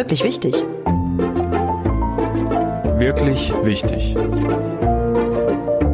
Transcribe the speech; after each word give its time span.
Wirklich 0.00 0.24
wichtig. 0.24 0.54
Wirklich 2.96 3.52
wichtig. 3.62 4.14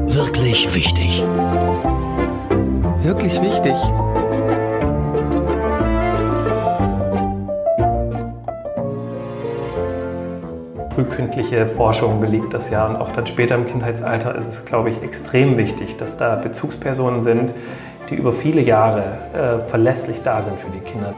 Wirklich 0.06 0.72
wichtig. 0.77 1.25
Wirklich 3.03 3.42
wichtig. 3.42 3.74
frühkindliche 10.95 11.67
Forschung 11.67 12.21
belegt 12.21 12.54
das 12.54 12.71
ja 12.71 12.87
und 12.87 12.95
auch 12.97 13.11
dann 13.11 13.27
später 13.27 13.57
im 13.57 13.67
Kindheitsalter 13.67 14.37
ist 14.37 14.47
es, 14.47 14.65
glaube 14.65 14.88
ich, 14.88 15.03
extrem 15.03 15.59
wichtig, 15.59 15.97
dass 15.97 16.16
da 16.16 16.37
Bezugspersonen 16.37 17.20
sind, 17.20 17.52
die 18.09 18.15
über 18.15 18.33
viele 18.33 18.62
Jahre 18.62 19.19
äh, 19.34 19.69
verlässlich 19.69 20.23
da 20.23 20.41
sind 20.43 20.61
für 20.61 20.70
die 20.70 20.79
Kinder. 20.79 21.12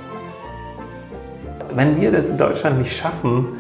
Wenn 1.79 2.00
wir 2.00 2.11
das 2.11 2.29
in 2.29 2.37
Deutschland 2.37 2.79
nicht 2.79 2.96
schaffen, 2.96 3.50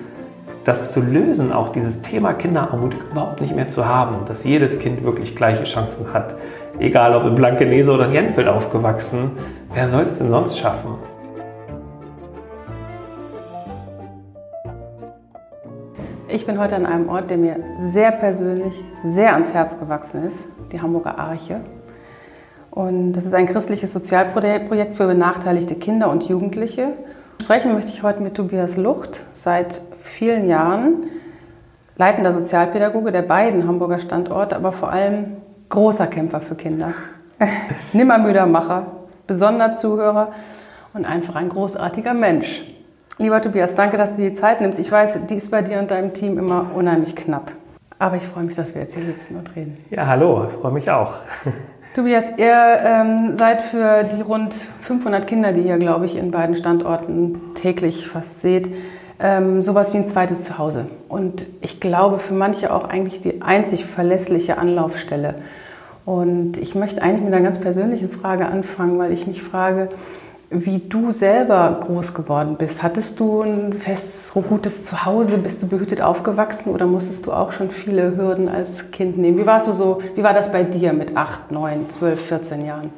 das 0.64 0.90
zu 0.90 1.00
lösen, 1.00 1.52
auch 1.52 1.68
dieses 1.68 2.00
Thema 2.00 2.32
Kinderarmut 2.32 2.96
überhaupt 3.12 3.40
nicht 3.40 3.54
mehr 3.54 3.68
zu 3.68 3.86
haben, 3.86 4.26
dass 4.26 4.42
jedes 4.42 4.80
Kind 4.80 5.04
wirklich 5.04 5.36
gleiche 5.36 5.62
Chancen 5.62 6.12
hat, 6.12 6.34
egal 6.80 7.14
ob 7.14 7.22
in 7.28 7.36
Blankenese 7.36 7.92
oder 7.92 8.06
in 8.06 8.14
Jenfeld 8.14 8.48
aufgewachsen, 8.48 9.30
wer 9.72 9.86
soll 9.86 10.02
es 10.02 10.18
denn 10.18 10.30
sonst 10.30 10.58
schaffen? 10.58 10.96
Ich 16.26 16.44
bin 16.44 16.58
heute 16.58 16.74
an 16.74 16.86
einem 16.86 17.08
Ort, 17.08 17.30
der 17.30 17.38
mir 17.38 17.54
sehr 17.78 18.10
persönlich, 18.10 18.74
sehr 19.04 19.34
ans 19.34 19.54
Herz 19.54 19.78
gewachsen 19.78 20.24
ist, 20.24 20.48
die 20.72 20.82
Hamburger 20.82 21.20
Arche. 21.20 21.60
Und 22.72 23.12
das 23.12 23.26
ist 23.26 23.34
ein 23.34 23.46
christliches 23.46 23.92
Sozialprojekt 23.92 24.96
für 24.96 25.06
benachteiligte 25.06 25.76
Kinder 25.76 26.10
und 26.10 26.28
Jugendliche. 26.28 26.96
Sprechen 27.40 27.72
möchte 27.72 27.90
ich 27.90 28.02
heute 28.02 28.20
mit 28.22 28.34
Tobias 28.34 28.76
Lucht, 28.76 29.24
seit 29.32 29.80
vielen 30.02 30.48
Jahren 30.48 31.06
leitender 31.96 32.32
Sozialpädagoge 32.34 33.10
der 33.10 33.22
beiden 33.22 33.66
Hamburger 33.66 33.98
Standorte, 33.98 34.54
aber 34.54 34.72
vor 34.72 34.90
allem 34.90 35.38
großer 35.68 36.06
Kämpfer 36.06 36.40
für 36.40 36.54
Kinder. 36.54 36.92
Nimmermüder 37.92 38.46
Macher, 38.46 38.86
besonderer 39.26 39.74
Zuhörer 39.74 40.32
und 40.94 41.04
einfach 41.04 41.36
ein 41.36 41.48
großartiger 41.48 42.14
Mensch. 42.14 42.62
Lieber 43.18 43.40
Tobias, 43.40 43.74
danke, 43.74 43.96
dass 43.96 44.12
du 44.12 44.22
dir 44.22 44.30
die 44.30 44.36
Zeit 44.36 44.60
nimmst. 44.60 44.78
Ich 44.78 44.92
weiß, 44.92 45.18
die 45.28 45.34
ist 45.34 45.50
bei 45.50 45.62
dir 45.62 45.78
und 45.78 45.90
deinem 45.90 46.12
Team 46.14 46.38
immer 46.38 46.70
unheimlich 46.74 47.16
knapp. 47.16 47.52
Aber 47.98 48.16
ich 48.16 48.22
freue 48.22 48.44
mich, 48.44 48.54
dass 48.54 48.74
wir 48.74 48.82
jetzt 48.82 48.94
hier 48.94 49.04
sitzen 49.04 49.36
und 49.36 49.56
reden. 49.56 49.76
Ja, 49.90 50.06
hallo, 50.06 50.46
ich 50.48 50.52
freue 50.52 50.72
mich 50.72 50.88
auch. 50.90 51.14
Tobias, 51.98 52.26
ihr 52.36 52.54
ähm, 52.84 53.36
seid 53.36 53.60
für 53.60 54.04
die 54.04 54.20
rund 54.20 54.54
500 54.54 55.26
Kinder, 55.26 55.50
die 55.50 55.62
ihr, 55.62 55.78
glaube 55.78 56.06
ich, 56.06 56.14
in 56.14 56.30
beiden 56.30 56.54
Standorten 56.54 57.40
täglich 57.56 58.06
fast 58.06 58.40
seht, 58.40 58.72
ähm, 59.18 59.62
sowas 59.62 59.92
wie 59.92 59.96
ein 59.96 60.06
zweites 60.06 60.44
Zuhause. 60.44 60.86
Und 61.08 61.44
ich 61.60 61.80
glaube, 61.80 62.20
für 62.20 62.34
manche 62.34 62.72
auch 62.72 62.88
eigentlich 62.88 63.20
die 63.20 63.42
einzig 63.42 63.84
verlässliche 63.84 64.58
Anlaufstelle. 64.58 65.34
Und 66.04 66.56
ich 66.58 66.76
möchte 66.76 67.02
eigentlich 67.02 67.24
mit 67.24 67.34
einer 67.34 67.42
ganz 67.42 67.58
persönlichen 67.58 68.10
Frage 68.10 68.46
anfangen, 68.46 68.96
weil 69.00 69.10
ich 69.10 69.26
mich 69.26 69.42
frage, 69.42 69.88
wie 70.50 70.78
du 70.78 71.12
selber 71.12 71.78
groß 71.80 72.14
geworden 72.14 72.56
bist. 72.58 72.82
Hattest 72.82 73.20
du 73.20 73.42
ein 73.42 73.74
festes, 73.74 74.32
gutes 74.32 74.84
Zuhause? 74.86 75.36
Bist 75.38 75.62
du 75.62 75.68
behütet 75.68 76.00
aufgewachsen 76.00 76.70
oder 76.70 76.86
musstest 76.86 77.26
du 77.26 77.32
auch 77.32 77.52
schon 77.52 77.70
viele 77.70 78.16
Hürden 78.16 78.48
als 78.48 78.90
Kind 78.90 79.18
nehmen? 79.18 79.36
Wie 79.36 79.46
warst 79.46 79.68
du 79.68 79.72
so, 79.72 79.98
wie 80.14 80.22
war 80.22 80.32
das 80.32 80.50
bei 80.50 80.62
dir 80.62 80.94
mit 80.94 81.16
8, 81.16 81.50
9, 81.50 81.90
12, 81.90 82.20
14 82.20 82.64
Jahren? 82.64 82.90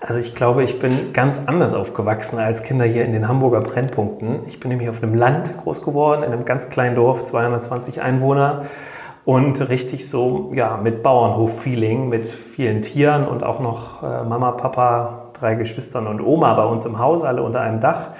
Also 0.00 0.20
ich 0.20 0.36
glaube, 0.36 0.62
ich 0.62 0.78
bin 0.78 1.12
ganz 1.12 1.40
anders 1.46 1.74
aufgewachsen 1.74 2.38
als 2.38 2.62
Kinder 2.62 2.84
hier 2.84 3.04
in 3.04 3.10
den 3.12 3.26
Hamburger 3.26 3.60
Brennpunkten. 3.60 4.40
Ich 4.46 4.60
bin 4.60 4.68
nämlich 4.68 4.88
auf 4.88 5.02
einem 5.02 5.14
Land 5.14 5.56
groß 5.58 5.82
geworden, 5.82 6.22
in 6.22 6.32
einem 6.32 6.44
ganz 6.44 6.68
kleinen 6.68 6.94
Dorf, 6.94 7.24
220 7.24 8.00
Einwohner 8.00 8.62
und 9.24 9.68
richtig 9.68 10.08
so 10.08 10.52
ja 10.54 10.76
mit 10.76 11.02
Bauernhof-Feeling, 11.02 12.08
mit 12.08 12.28
vielen 12.28 12.82
Tieren 12.82 13.26
und 13.26 13.42
auch 13.42 13.58
noch 13.58 14.04
äh, 14.04 14.22
Mama, 14.22 14.52
Papa, 14.52 15.27
drei 15.40 15.54
Geschwistern 15.54 16.06
und 16.06 16.20
Oma 16.20 16.54
bei 16.54 16.64
uns 16.64 16.84
im 16.84 16.98
Haus, 16.98 17.22
alle 17.22 17.42
unter 17.42 17.60
einem 17.60 17.80
Dach. 17.80 18.10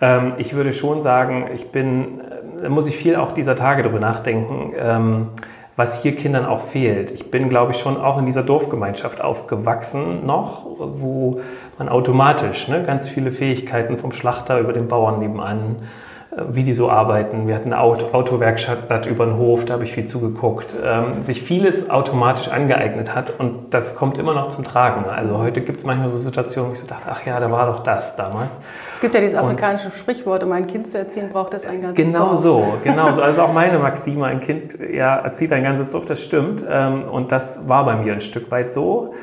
Ähm, 0.00 0.34
ich 0.38 0.54
würde 0.54 0.72
schon 0.72 1.00
sagen, 1.00 1.48
ich 1.54 1.70
bin, 1.70 2.20
da 2.62 2.68
muss 2.68 2.88
ich 2.88 2.96
viel 2.96 3.16
auch 3.16 3.32
dieser 3.32 3.56
Tage 3.56 3.82
darüber 3.82 4.00
nachdenken, 4.00 4.72
ähm, 4.76 5.28
was 5.76 6.02
hier 6.02 6.14
Kindern 6.14 6.44
auch 6.44 6.60
fehlt. 6.60 7.10
Ich 7.10 7.30
bin, 7.30 7.48
glaube 7.48 7.72
ich, 7.72 7.78
schon 7.78 7.96
auch 7.96 8.18
in 8.18 8.26
dieser 8.26 8.42
Dorfgemeinschaft 8.42 9.22
aufgewachsen 9.22 10.26
noch, 10.26 10.66
wo 10.78 11.40
man 11.78 11.88
automatisch 11.88 12.68
ne, 12.68 12.82
ganz 12.82 13.08
viele 13.08 13.30
Fähigkeiten 13.30 13.96
vom 13.96 14.12
Schlachter 14.12 14.60
über 14.60 14.72
den 14.72 14.88
Bauern 14.88 15.18
nebenan, 15.18 15.76
äh, 15.76 16.09
wie 16.36 16.62
die 16.62 16.74
so 16.74 16.88
arbeiten. 16.88 17.48
Wir 17.48 17.56
hatten 17.56 17.72
eine 17.72 17.82
Autowerkstatt 17.82 19.06
über 19.06 19.26
den 19.26 19.36
Hof, 19.36 19.64
da 19.64 19.74
habe 19.74 19.84
ich 19.84 19.92
viel 19.92 20.06
zugeguckt. 20.06 20.76
Ähm, 20.82 21.22
sich 21.22 21.42
vieles 21.42 21.90
automatisch 21.90 22.48
angeeignet 22.48 23.16
hat 23.16 23.40
und 23.40 23.74
das 23.74 23.96
kommt 23.96 24.16
immer 24.16 24.32
noch 24.32 24.48
zum 24.48 24.64
Tragen. 24.64 25.06
Also 25.06 25.38
heute 25.38 25.60
gibt 25.60 25.78
es 25.78 25.84
manchmal 25.84 26.06
so 26.06 26.18
Situationen, 26.18 26.70
wo 26.70 26.74
ich 26.74 26.80
so 26.80 26.86
dachte, 26.86 27.08
ach 27.10 27.26
ja, 27.26 27.40
da 27.40 27.50
war 27.50 27.66
doch 27.66 27.80
das 27.80 28.14
damals. 28.14 28.60
Es 28.94 29.00
gibt 29.00 29.14
ja 29.14 29.20
dieses 29.20 29.36
afrikanische 29.36 29.86
und 29.86 29.94
Sprichwort, 29.96 30.44
um 30.44 30.52
ein 30.52 30.68
Kind 30.68 30.86
zu 30.86 30.98
erziehen, 30.98 31.30
braucht 31.30 31.52
es 31.54 31.66
ein 31.66 31.82
ganzes 31.82 32.04
genau 32.04 32.28
Dorf. 32.28 32.38
So, 32.38 32.74
genau 32.84 33.10
so. 33.12 33.22
Also 33.30 33.42
auch 33.42 33.52
meine 33.52 33.78
Maxime, 33.78 34.26
ein 34.26 34.40
Kind 34.40 34.78
ja, 34.92 35.16
erzieht 35.16 35.52
ein 35.52 35.62
ganzes 35.62 35.90
Dorf, 35.90 36.04
das 36.04 36.22
stimmt. 36.22 36.64
Ähm, 36.68 37.02
und 37.08 37.32
das 37.32 37.68
war 37.68 37.84
bei 37.84 37.96
mir 37.96 38.12
ein 38.12 38.20
Stück 38.20 38.50
weit 38.50 38.70
so. 38.70 39.14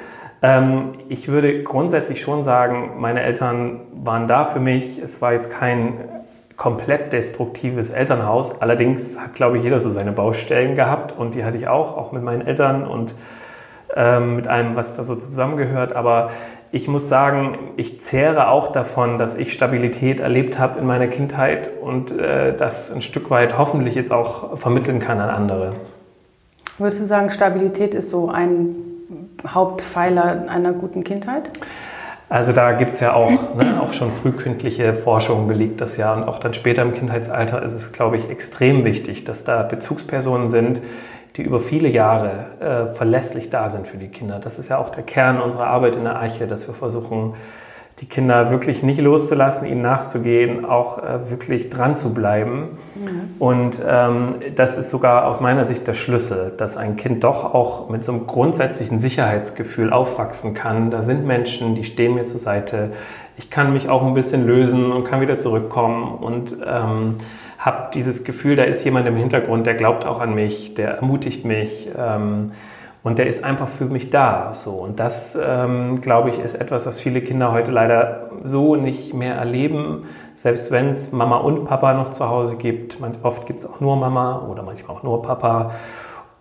Ähm, 0.42 0.94
ich 1.10 1.30
würde 1.30 1.64
grundsätzlich 1.64 2.22
schon 2.22 2.44
sagen, 2.44 2.96
meine 3.00 3.22
Eltern 3.22 3.82
waren 3.94 4.28
da 4.28 4.46
für 4.46 4.60
mich. 4.60 5.00
Es 5.02 5.22
war 5.22 5.34
jetzt 5.34 5.52
kein 5.52 6.17
komplett 6.58 7.14
destruktives 7.14 7.92
Elternhaus. 7.92 8.62
Allerdings 8.62 9.20
hat, 9.20 9.36
glaube 9.36 9.58
ich, 9.58 9.64
jeder 9.64 9.80
so 9.80 9.90
seine 9.90 10.12
Baustellen 10.12 10.76
gehabt 10.76 11.18
und 11.18 11.36
die 11.36 11.46
hatte 11.46 11.58
ich 11.58 11.68
auch, 11.68 11.96
auch 11.96 12.12
mit 12.12 12.24
meinen 12.24 12.46
Eltern 12.46 12.86
und 12.86 13.16
ähm, 13.96 14.36
mit 14.36 14.48
allem, 14.48 14.76
was 14.76 14.96
da 14.96 15.04
so 15.04 15.16
zusammengehört. 15.16 15.96
Aber 15.96 16.32
ich 16.72 16.88
muss 16.88 17.08
sagen, 17.08 17.58
ich 17.78 18.02
zehre 18.02 18.50
auch 18.50 18.72
davon, 18.72 19.18
dass 19.18 19.36
ich 19.36 19.54
Stabilität 19.54 20.20
erlebt 20.20 20.60
habe 20.60 20.80
in 20.80 20.86
meiner 20.86 21.08
Kindheit 21.08 21.70
und 21.80 22.12
äh, 22.12 22.56
das 22.58 22.92
ein 22.92 23.02
Stück 23.02 23.30
weit 23.30 23.58
hoffentlich 23.58 23.96
jetzt 23.96 24.12
auch 24.12 24.58
vermitteln 24.58 25.00
kann 25.00 25.22
an 25.22 25.30
andere. 25.30 25.74
Würdest 26.80 27.02
du 27.02 27.06
sagen, 27.06 27.30
Stabilität 27.30 27.94
ist 27.94 28.10
so 28.10 28.30
ein 28.30 28.76
Hauptpfeiler 29.48 30.46
einer 30.48 30.74
guten 30.74 31.04
Kindheit? 31.04 31.50
Also 32.30 32.52
da 32.52 32.74
gibt 32.74 32.94
es 32.94 33.00
ja 33.00 33.14
auch, 33.14 33.56
ne, 33.56 33.82
auch 33.82 33.94
schon 33.94 34.12
frühkindliche 34.12 34.94
Forschung 34.94 35.48
belegt 35.48 35.80
das 35.80 35.96
ja 35.96 36.14
und 36.14 36.24
auch 36.24 36.40
dann 36.40 36.54
später 36.54 36.82
im 36.82 36.94
Kindheitsalter 36.94 37.64
ist 37.64 37.72
es, 37.72 37.94
glaube 37.94 38.18
ich, 38.18 38.30
extrem 38.30 38.86
wichtig, 38.86 39.24
dass 39.24 39.46
da 39.46 39.64
Bezugspersonen 39.64 40.50
sind, 40.50 40.82
die 41.38 41.44
über 41.44 41.60
viele 41.62 41.88
Jahre 41.88 42.48
äh, 42.60 42.94
verlässlich 42.94 43.50
da 43.50 43.70
sind 43.70 43.88
für 43.88 43.98
die 43.98 44.10
Kinder. 44.10 44.40
Das 44.40 44.60
ist 44.60 44.68
ja 44.68 44.78
auch 44.78 44.90
der 44.90 45.04
Kern 45.04 45.40
unserer 45.40 45.68
Arbeit 45.68 45.96
in 45.96 46.04
der 46.04 46.18
Arche, 46.18 46.48
dass 46.48 46.68
wir 46.68 46.74
versuchen, 46.74 47.36
die 48.00 48.06
Kinder 48.06 48.52
wirklich 48.52 48.84
nicht 48.84 49.02
loszulassen, 49.02 49.68
ihnen 49.68 49.82
nachzugehen, 49.82 50.66
auch 50.66 51.00
äh, 51.00 51.32
wirklich 51.32 51.72
dran 51.72 51.96
zu 51.96 52.14
bleiben. 52.14 52.78
Mhm. 52.94 53.36
Und 53.40 53.82
ähm, 53.88 54.36
das 54.56 54.78
ist 54.78 54.92
sogar 54.92 55.26
aus 55.26 55.42
meiner 55.42 55.66
Sicht 55.66 55.88
der 55.88 55.94
Schlüssel, 55.94 56.54
dass 56.56 56.78
ein 56.78 56.96
Kind 56.96 57.24
doch 57.24 57.56
auch 57.56 57.90
mit 57.90 58.04
so 58.04 58.12
einem 58.12 58.28
grundsätzlichen 58.28 59.00
Sicherheitsgefühl 59.00 59.92
aufwachsen 59.92 60.54
kann. 60.54 60.92
Da 60.92 61.02
sind 61.02 61.26
Menschen, 61.26 61.74
die 61.74 61.86
stehen 61.86 62.14
mir 62.14 62.28
zur 62.28 62.40
Seite. 62.40 62.92
Ich 63.36 63.50
kann 63.50 63.74
mich 63.74 63.90
auch 63.90 64.04
ein 64.04 64.14
bisschen 64.14 64.46
lösen 64.46 64.92
und 64.92 65.04
kann 65.04 65.20
wieder 65.20 65.40
zurückkommen 65.40 66.20
und 66.20 66.56
ähm, 66.66 67.16
habe 67.58 67.90
dieses 67.96 68.24
Gefühl, 68.24 68.56
da 68.56 68.64
ist 68.64 68.84
jemand 68.84 69.08
im 69.08 69.16
Hintergrund, 69.16 69.66
der 69.66 69.74
glaubt 69.74 70.06
auch 70.06 70.20
an 70.20 70.36
mich, 70.36 70.76
der 70.76 70.92
ermutigt 70.92 71.46
mich. 71.46 71.90
Ähm, 71.98 72.52
und 73.08 73.20
der 73.20 73.28
ist 73.28 73.46
einfach 73.46 73.70
für 73.70 73.86
mich 73.86 74.10
da. 74.10 74.54
So. 74.54 74.72
Und 74.72 75.00
das, 75.00 75.40
ähm, 75.42 75.96
glaube 76.02 76.30
ich, 76.30 76.40
ist 76.40 76.56
etwas, 76.56 76.86
was 76.86 77.00
viele 77.00 77.22
Kinder 77.22 77.54
heute 77.54 77.72
leider 77.72 78.32
so 78.44 78.76
nicht 78.76 79.14
mehr 79.14 79.36
erleben. 79.36 80.10
Selbst 80.36 80.72
wenn 80.72 80.90
es 80.90 81.14
Mama 81.14 81.38
und 81.38 81.64
Papa 81.64 81.94
noch 81.94 82.10
zu 82.10 82.28
Hause 82.28 82.58
gibt. 82.58 82.98
Oft 83.24 83.46
gibt 83.46 83.62
es 83.62 83.66
auch 83.66 83.80
nur 83.80 83.96
Mama 83.96 84.46
oder 84.52 84.62
manchmal 84.62 84.98
auch 84.98 85.04
nur 85.04 85.22
Papa. 85.22 85.72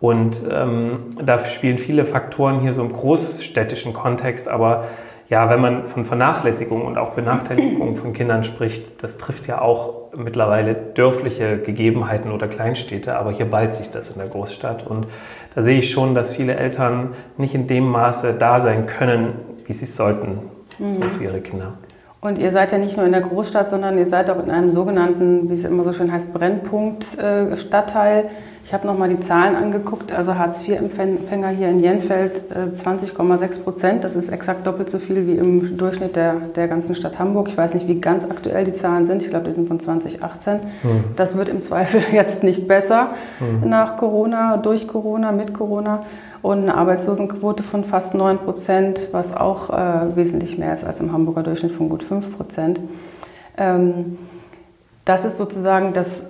Und 0.00 0.38
ähm, 0.50 1.04
da 1.24 1.38
spielen 1.38 1.78
viele 1.78 2.04
Faktoren 2.04 2.58
hier 2.58 2.72
so 2.72 2.82
im 2.82 2.92
großstädtischen 2.92 3.92
Kontext. 3.92 4.48
Aber 4.48 4.86
ja, 5.28 5.50
wenn 5.50 5.60
man 5.60 5.84
von 5.84 6.04
Vernachlässigung 6.04 6.84
und 6.84 6.98
auch 6.98 7.10
Benachteiligung 7.10 7.96
von 7.96 8.12
Kindern 8.12 8.44
spricht, 8.44 9.02
das 9.02 9.18
trifft 9.18 9.48
ja 9.48 9.60
auch 9.60 10.12
mittlerweile 10.16 10.74
dörfliche 10.74 11.58
Gegebenheiten 11.58 12.30
oder 12.30 12.46
Kleinstädte, 12.46 13.16
aber 13.16 13.32
hier 13.32 13.46
ballt 13.46 13.74
sich 13.74 13.90
das 13.90 14.10
in 14.10 14.18
der 14.18 14.28
Großstadt. 14.28 14.86
Und 14.86 15.06
da 15.54 15.62
sehe 15.62 15.78
ich 15.78 15.90
schon, 15.90 16.14
dass 16.14 16.36
viele 16.36 16.54
Eltern 16.54 17.14
nicht 17.36 17.54
in 17.54 17.66
dem 17.66 17.88
Maße 17.88 18.34
da 18.34 18.60
sein 18.60 18.86
können, 18.86 19.34
wie 19.64 19.72
sie 19.72 19.84
es 19.84 19.96
sollten 19.96 20.38
mhm. 20.78 20.90
so 20.90 21.00
für 21.02 21.24
ihre 21.24 21.40
Kinder. 21.40 21.72
Und 22.20 22.38
ihr 22.38 22.50
seid 22.50 22.72
ja 22.72 22.78
nicht 22.78 22.96
nur 22.96 23.06
in 23.06 23.12
der 23.12 23.20
Großstadt, 23.20 23.68
sondern 23.68 23.98
ihr 23.98 24.06
seid 24.06 24.30
auch 24.30 24.42
in 24.42 24.50
einem 24.50 24.70
sogenannten, 24.70 25.50
wie 25.50 25.54
es 25.54 25.64
immer 25.64 25.84
so 25.84 25.92
schön 25.92 26.10
heißt, 26.10 26.32
Brennpunkt-Stadtteil. 26.32 28.24
Ich 28.66 28.74
habe 28.74 28.84
nochmal 28.84 29.08
die 29.08 29.20
Zahlen 29.20 29.54
angeguckt. 29.54 30.10
Also 30.10 30.34
Hartz-IV-Empfänger 30.34 31.50
hier 31.50 31.68
in 31.68 31.78
Jenfeld 31.78 32.42
20,6 32.52 33.44
äh, 33.44 33.62
Prozent. 33.62 34.02
Das 34.02 34.16
ist 34.16 34.28
exakt 34.28 34.66
doppelt 34.66 34.90
so 34.90 34.98
viel 34.98 35.28
wie 35.28 35.36
im 35.36 35.76
Durchschnitt 35.76 36.16
der, 36.16 36.34
der 36.56 36.66
ganzen 36.66 36.96
Stadt 36.96 37.20
Hamburg. 37.20 37.48
Ich 37.48 37.56
weiß 37.56 37.74
nicht, 37.74 37.86
wie 37.86 38.00
ganz 38.00 38.24
aktuell 38.24 38.64
die 38.64 38.72
Zahlen 38.72 39.06
sind. 39.06 39.22
Ich 39.22 39.30
glaube, 39.30 39.44
die 39.44 39.52
sind 39.52 39.68
von 39.68 39.78
2018. 39.78 40.54
Mhm. 40.54 41.04
Das 41.14 41.36
wird 41.36 41.48
im 41.48 41.62
Zweifel 41.62 42.02
jetzt 42.12 42.42
nicht 42.42 42.66
besser 42.66 43.10
mhm. 43.38 43.68
nach 43.70 43.96
Corona, 43.96 44.56
durch 44.56 44.88
Corona, 44.88 45.30
mit 45.30 45.54
Corona. 45.54 46.00
Und 46.42 46.62
eine 46.62 46.74
Arbeitslosenquote 46.74 47.62
von 47.62 47.84
fast 47.84 48.14
9 48.14 48.38
Prozent, 48.38 49.08
was 49.12 49.32
auch 49.32 49.70
äh, 49.70 50.16
wesentlich 50.16 50.58
mehr 50.58 50.74
ist 50.74 50.84
als 50.84 50.98
im 50.98 51.12
Hamburger 51.12 51.44
Durchschnitt 51.44 51.70
von 51.70 51.88
gut 51.88 52.02
5 52.02 52.36
Prozent. 52.36 52.80
Ähm, 53.56 54.18
das 55.04 55.24
ist 55.24 55.36
sozusagen 55.36 55.92
das 55.92 56.26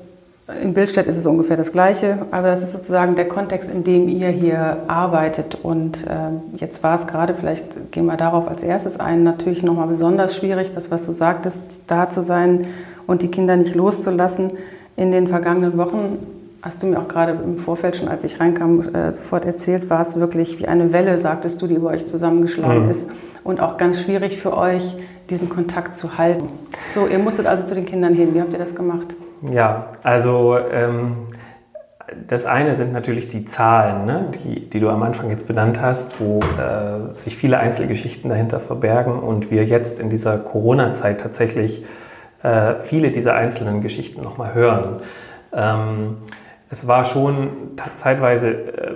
in 0.62 0.75
Bildstedt 0.75 1.08
ist 1.08 1.16
es 1.16 1.26
ungefähr 1.26 1.56
das 1.56 1.72
Gleiche, 1.72 2.19
aber 2.31 2.48
das 2.48 2.62
ist 2.62 2.72
sozusagen 2.72 3.16
der 3.16 3.26
Kontext, 3.26 3.69
in 3.69 3.82
dem 3.82 4.08
ihr 4.08 4.28
hier 4.28 4.84
arbeitet. 4.87 5.58
Und 5.60 6.06
äh, 6.06 6.56
jetzt 6.56 6.84
war 6.84 7.00
es 7.00 7.08
gerade, 7.08 7.34
vielleicht 7.34 7.90
gehen 7.90 8.06
wir 8.06 8.16
darauf 8.16 8.46
als 8.48 8.62
erstes 8.62 9.00
ein, 9.00 9.25
natürlich 9.25 9.64
nochmal 9.64 9.88
besonders 9.88 10.37
schwierig, 10.37 10.70
das, 10.72 10.90
was 10.90 11.04
du 11.04 11.10
sagtest, 11.10 11.60
da 11.88 12.08
zu 12.08 12.22
sein 12.22 12.69
und 13.08 13.22
die 13.22 13.28
Kinder 13.28 13.56
nicht 13.56 13.75
loszulassen. 13.75 14.52
In 14.96 15.10
den 15.10 15.26
vergangenen 15.26 15.76
Wochen 15.78 16.19
hast 16.62 16.81
du 16.81 16.87
mir 16.87 17.00
auch 17.00 17.08
gerade 17.08 17.32
im 17.32 17.58
Vorfeld 17.58 17.96
schon, 17.96 18.06
als 18.06 18.22
ich 18.22 18.38
reinkam, 18.38 18.94
äh, 18.94 19.12
sofort 19.12 19.44
erzählt, 19.44 19.90
war 19.90 20.02
es 20.02 20.14
wirklich 20.14 20.60
wie 20.60 20.69
eine 20.69 20.93
Welle, 20.93 21.19
sagtest 21.19 21.60
du, 21.60 21.66
die 21.66 21.75
über 21.75 21.90
euch 21.90 22.06
zusammengeschlagen 22.06 22.84
mhm. 22.84 22.90
ist. 22.90 23.08
Und 23.43 23.60
auch 23.60 23.76
ganz 23.78 24.00
schwierig 24.00 24.40
für 24.40 24.56
euch, 24.56 24.94
diesen 25.28 25.48
Kontakt 25.48 25.96
zu 25.96 26.19
halten. 26.19 26.50
So, 26.94 27.08
ihr 27.08 27.19
musstet 27.19 27.46
also 27.46 27.66
zu 27.66 27.75
den 27.75 27.84
Kindern 27.84 28.14
hin. 28.14 28.32
Wie 28.32 28.40
habt 28.40 28.52
ihr 28.52 28.60
das 28.60 28.76
gemacht? 28.76 29.16
Ja, 29.43 29.88
also 30.03 30.59
ähm, 30.59 31.29
das 32.27 32.47
eine 32.47 32.75
sind 32.75 32.93
natürlich 32.93 33.29
die 33.29 33.44
Zahlen, 33.44 34.06
ne, 34.06 34.31
die, 34.44 34.69
die 34.71 34.81
du 34.81 34.88
am 34.88 35.03
Anfang 35.03 35.31
jetzt 35.31 35.47
benannt 35.47 35.81
hast, 35.81 36.21
wo 36.21 36.41
äh, 36.41 37.15
sich 37.15 37.37
viele 37.37 37.59
Einzelgeschichten 37.59 38.31
dahinter 38.31 38.61
verbergen 38.61 39.19
und 39.19 39.50
wir 39.50 39.65
jetzt 39.65 40.00
in 40.00 40.11
dieser 40.11 40.38
Corona-Zeit 40.38 41.21
tatsächlich 41.21 41.85
äh, 42.43 42.77
viele 42.77 43.11
dieser 43.11 43.35
einzelnen 43.35 43.81
Geschichten 43.81 44.23
nochmal 44.23 44.55
hören. 44.55 45.00
Ähm, 45.53 46.19
es 46.69 46.87
war 46.87 47.05
schon 47.05 47.49
zeitweise 47.94 48.50
äh, 48.50 48.94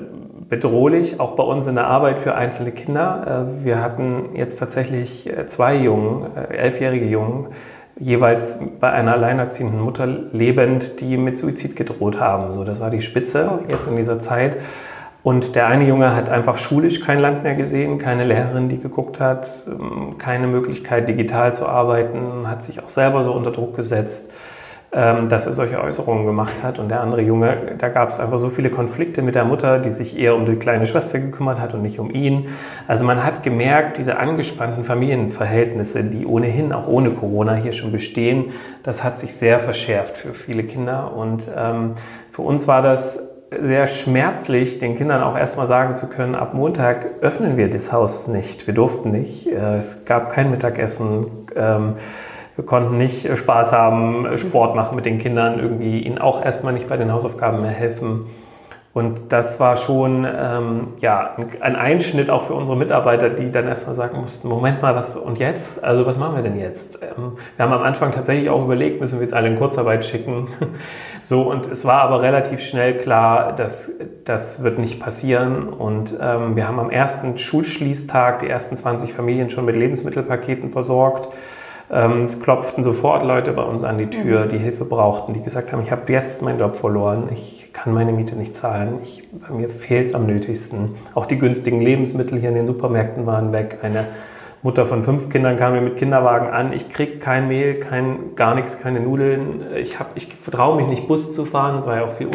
bedrohlich, 0.48 1.20
auch 1.20 1.32
bei 1.32 1.44
uns 1.44 1.66
in 1.66 1.76
der 1.76 1.86
Arbeit 1.86 2.18
für 2.18 2.34
einzelne 2.34 2.72
Kinder. 2.72 3.48
Äh, 3.60 3.64
wir 3.64 3.82
hatten 3.82 4.30
jetzt 4.34 4.58
tatsächlich 4.58 5.28
äh, 5.28 5.46
zwei 5.46 5.76
Jungen, 5.76 6.36
äh, 6.36 6.56
elfjährige 6.56 7.06
Jungen, 7.06 7.48
jeweils 8.00 8.58
bei 8.80 8.90
einer 8.90 9.12
alleinerziehenden 9.12 9.80
Mutter 9.80 10.06
lebend, 10.06 11.00
die 11.00 11.16
mit 11.16 11.36
Suizid 11.36 11.76
gedroht 11.76 12.18
haben. 12.18 12.52
So, 12.52 12.64
das 12.64 12.80
war 12.80 12.90
die 12.90 13.02
Spitze 13.02 13.60
oh. 13.60 13.70
jetzt 13.70 13.86
in 13.86 13.96
dieser 13.96 14.18
Zeit. 14.18 14.56
Und 15.22 15.54
der 15.54 15.66
eine 15.66 15.86
Junge 15.86 16.16
hat 16.16 16.30
einfach 16.30 16.56
schulisch 16.56 17.00
kein 17.00 17.18
Land 17.18 17.42
mehr 17.42 17.54
gesehen, 17.54 17.98
keine 17.98 18.24
Lehrerin, 18.24 18.70
die 18.70 18.80
geguckt 18.80 19.20
hat, 19.20 19.66
ähm, 19.66 20.16
keine 20.16 20.46
Möglichkeit, 20.46 21.08
digital 21.10 21.54
zu 21.54 21.66
arbeiten, 21.66 22.48
hat 22.48 22.64
sich 22.64 22.82
auch 22.82 22.88
selber 22.88 23.22
so 23.22 23.32
unter 23.32 23.50
Druck 23.52 23.76
gesetzt. 23.76 24.30
Ähm, 24.92 25.28
dass 25.28 25.46
er 25.46 25.52
solche 25.52 25.80
Äußerungen 25.80 26.26
gemacht 26.26 26.64
hat. 26.64 26.80
Und 26.80 26.88
der 26.88 27.00
andere 27.00 27.22
Junge, 27.22 27.76
da 27.78 27.88
gab 27.88 28.08
es 28.08 28.18
einfach 28.18 28.38
so 28.38 28.50
viele 28.50 28.70
Konflikte 28.70 29.22
mit 29.22 29.36
der 29.36 29.44
Mutter, 29.44 29.78
die 29.78 29.90
sich 29.90 30.18
eher 30.18 30.34
um 30.34 30.46
die 30.46 30.56
kleine 30.56 30.84
Schwester 30.84 31.20
gekümmert 31.20 31.60
hat 31.60 31.74
und 31.74 31.82
nicht 31.82 32.00
um 32.00 32.10
ihn. 32.10 32.48
Also 32.88 33.04
man 33.04 33.22
hat 33.22 33.44
gemerkt, 33.44 33.98
diese 33.98 34.16
angespannten 34.16 34.82
Familienverhältnisse, 34.82 36.02
die 36.02 36.26
ohnehin 36.26 36.72
auch 36.72 36.88
ohne 36.88 37.12
Corona 37.12 37.54
hier 37.54 37.70
schon 37.70 37.92
bestehen, 37.92 38.46
das 38.82 39.04
hat 39.04 39.16
sich 39.16 39.36
sehr 39.36 39.60
verschärft 39.60 40.16
für 40.16 40.34
viele 40.34 40.64
Kinder. 40.64 41.14
Und 41.14 41.48
ähm, 41.56 41.92
für 42.32 42.42
uns 42.42 42.66
war 42.66 42.82
das 42.82 43.22
sehr 43.56 43.86
schmerzlich, 43.86 44.80
den 44.80 44.96
Kindern 44.96 45.22
auch 45.22 45.36
erstmal 45.36 45.68
sagen 45.68 45.94
zu 45.94 46.08
können, 46.08 46.34
ab 46.34 46.52
Montag 46.52 47.06
öffnen 47.20 47.56
wir 47.56 47.70
das 47.70 47.92
Haus 47.92 48.26
nicht. 48.26 48.66
Wir 48.66 48.74
durften 48.74 49.12
nicht. 49.12 49.46
Äh, 49.46 49.76
es 49.76 50.04
gab 50.04 50.32
kein 50.32 50.50
Mittagessen. 50.50 51.26
Ähm, 51.54 51.94
wir 52.60 52.66
konnten 52.66 52.98
nicht 52.98 53.24
äh, 53.24 53.36
Spaß 53.36 53.72
haben, 53.72 54.26
äh, 54.26 54.36
Sport 54.36 54.76
machen 54.76 54.94
mit 54.94 55.06
den 55.06 55.18
Kindern, 55.18 55.58
irgendwie 55.58 56.00
ihnen 56.00 56.18
auch 56.18 56.44
erstmal 56.44 56.74
nicht 56.74 56.88
bei 56.88 56.98
den 56.98 57.10
Hausaufgaben 57.10 57.62
mehr 57.62 57.70
helfen. 57.70 58.26
Und 58.92 59.32
das 59.32 59.60
war 59.60 59.76
schon 59.76 60.26
ähm, 60.30 60.88
ja, 61.00 61.36
ein 61.60 61.76
Einschnitt 61.76 62.28
auch 62.28 62.42
für 62.42 62.54
unsere 62.54 62.76
Mitarbeiter, 62.76 63.30
die 63.30 63.50
dann 63.50 63.66
erstmal 63.66 63.94
sagen 63.94 64.20
mussten, 64.20 64.48
Moment 64.48 64.82
mal, 64.82 64.94
was 64.94 65.16
und 65.16 65.38
jetzt? 65.38 65.82
Also 65.82 66.04
was 66.04 66.18
machen 66.18 66.34
wir 66.36 66.42
denn 66.42 66.58
jetzt? 66.58 66.98
Ähm, 67.00 67.38
wir 67.56 67.64
haben 67.64 67.72
am 67.72 67.82
Anfang 67.82 68.10
tatsächlich 68.12 68.50
auch 68.50 68.64
überlegt, 68.64 69.00
müssen 69.00 69.20
wir 69.20 69.22
jetzt 69.22 69.32
alle 69.32 69.48
in 69.48 69.56
Kurzarbeit 69.56 70.04
schicken. 70.04 70.48
so, 71.22 71.42
und 71.50 71.66
es 71.66 71.86
war 71.86 72.02
aber 72.02 72.20
relativ 72.20 72.60
schnell 72.60 72.98
klar, 72.98 73.54
dass 73.54 73.90
das 74.24 74.62
wird 74.62 74.78
nicht 74.78 75.00
passieren. 75.00 75.68
Und 75.68 76.14
ähm, 76.20 76.56
wir 76.56 76.68
haben 76.68 76.78
am 76.78 76.90
ersten 76.90 77.38
Schulschließtag 77.38 78.40
die 78.40 78.48
ersten 78.48 78.76
20 78.76 79.14
Familien 79.14 79.48
schon 79.48 79.64
mit 79.64 79.76
Lebensmittelpaketen 79.76 80.70
versorgt. 80.70 81.30
Ähm, 81.92 82.22
es 82.22 82.40
klopften 82.40 82.84
sofort 82.84 83.24
Leute 83.24 83.52
bei 83.52 83.62
uns 83.62 83.82
an 83.82 83.98
die 83.98 84.08
Tür, 84.08 84.44
mhm. 84.44 84.48
die 84.50 84.58
Hilfe 84.58 84.84
brauchten, 84.84 85.34
die 85.34 85.42
gesagt 85.42 85.72
haben, 85.72 85.82
ich 85.82 85.90
habe 85.90 86.12
jetzt 86.12 86.40
meinen 86.40 86.60
Job 86.60 86.76
verloren, 86.76 87.28
ich 87.32 87.72
kann 87.72 87.92
meine 87.92 88.12
Miete 88.12 88.36
nicht 88.36 88.54
zahlen, 88.54 88.98
ich, 89.02 89.26
bei 89.32 89.54
mir 89.54 89.68
fehlt 89.68 90.06
es 90.06 90.14
am 90.14 90.26
nötigsten. 90.26 90.94
Auch 91.14 91.26
die 91.26 91.38
günstigen 91.38 91.80
Lebensmittel 91.80 92.38
hier 92.38 92.50
in 92.50 92.54
den 92.54 92.66
Supermärkten 92.66 93.26
waren 93.26 93.52
weg. 93.52 93.78
Eine 93.82 94.06
Mutter 94.62 94.86
von 94.86 95.02
fünf 95.02 95.30
Kindern 95.30 95.56
kam 95.56 95.72
mir 95.72 95.80
mit 95.80 95.96
Kinderwagen 95.96 96.48
an, 96.48 96.72
ich 96.72 96.90
kriege 96.90 97.18
kein 97.18 97.48
Mehl, 97.48 97.80
kein, 97.80 98.36
gar 98.36 98.54
nichts, 98.54 98.80
keine 98.80 99.00
Nudeln, 99.00 99.62
ich, 99.76 99.96
ich 100.14 100.28
traue 100.48 100.76
mich 100.76 100.86
nicht 100.86 101.08
Bus 101.08 101.34
zu 101.34 101.44
fahren, 101.44 101.78
es 101.78 101.86
war 101.86 101.96
ja 101.96 102.04
auch 102.04 102.12
viel 102.12 102.28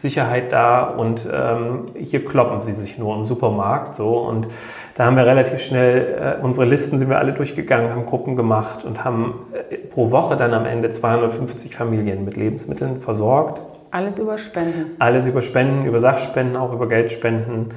Unsicherheit 0.00 0.50
da 0.50 0.84
und 0.84 1.28
ähm, 1.30 1.82
hier 1.94 2.24
kloppen 2.24 2.62
sie 2.62 2.72
sich 2.72 2.96
nur 2.96 3.14
im 3.16 3.26
Supermarkt 3.26 3.94
so 3.94 4.16
und 4.16 4.48
da 4.94 5.04
haben 5.04 5.14
wir 5.14 5.26
relativ 5.26 5.60
schnell, 5.60 6.38
äh, 6.40 6.42
unsere 6.42 6.64
Listen 6.64 6.98
sind 6.98 7.10
wir 7.10 7.18
alle 7.18 7.34
durchgegangen, 7.34 7.90
haben 7.90 8.06
Gruppen 8.06 8.34
gemacht 8.34 8.82
und 8.82 9.04
haben 9.04 9.46
äh, 9.52 9.76
pro 9.76 10.10
Woche 10.10 10.38
dann 10.38 10.54
am 10.54 10.64
Ende 10.64 10.88
250 10.88 11.76
Familien 11.76 12.24
mit 12.24 12.38
Lebensmitteln 12.38 12.98
versorgt. 12.98 13.60
Alles 13.90 14.18
über 14.18 14.38
Spenden? 14.38 14.96
Alles 14.98 15.26
über 15.26 15.42
Spenden, 15.42 15.84
über 15.84 16.00
Sachspenden, 16.00 16.56
auch 16.56 16.72
über 16.72 16.88
Geldspenden. 16.88 17.74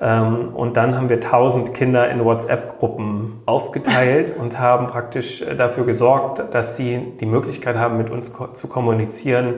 Ähm, 0.00 0.54
und 0.54 0.76
dann 0.76 0.94
haben 0.94 1.08
wir 1.08 1.16
1000 1.16 1.74
Kinder 1.74 2.08
in 2.08 2.24
WhatsApp-Gruppen 2.24 3.42
aufgeteilt 3.44 4.32
und 4.40 4.60
haben 4.60 4.86
praktisch 4.86 5.42
äh, 5.42 5.56
dafür 5.56 5.84
gesorgt, 5.84 6.54
dass 6.54 6.76
sie 6.76 7.14
die 7.18 7.26
Möglichkeit 7.26 7.74
haben, 7.74 7.98
mit 7.98 8.08
uns 8.10 8.32
zu 8.52 8.68
kommunizieren. 8.68 9.54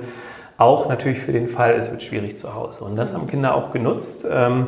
Auch 0.59 0.89
natürlich 0.89 1.21
für 1.21 1.33
den 1.33 1.47
Fall, 1.47 1.75
es 1.75 1.93
wird 1.93 2.03
schwierig 2.03 2.37
zu 2.37 2.55
Hause. 2.55 2.85
Und 2.85 2.97
das 2.97 3.15
haben 3.15 3.29
Kinder 3.29 3.55
auch 3.55 3.71
genutzt. 3.71 4.27
Ähm, 4.29 4.67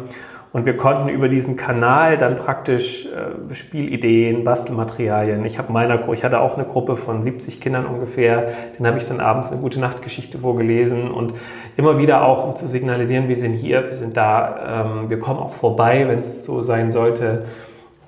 und 0.53 0.65
wir 0.65 0.77
konnten 0.77 1.09
über 1.09 1.29
diesen 1.29 1.57
Kanal 1.57 2.17
dann 2.17 2.37
praktisch 2.37 3.07
äh, 3.07 3.55
Spielideen, 3.55 4.45
Bastelmaterialien. 4.45 5.45
Ich 5.45 5.59
habe 5.59 5.73
meiner, 5.73 6.09
ich 6.13 6.25
hatte 6.25 6.41
auch 6.41 6.57
eine 6.57 6.65
Gruppe 6.65 6.97
von 6.97 7.23
70 7.23 7.61
Kindern 7.61 7.87
ungefähr. 7.87 8.53
Den 8.79 8.87
habe 8.87 8.99
ich 8.99 9.07
dann 9.07 9.19
abends 9.19 9.51
eine 9.51 9.61
gute 9.61 9.81
Nachtgeschichte 9.81 10.39
vorgelesen 10.39 11.11
und 11.11 11.35
immer 11.77 11.99
wieder 11.99 12.23
auch, 12.23 12.45
um 12.45 12.55
zu 12.55 12.69
signalisieren, 12.69 13.29
wir 13.29 13.37
sind 13.37 13.55
hier, 13.55 13.85
wir 13.85 13.93
sind 13.93 14.17
da, 14.17 14.85
ähm, 14.85 15.11
wir 15.11 15.19
kommen 15.19 15.41
auch 15.41 15.55
vorbei, 15.55 16.07
wenn 16.07 16.21
es 16.21 16.45
so 16.45 16.61
sein 16.63 16.93
sollte. 16.93 17.47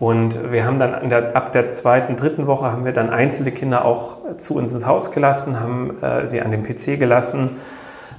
Und 0.02 0.50
wir 0.50 0.64
haben 0.64 0.80
dann 0.80 1.10
der, 1.10 1.36
ab 1.36 1.52
der 1.52 1.70
zweiten, 1.70 2.16
dritten 2.16 2.48
Woche 2.48 2.72
haben 2.72 2.84
wir 2.84 2.90
dann 2.90 3.08
einzelne 3.08 3.52
Kinder 3.52 3.84
auch 3.84 4.16
zu 4.36 4.56
uns 4.56 4.72
ins 4.72 4.84
Haus 4.84 5.12
gelassen, 5.12 5.60
haben 5.60 6.02
äh, 6.02 6.26
sie 6.26 6.40
an 6.40 6.50
den 6.50 6.64
PC 6.64 6.98
gelassen 6.98 7.50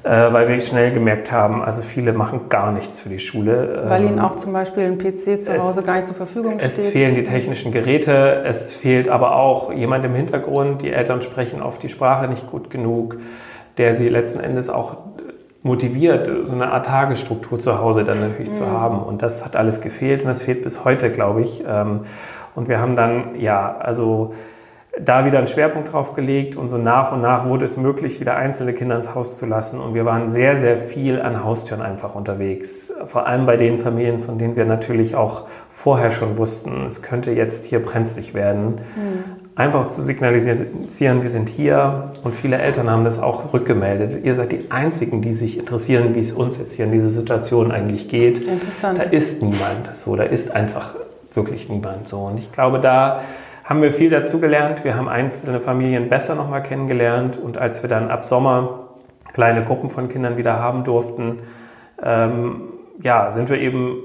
äh, 0.03 0.33
weil 0.33 0.47
wir 0.47 0.59
schnell 0.59 0.91
gemerkt 0.91 1.31
haben, 1.31 1.61
also 1.61 1.81
viele 1.81 2.13
machen 2.13 2.49
gar 2.49 2.71
nichts 2.71 3.01
für 3.01 3.09
die 3.09 3.19
Schule. 3.19 3.83
Weil 3.87 4.03
ihnen 4.03 4.17
ähm, 4.17 4.23
auch 4.23 4.35
zum 4.35 4.51
Beispiel 4.51 4.83
ein 4.83 4.97
PC 4.97 5.43
zu 5.43 5.53
Hause 5.53 5.79
es, 5.79 5.85
gar 5.85 5.95
nicht 5.95 6.07
zur 6.07 6.15
Verfügung 6.15 6.59
steht. 6.59 6.67
Es 6.67 6.87
fehlen 6.87 7.15
die 7.15 7.23
technischen 7.23 7.71
Geräte, 7.71 8.43
es 8.45 8.75
fehlt 8.75 9.07
aber 9.07 9.35
auch 9.35 9.71
jemand 9.73 10.05
im 10.05 10.13
Hintergrund, 10.13 10.81
die 10.81 10.91
Eltern 10.91 11.21
sprechen 11.21 11.61
oft 11.61 11.83
die 11.83 11.89
Sprache 11.89 12.27
nicht 12.27 12.47
gut 12.47 12.69
genug, 12.69 13.17
der 13.77 13.93
sie 13.93 14.09
letzten 14.09 14.39
Endes 14.39 14.69
auch 14.69 14.97
motiviert, 15.63 16.29
so 16.43 16.53
eine 16.53 16.71
Art 16.71 16.85
Tagesstruktur 16.85 17.59
zu 17.59 17.79
Hause 17.79 18.03
dann 18.03 18.19
natürlich 18.19 18.49
mhm. 18.49 18.53
zu 18.53 18.69
haben. 18.69 19.01
Und 19.01 19.21
das 19.21 19.43
hat 19.43 19.55
alles 19.55 19.81
gefehlt 19.81 20.21
und 20.21 20.27
das 20.27 20.43
fehlt 20.43 20.61
bis 20.61 20.85
heute, 20.85 21.09
glaube 21.09 21.41
ich. 21.41 21.63
Ähm, 21.65 22.01
und 22.53 22.67
wir 22.67 22.79
haben 22.79 22.95
dann, 22.95 23.39
ja, 23.39 23.75
also 23.79 24.33
da 24.99 25.25
wieder 25.25 25.39
einen 25.39 25.47
Schwerpunkt 25.47 25.91
drauf 25.91 26.13
gelegt 26.13 26.55
und 26.55 26.69
so 26.69 26.77
nach 26.77 27.11
und 27.11 27.21
nach 27.21 27.47
wurde 27.47 27.65
es 27.65 27.77
möglich, 27.77 28.19
wieder 28.19 28.35
einzelne 28.35 28.73
Kinder 28.73 28.95
ins 28.95 29.15
Haus 29.15 29.37
zu 29.37 29.47
lassen. 29.47 29.79
Und 29.79 29.95
wir 29.95 30.05
waren 30.05 30.29
sehr, 30.29 30.55
sehr 30.55 30.77
viel 30.77 31.19
an 31.19 31.43
Haustüren 31.43 31.81
einfach 31.81 32.13
unterwegs. 32.13 32.93
Vor 33.07 33.25
allem 33.25 33.47
bei 33.47 33.57
den 33.57 33.77
Familien, 33.77 34.19
von 34.19 34.37
denen 34.37 34.55
wir 34.55 34.65
natürlich 34.65 35.15
auch 35.15 35.47
vorher 35.71 36.11
schon 36.11 36.37
wussten, 36.37 36.85
es 36.85 37.01
könnte 37.01 37.31
jetzt 37.31 37.65
hier 37.65 37.81
brenzlig 37.81 38.35
werden. 38.35 38.81
Mhm. 38.95 39.42
Einfach 39.55 39.85
zu 39.85 40.01
signalisieren, 40.01 41.21
wir 41.21 41.29
sind 41.29 41.47
hier. 41.47 42.09
Und 42.23 42.35
viele 42.35 42.57
Eltern 42.57 42.89
haben 42.89 43.03
das 43.03 43.19
auch 43.19 43.53
rückgemeldet. 43.53 44.25
Ihr 44.25 44.33
seid 44.33 44.51
die 44.51 44.71
Einzigen, 44.71 45.21
die 45.21 45.31
sich 45.31 45.59
interessieren, 45.59 46.15
wie 46.15 46.19
es 46.19 46.31
uns 46.31 46.57
jetzt 46.57 46.73
hier 46.73 46.85
in 46.85 46.91
dieser 46.91 47.09
Situation 47.09 47.71
eigentlich 47.71 48.09
geht. 48.09 48.47
Interessant. 48.47 48.97
Da 48.97 49.03
ist 49.03 49.43
niemand 49.43 49.95
so, 49.95 50.15
da 50.15 50.23
ist 50.23 50.55
einfach 50.55 50.95
wirklich 51.33 51.69
niemand 51.69 52.07
so. 52.07 52.17
Und 52.21 52.39
ich 52.39 52.51
glaube, 52.51 52.79
da 52.79 53.21
haben 53.63 53.81
wir 53.81 53.93
viel 53.93 54.09
dazugelernt. 54.09 54.83
Wir 54.83 54.95
haben 54.95 55.07
einzelne 55.07 55.59
Familien 55.59 56.09
besser 56.09 56.35
nochmal 56.35 56.63
kennengelernt 56.63 57.37
und 57.37 57.57
als 57.57 57.81
wir 57.83 57.89
dann 57.89 58.09
ab 58.09 58.25
Sommer 58.25 58.89
kleine 59.33 59.63
Gruppen 59.63 59.87
von 59.87 60.09
Kindern 60.09 60.37
wieder 60.37 60.59
haben 60.59 60.83
durften, 60.83 61.39
ähm, 62.03 62.63
ja, 63.01 63.31
sind 63.31 63.49
wir 63.49 63.59
eben 63.59 63.97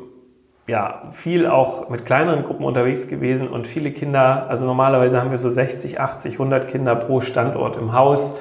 ja, 0.68 1.04
viel 1.12 1.46
auch 1.46 1.88
mit 1.88 2.04
kleineren 2.04 2.44
Gruppen 2.44 2.64
unterwegs 2.64 3.08
gewesen 3.08 3.48
und 3.48 3.66
viele 3.66 3.90
Kinder, 3.90 4.46
also 4.48 4.66
normalerweise 4.66 5.18
haben 5.18 5.30
wir 5.30 5.38
so 5.38 5.48
60, 5.48 5.98
80, 5.98 6.34
100 6.34 6.68
Kinder 6.68 6.94
pro 6.94 7.20
Standort 7.20 7.76
im 7.76 7.94
Haus 7.94 8.34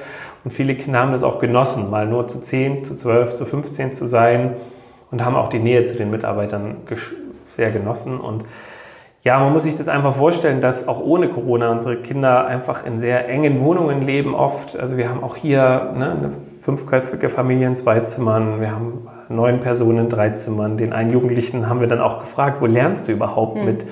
und 0.44 0.50
viele 0.50 0.74
Kinder 0.74 1.00
haben 1.00 1.12
das 1.12 1.24
auch 1.24 1.38
genossen, 1.38 1.88
mal 1.90 2.06
nur 2.06 2.28
zu 2.28 2.40
10, 2.40 2.84
zu 2.84 2.94
12, 2.94 3.36
zu 3.36 3.46
15 3.46 3.94
zu 3.94 4.06
sein 4.06 4.56
und 5.10 5.24
haben 5.24 5.36
auch 5.36 5.48
die 5.48 5.58
Nähe 5.58 5.84
zu 5.84 5.96
den 5.96 6.10
Mitarbeitern 6.10 6.76
sehr 7.44 7.70
genossen 7.70 8.20
und 8.20 8.44
ja, 9.24 9.40
man 9.40 9.52
muss 9.52 9.64
sich 9.64 9.74
das 9.74 9.88
einfach 9.88 10.14
vorstellen, 10.14 10.60
dass 10.60 10.86
auch 10.86 11.00
ohne 11.00 11.28
Corona 11.28 11.72
unsere 11.72 11.96
Kinder 11.96 12.46
einfach 12.46 12.86
in 12.86 12.98
sehr 12.98 13.28
engen 13.28 13.60
Wohnungen 13.60 14.00
leben 14.00 14.34
oft. 14.34 14.78
Also 14.78 14.96
wir 14.96 15.10
haben 15.10 15.24
auch 15.24 15.34
hier 15.34 15.92
ne, 15.96 16.12
eine 16.12 16.30
fünfköpfige 16.62 17.28
Familie 17.28 17.66
in 17.66 17.74
zwei 17.74 17.98
Zimmern, 18.00 18.60
wir 18.60 18.70
haben 18.70 19.08
neun 19.28 19.60
Personen 19.60 19.98
in 19.98 20.08
drei 20.08 20.30
Zimmern. 20.30 20.76
Den 20.76 20.92
einen 20.92 21.12
Jugendlichen 21.12 21.68
haben 21.68 21.80
wir 21.80 21.88
dann 21.88 22.00
auch 22.00 22.20
gefragt, 22.20 22.60
wo 22.60 22.66
lernst 22.66 23.08
du 23.08 23.12
überhaupt 23.12 23.56
mhm. 23.56 23.64
mit, 23.64 23.86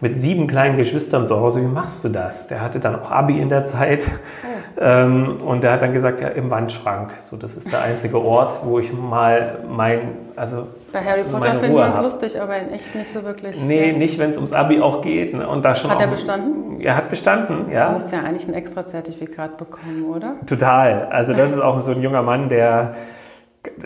mit 0.00 0.20
sieben 0.20 0.46
kleinen 0.46 0.76
Geschwistern 0.76 1.26
zu 1.26 1.40
Hause? 1.40 1.62
Wie 1.62 1.66
machst 1.66 2.04
du 2.04 2.08
das? 2.08 2.46
Der 2.46 2.60
hatte 2.60 2.80
dann 2.80 2.96
auch 2.96 3.10
Abi 3.10 3.40
in 3.40 3.48
der 3.48 3.64
Zeit. 3.64 4.04
Oh. 4.08 4.60
Ähm, 4.82 5.38
und 5.44 5.62
der 5.62 5.72
hat 5.72 5.82
dann 5.82 5.92
gesagt, 5.92 6.20
ja, 6.20 6.28
im 6.28 6.50
Wandschrank. 6.50 7.12
So, 7.28 7.36
das 7.36 7.56
ist 7.56 7.70
der 7.70 7.82
einzige 7.82 8.22
Ort, 8.22 8.60
wo 8.64 8.78
ich 8.78 8.92
mal 8.92 9.58
mein, 9.68 10.12
also 10.36 10.68
bei 10.92 11.00
Harry 11.04 11.22
Potter 11.22 11.58
finden 11.60 11.76
wir 11.76 11.86
uns 11.86 12.00
lustig, 12.00 12.40
aber 12.40 12.56
in 12.56 12.72
echt 12.72 12.94
nicht 12.94 13.12
so 13.12 13.22
wirklich. 13.22 13.60
Nee, 13.62 13.90
ja. 13.90 13.96
nicht, 13.96 14.18
wenn 14.18 14.30
es 14.30 14.36
ums 14.36 14.52
Abi 14.52 14.80
auch 14.80 15.02
geht. 15.02 15.34
Ne? 15.34 15.46
Und 15.46 15.64
da 15.64 15.74
schon 15.74 15.90
hat 15.90 16.00
er 16.00 16.08
bestanden? 16.08 16.80
Er 16.80 16.96
hat 16.96 17.10
bestanden, 17.10 17.70
ja. 17.70 17.88
Du 17.88 18.00
musst 18.00 18.10
ja 18.10 18.20
eigentlich 18.20 18.48
ein 18.48 18.54
extra 18.54 18.86
Zertifikat 18.86 19.58
bekommen, 19.58 20.04
oder? 20.08 20.34
Total. 20.46 21.08
Also 21.10 21.34
das 21.34 21.52
ist 21.52 21.60
auch 21.60 21.80
so 21.80 21.92
ein 21.92 22.00
junger 22.00 22.22
Mann, 22.22 22.48
der 22.48 22.94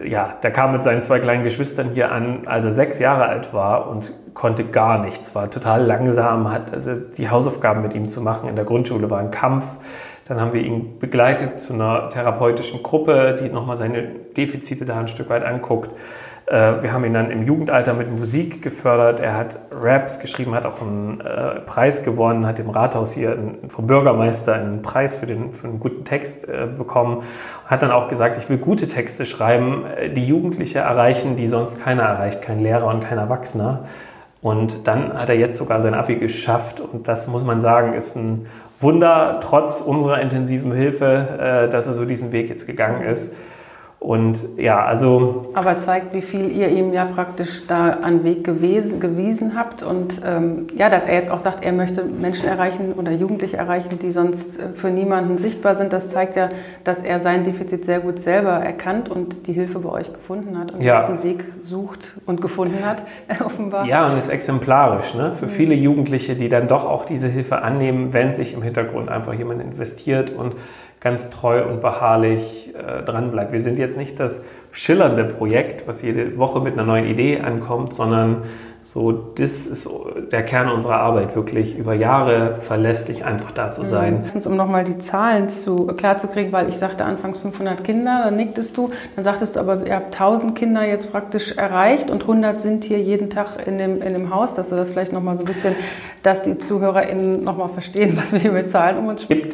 ja, 0.05 0.31
der 0.43 0.53
kam 0.53 0.73
mit 0.73 0.83
seinen 0.83 1.03
zwei 1.03 1.19
kleinen 1.19 1.43
Geschwistern 1.43 1.91
hier 1.91 2.13
an, 2.13 2.47
als 2.47 2.65
er 2.65 2.73
sechs 2.73 2.99
Jahre 2.99 3.27
alt 3.27 3.53
war 3.53 3.89
und 3.89 4.13
konnte 4.35 4.65
gar 4.65 4.99
nichts, 4.99 5.35
war 5.35 5.51
total 5.51 5.85
langsam, 5.85 6.51
hat 6.53 6.73
also 6.73 6.95
die 6.95 7.29
Hausaufgaben 7.29 7.83
mit 7.83 7.93
ihm 7.95 8.09
zu 8.09 8.21
machen 8.21 8.49
in 8.49 8.57
der 8.57 8.65
Grundschule 8.65 9.11
war 9.11 9.19
ein 9.19 9.31
Kampf. 9.31 9.65
Dann 10.27 10.41
haben 10.41 10.55
wir 10.55 10.63
ihn 10.63 10.99
begleitet 10.99 11.61
zu 11.61 11.75
einer 11.75 12.09
therapeutischen 12.09 12.83
Gruppe, 12.83 13.37
die 13.39 13.51
nochmal 13.51 13.77
seine 13.77 14.03
Defizite 14.05 14.87
da 14.87 14.99
ein 14.99 15.09
Stück 15.09 15.29
weit 15.29 15.45
anguckt. 15.45 15.91
Äh, 16.47 16.83
wir 16.83 16.93
haben 16.93 17.05
ihn 17.05 17.15
dann 17.15 17.31
im 17.31 17.43
Jugendalter 17.43 17.95
mit 17.95 18.11
Musik 18.11 18.61
gefördert. 18.61 19.21
Er 19.21 19.37
hat 19.37 19.59
Raps 19.71 20.21
geschrieben, 20.21 20.55
hat 20.55 20.67
auch 20.67 20.81
einen 20.81 21.21
äh, 21.21 21.61
Preis 21.61 22.03
gewonnen, 22.03 22.47
hat 22.47 22.59
im 22.59 22.69
Rathaus 22.69 23.13
hier 23.13 23.37
vom 23.69 23.87
Bürgermeister 23.87 24.55
einen 24.55 24.83
Preis 24.83 25.15
für, 25.15 25.27
den, 25.27 25.53
für 25.53 25.69
einen 25.69 25.81
guten 25.81 26.05
Text 26.05 26.47
äh, 26.47 26.67
bekommen. 26.67 27.23
Hat 27.67 27.83
dann 27.83 27.91
auch 27.91 28.09
gesagt, 28.09 28.37
ich 28.37 28.49
will 28.51 28.59
gute 28.59 28.89
Texte 28.89 29.25
schreiben, 29.25 29.85
die 30.15 30.27
Jugendliche 30.27 30.81
erreichen, 30.81 31.37
die 31.37 31.47
sonst 31.47 31.83
keiner 31.83 32.03
erreicht, 32.03 32.43
kein 32.43 32.61
Lehrer 32.61 32.89
und 32.89 33.01
kein 33.01 33.17
Erwachsener. 33.17 33.87
Und 34.43 34.87
dann 34.87 35.15
hat 35.15 35.31
er 35.31 35.37
jetzt 35.37 35.57
sogar 35.57 35.81
sein 35.81 35.95
Abi 35.95 36.17
geschafft. 36.17 36.79
Und 36.79 37.09
das 37.09 37.27
muss 37.29 37.45
man 37.45 37.63
sagen, 37.63 37.95
ist 37.95 38.17
ein 38.17 38.47
Wunder, 38.81 39.41
trotz 39.41 39.81
unserer 39.81 40.21
intensiven 40.21 40.73
Hilfe, 40.73 41.69
dass 41.73 41.87
er 41.87 41.95
so 41.95 42.05
diesen 42.05 42.33
Weg 42.33 42.51
jetzt 42.51 42.67
gegangen 42.67 43.03
ist. 43.07 43.33
Und 44.05 44.37
ja, 44.59 44.85
also. 44.85 45.47
Aber 45.55 45.79
zeigt, 45.79 46.13
wie 46.13 46.21
viel 46.21 46.51
ihr 46.51 46.69
ihm 46.69 46.93
ja 46.93 47.07
praktisch 47.07 47.67
da 47.67 47.89
an 47.89 48.23
Weg 48.23 48.45
gewesen, 48.45 49.01
gewiesen 49.01 49.59
habt 49.59 49.83
und 49.83 50.21
ähm, 50.23 50.67
ja, 50.77 50.91
dass 50.91 51.07
er 51.07 51.15
jetzt 51.15 51.31
auch 51.31 51.39
sagt, 51.39 51.65
er 51.65 51.73
möchte 51.73 52.05
Menschen 52.05 52.47
erreichen 52.47 52.93
oder 52.93 53.13
Jugendliche 53.13 53.57
erreichen, 53.57 53.99
die 54.03 54.11
sonst 54.11 54.61
äh, 54.61 54.75
für 54.75 54.91
niemanden 54.91 55.37
sichtbar 55.37 55.77
sind. 55.77 55.95
Das 55.95 56.11
zeigt 56.11 56.37
ja, 56.37 56.51
dass 56.85 57.03
er 57.03 57.21
sein 57.21 57.45
Defizit 57.45 57.87
sehr 57.87 58.01
gut 58.01 58.19
selber 58.19 58.51
erkannt 58.51 59.09
und 59.09 59.47
die 59.47 59.55
Hilfe 59.55 59.79
bei 59.79 59.89
euch 59.89 60.13
gefunden 60.13 60.59
hat 60.59 60.73
und 60.73 60.83
ja. 60.83 60.99
jetzt 60.99 61.09
einen 61.09 61.23
Weg 61.23 61.45
sucht 61.63 62.13
und 62.27 62.43
gefunden 62.43 62.85
hat, 62.85 63.05
offenbar. 63.43 63.87
Ja, 63.87 64.11
und 64.11 64.19
ist 64.19 64.29
exemplarisch 64.29 65.15
ne? 65.15 65.33
für 65.33 65.47
mhm. 65.47 65.51
viele 65.51 65.75
Jugendliche, 65.75 66.37
die 66.37 66.51
dann 66.51 66.69
doch 66.69 66.85
auch 66.85 67.07
diese 67.07 67.29
Hilfe 67.29 67.63
annehmen, 67.63 68.13
wenn 68.13 68.35
sich 68.35 68.53
im 68.53 68.61
Hintergrund 68.61 69.09
einfach 69.09 69.33
jemand 69.33 69.63
investiert 69.63 70.31
und 70.31 70.55
ganz 71.05 71.29
treu 71.29 71.65
und 71.67 71.83
beharrlich 71.83 72.75
äh, 72.75 73.03
dran 73.03 73.31
bleibt. 73.31 73.53
Wir 73.53 73.61
sind 73.61 73.79
jetzt 73.79 73.97
nicht 73.97 74.19
das 74.19 74.43
schillernde 74.73 75.25
Projekt, 75.25 75.87
was 75.87 76.03
jede 76.03 76.39
Woche 76.39 76.61
mit 76.61 76.73
einer 76.73 76.85
neuen 76.85 77.05
Idee 77.05 77.41
ankommt, 77.41 77.95
sondern 77.95 78.43
so, 78.83 79.13
das 79.13 79.67
ist 79.67 79.89
der 80.31 80.43
Kern 80.45 80.69
unserer 80.69 80.97
Arbeit, 80.97 81.35
wirklich 81.35 81.77
über 81.77 81.95
Jahre 81.95 82.57
verlässlich 82.57 83.25
einfach 83.25 83.51
da 83.51 83.73
zu 83.73 83.83
sein. 83.83 84.25
Mhm. 84.35 84.41
Um 84.47 84.57
nochmal 84.57 84.85
die 84.85 84.99
Zahlen 84.99 85.49
zu, 85.49 85.87
klar 85.89 86.19
zu 86.19 86.29
kriegen, 86.29 86.53
weil 86.53 86.69
ich 86.69 86.77
sagte 86.77 87.05
anfangs 87.05 87.39
500 87.39 87.83
Kinder, 87.83 88.23
dann 88.25 88.37
nicktest 88.37 88.77
du, 88.77 88.91
dann 89.17 89.25
sagtest 89.25 89.57
du 89.57 89.61
aber, 89.61 89.87
ihr 89.87 89.97
habt 89.97 90.15
1000 90.15 90.55
Kinder 90.55 90.87
jetzt 90.87 91.13
praktisch 91.13 91.53
erreicht 91.53 92.11
und 92.11 92.23
100 92.23 92.61
sind 92.61 92.85
hier 92.85 93.01
jeden 93.01 93.31
Tag 93.31 93.67
in 93.67 93.79
dem, 93.79 94.03
in 94.03 94.13
dem 94.13 94.35
Haus, 94.35 94.55
dass 94.55 94.69
du 94.69 94.77
das 94.77 94.91
vielleicht 94.91 95.13
nochmal 95.13 95.37
so 95.37 95.43
ein 95.43 95.47
bisschen, 95.47 95.75
dass 96.23 96.43
die 96.43 96.59
ZuhörerInnen 96.59 97.43
nochmal 97.43 97.71
verstehen, 97.71 98.17
was 98.17 98.33
wir 98.33 98.39
hier 98.39 98.53
mit 98.53 98.69
Zahlen 98.71 98.99
um 98.99 99.09
uns 99.09 99.23
sprechen. 99.23 99.51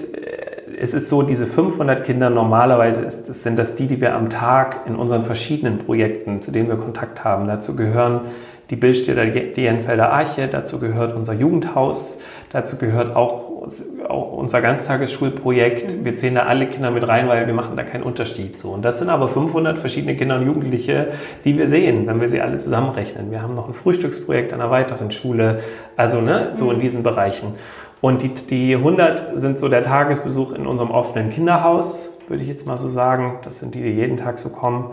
Es 0.83 0.95
ist 0.95 1.11
so, 1.11 1.21
diese 1.21 1.47
500 1.47 2.05
Kinder, 2.05 2.31
normalerweise 2.31 3.03
ist, 3.03 3.27
sind 3.27 3.59
das 3.59 3.75
die, 3.75 3.87
die 3.87 4.01
wir 4.01 4.15
am 4.15 4.31
Tag 4.31 4.87
in 4.87 4.97
unseren 4.97 5.23
verschiedenen 5.23 5.77
Projekten, 5.77 6.41
zu 6.41 6.53
denen 6.53 6.71
wir 6.71 6.77
Kontakt 6.77 7.23
haben. 7.23 7.47
Dazu 7.47 7.77
gehören 7.77 8.23
die 8.71 8.77
Bildstädter 8.77 9.27
Dienfelder 9.27 10.11
Arche, 10.11 10.49
dazu 10.49 10.81
gehört 10.81 11.15
unser 11.15 11.35
Jugendhaus, 11.35 12.21
dazu 12.51 12.79
gehört 12.79 13.15
auch, 13.15 13.67
auch 14.09 14.33
unser 14.33 14.63
Ganztagesschulprojekt. 14.63 15.99
Mhm. 15.99 16.05
Wir 16.07 16.15
zählen 16.15 16.37
da 16.37 16.43
alle 16.45 16.67
Kinder 16.67 16.91
mit 16.91 17.07
rein, 17.07 17.29
weil 17.29 17.47
wir 17.47 17.53
machen 17.53 17.77
da 17.77 17.83
keinen 17.83 18.05
Unterschied. 18.05 18.59
So. 18.59 18.71
Und 18.71 18.83
das 18.83 19.01
sind 19.01 19.11
aber 19.11 19.29
500 19.29 19.79
verschiedene 19.79 20.17
Kinder 20.17 20.37
und 20.37 20.47
Jugendliche, 20.47 21.09
die 21.45 21.59
wir 21.59 21.69
sehen, 21.69 22.07
wenn 22.07 22.23
wir 22.23 22.29
sie 22.29 22.41
alle 22.41 22.57
zusammenrechnen. 22.57 23.31
Wir 23.31 23.43
haben 23.43 23.53
noch 23.53 23.69
ein 23.69 23.75
Frühstücksprojekt 23.75 24.55
an 24.55 24.63
einer 24.63 24.71
weiteren 24.71 25.11
Schule, 25.11 25.61
also 25.97 26.23
ne, 26.23 26.53
so 26.53 26.71
in 26.71 26.79
mhm. 26.79 26.81
diesen 26.81 27.03
Bereichen. 27.03 27.57
Und 28.01 28.23
die, 28.23 28.29
die 28.29 28.75
100 28.75 29.39
sind 29.39 29.59
so 29.59 29.69
der 29.69 29.83
Tagesbesuch 29.83 30.53
in 30.53 30.67
unserem 30.67 30.91
offenen 30.91 31.31
Kinderhaus, 31.31 32.19
würde 32.29 32.43
ich 32.43 32.49
jetzt 32.49 32.67
mal 32.67 32.77
so 32.77 32.89
sagen. 32.89 33.39
Das 33.43 33.59
sind 33.59 33.75
die, 33.75 33.83
die 33.83 33.91
jeden 33.91 34.17
Tag 34.17 34.39
so 34.39 34.51
kommen. 34.51 34.93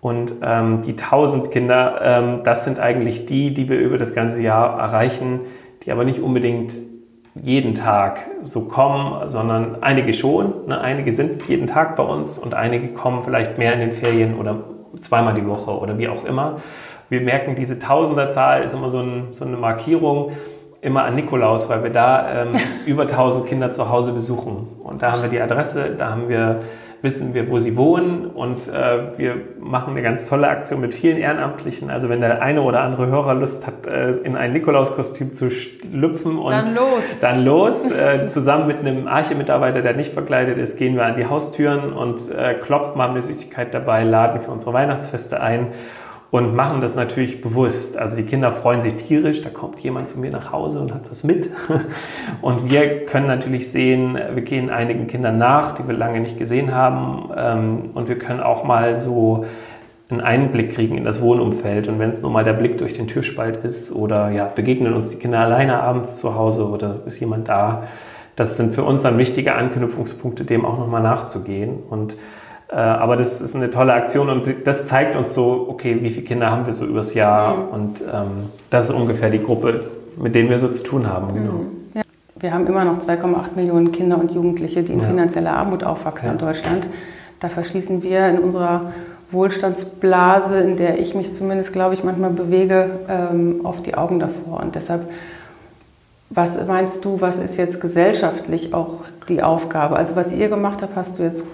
Und 0.00 0.32
ähm, 0.42 0.80
die 0.80 0.92
1000 0.92 1.50
Kinder, 1.50 2.00
ähm, 2.02 2.40
das 2.42 2.64
sind 2.64 2.80
eigentlich 2.80 3.26
die, 3.26 3.52
die 3.52 3.68
wir 3.68 3.78
über 3.78 3.98
das 3.98 4.14
ganze 4.14 4.42
Jahr 4.42 4.78
erreichen, 4.78 5.40
die 5.84 5.92
aber 5.92 6.04
nicht 6.04 6.20
unbedingt 6.20 6.72
jeden 7.34 7.74
Tag 7.74 8.26
so 8.42 8.62
kommen, 8.62 9.28
sondern 9.28 9.82
einige 9.82 10.12
schon. 10.12 10.66
Ne? 10.66 10.80
Einige 10.80 11.12
sind 11.12 11.46
jeden 11.48 11.66
Tag 11.66 11.96
bei 11.96 12.02
uns 12.02 12.38
und 12.38 12.54
einige 12.54 12.88
kommen 12.88 13.22
vielleicht 13.22 13.58
mehr 13.58 13.74
in 13.74 13.80
den 13.80 13.92
Ferien 13.92 14.36
oder 14.36 14.64
zweimal 15.00 15.34
die 15.34 15.46
Woche 15.46 15.70
oder 15.70 15.98
wie 15.98 16.08
auch 16.08 16.24
immer. 16.24 16.56
Wir 17.08 17.20
merken, 17.20 17.54
diese 17.54 17.78
Tausenderzahl 17.78 18.62
ist 18.62 18.74
immer 18.74 18.88
so, 18.88 19.00
ein, 19.00 19.28
so 19.32 19.44
eine 19.44 19.56
Markierung 19.56 20.32
immer 20.82 21.04
an 21.04 21.14
Nikolaus, 21.14 21.68
weil 21.68 21.82
wir 21.82 21.90
da 21.90 22.42
ähm, 22.42 22.52
über 22.86 23.02
1000 23.02 23.46
Kinder 23.46 23.72
zu 23.72 23.88
Hause 23.90 24.12
besuchen. 24.12 24.68
Und 24.82 25.02
da 25.02 25.12
haben 25.12 25.22
wir 25.22 25.28
die 25.28 25.40
Adresse, 25.40 25.94
da 25.96 26.10
haben 26.10 26.28
wir, 26.28 26.60
wissen 27.02 27.32
wir, 27.32 27.50
wo 27.50 27.58
sie 27.58 27.76
wohnen 27.76 28.26
und 28.26 28.68
äh, 28.68 29.18
wir 29.18 29.36
machen 29.58 29.92
eine 29.92 30.02
ganz 30.02 30.26
tolle 30.26 30.48
Aktion 30.48 30.80
mit 30.80 30.94
vielen 30.94 31.16
Ehrenamtlichen. 31.16 31.90
Also 31.90 32.08
wenn 32.08 32.20
der 32.20 32.42
eine 32.42 32.62
oder 32.62 32.82
andere 32.82 33.06
Hörer 33.06 33.34
Lust 33.34 33.66
hat, 33.66 33.86
äh, 33.86 34.10
in 34.10 34.36
ein 34.36 34.52
Nikolauskostüm 34.52 35.32
zu 35.32 35.50
schlüpfen 35.50 36.38
und 36.38 36.52
dann 36.52 36.74
los, 36.74 37.20
dann 37.20 37.44
los 37.44 37.90
äh, 37.90 38.26
zusammen 38.28 38.66
mit 38.66 38.78
einem 38.78 39.06
Arche-Mitarbeiter, 39.06 39.82
der 39.82 39.94
nicht 39.94 40.12
verkleidet 40.12 40.58
ist, 40.58 40.76
gehen 40.76 40.94
wir 40.94 41.04
an 41.04 41.16
die 41.16 41.26
Haustüren 41.26 41.92
und 41.92 42.30
äh, 42.30 42.54
klopfen, 42.54 43.00
haben 43.00 43.12
eine 43.12 43.22
Süßigkeit 43.22 43.72
dabei, 43.72 44.04
laden 44.04 44.40
für 44.40 44.50
unsere 44.50 44.72
Weihnachtsfeste 44.72 45.40
ein 45.40 45.68
und 46.30 46.54
machen 46.54 46.80
das 46.80 46.94
natürlich 46.94 47.40
bewusst. 47.40 47.98
Also 47.98 48.16
die 48.16 48.22
Kinder 48.22 48.52
freuen 48.52 48.80
sich 48.80 48.94
tierisch, 48.94 49.42
da 49.42 49.50
kommt 49.50 49.80
jemand 49.80 50.08
zu 50.08 50.20
mir 50.20 50.30
nach 50.30 50.52
Hause 50.52 50.80
und 50.80 50.94
hat 50.94 51.10
was 51.10 51.24
mit. 51.24 51.50
Und 52.40 52.70
wir 52.70 53.04
können 53.06 53.26
natürlich 53.26 53.70
sehen, 53.70 54.16
wir 54.34 54.42
gehen 54.42 54.70
einigen 54.70 55.08
Kindern 55.08 55.38
nach, 55.38 55.72
die 55.72 55.86
wir 55.86 55.94
lange 55.94 56.20
nicht 56.20 56.38
gesehen 56.38 56.74
haben. 56.74 57.30
Ähm, 57.36 57.90
und 57.94 58.08
wir 58.08 58.18
können 58.18 58.40
auch 58.40 58.64
mal 58.64 58.98
so 58.98 59.44
einen 60.08 60.20
Einblick 60.20 60.72
kriegen 60.72 60.96
in 60.96 61.04
das 61.04 61.20
Wohnumfeld. 61.20 61.88
Und 61.88 61.98
wenn 61.98 62.10
es 62.10 62.22
nur 62.22 62.30
mal 62.30 62.44
der 62.44 62.52
Blick 62.52 62.78
durch 62.78 62.94
den 62.94 63.08
Türspalt 63.08 63.64
ist 63.64 63.92
oder 63.92 64.30
ja, 64.30 64.44
begegnen 64.44 64.94
uns 64.94 65.10
die 65.10 65.16
Kinder 65.16 65.40
alleine 65.40 65.80
abends 65.80 66.18
zu 66.18 66.34
Hause 66.34 66.68
oder 66.68 67.00
ist 67.06 67.20
jemand 67.20 67.48
da, 67.48 67.84
das 68.36 68.56
sind 68.56 68.72
für 68.72 68.84
uns 68.84 69.02
dann 69.02 69.18
wichtige 69.18 69.54
Anknüpfungspunkte, 69.54 70.44
dem 70.44 70.64
auch 70.64 70.78
nochmal 70.78 71.02
nachzugehen. 71.02 71.78
Und 71.88 72.16
aber 72.74 73.16
das 73.16 73.40
ist 73.40 73.56
eine 73.56 73.70
tolle 73.70 73.92
Aktion 73.94 74.30
und 74.30 74.48
das 74.64 74.86
zeigt 74.86 75.16
uns 75.16 75.34
so, 75.34 75.66
okay, 75.68 75.98
wie 76.00 76.10
viele 76.10 76.24
Kinder 76.24 76.50
haben 76.50 76.66
wir 76.66 76.72
so 76.72 76.84
übers 76.84 77.14
Jahr 77.14 77.56
mhm. 77.56 77.68
und 77.68 78.00
ähm, 78.00 78.50
das 78.70 78.90
ist 78.90 78.94
ungefähr 78.94 79.30
die 79.30 79.42
Gruppe, 79.42 79.90
mit 80.16 80.34
denen 80.34 80.50
wir 80.50 80.58
so 80.58 80.68
zu 80.68 80.84
tun 80.84 81.08
haben. 81.08 81.34
Genau. 81.34 81.52
Mhm. 81.52 81.66
Ja. 81.94 82.02
Wir 82.38 82.54
haben 82.54 82.66
immer 82.66 82.84
noch 82.84 82.98
2,8 82.98 83.56
Millionen 83.56 83.90
Kinder 83.90 84.18
und 84.18 84.30
Jugendliche, 84.30 84.82
die 84.82 84.92
in 84.92 85.00
ja. 85.00 85.06
finanzieller 85.06 85.52
Armut 85.52 85.82
aufwachsen 85.82 86.26
ja. 86.26 86.32
in 86.32 86.38
Deutschland. 86.38 86.86
Da 87.40 87.48
verschließen 87.48 88.02
wir 88.02 88.28
in 88.28 88.38
unserer 88.38 88.92
Wohlstandsblase, 89.32 90.60
in 90.60 90.76
der 90.76 90.98
ich 90.98 91.14
mich 91.14 91.34
zumindest, 91.34 91.72
glaube 91.72 91.94
ich, 91.94 92.04
manchmal 92.04 92.30
bewege, 92.30 93.00
ähm, 93.08 93.60
oft 93.64 93.84
die 93.86 93.94
Augen 93.94 94.18
davor. 94.20 94.60
Und 94.60 94.74
deshalb, 94.74 95.08
was 96.30 96.58
meinst 96.66 97.04
du, 97.04 97.20
was 97.20 97.38
ist 97.38 97.56
jetzt 97.56 97.80
gesellschaftlich 97.80 98.74
auch 98.74 99.02
die 99.28 99.42
Aufgabe? 99.42 99.96
Also 99.96 100.16
was 100.16 100.32
ihr 100.32 100.48
gemacht 100.48 100.82
habt, 100.82 100.96
hast 100.96 101.18
du 101.18 101.22
jetzt 101.22 101.44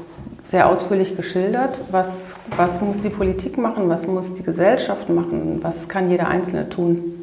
sehr 0.48 0.68
ausführlich 0.68 1.16
geschildert. 1.16 1.78
Was, 1.90 2.36
was 2.56 2.80
muss 2.80 3.00
die 3.00 3.10
Politik 3.10 3.58
machen? 3.58 3.88
Was 3.88 4.06
muss 4.06 4.34
die 4.34 4.42
Gesellschaft 4.42 5.08
machen? 5.08 5.60
Was 5.62 5.88
kann 5.88 6.10
jeder 6.10 6.28
Einzelne 6.28 6.68
tun? 6.68 7.14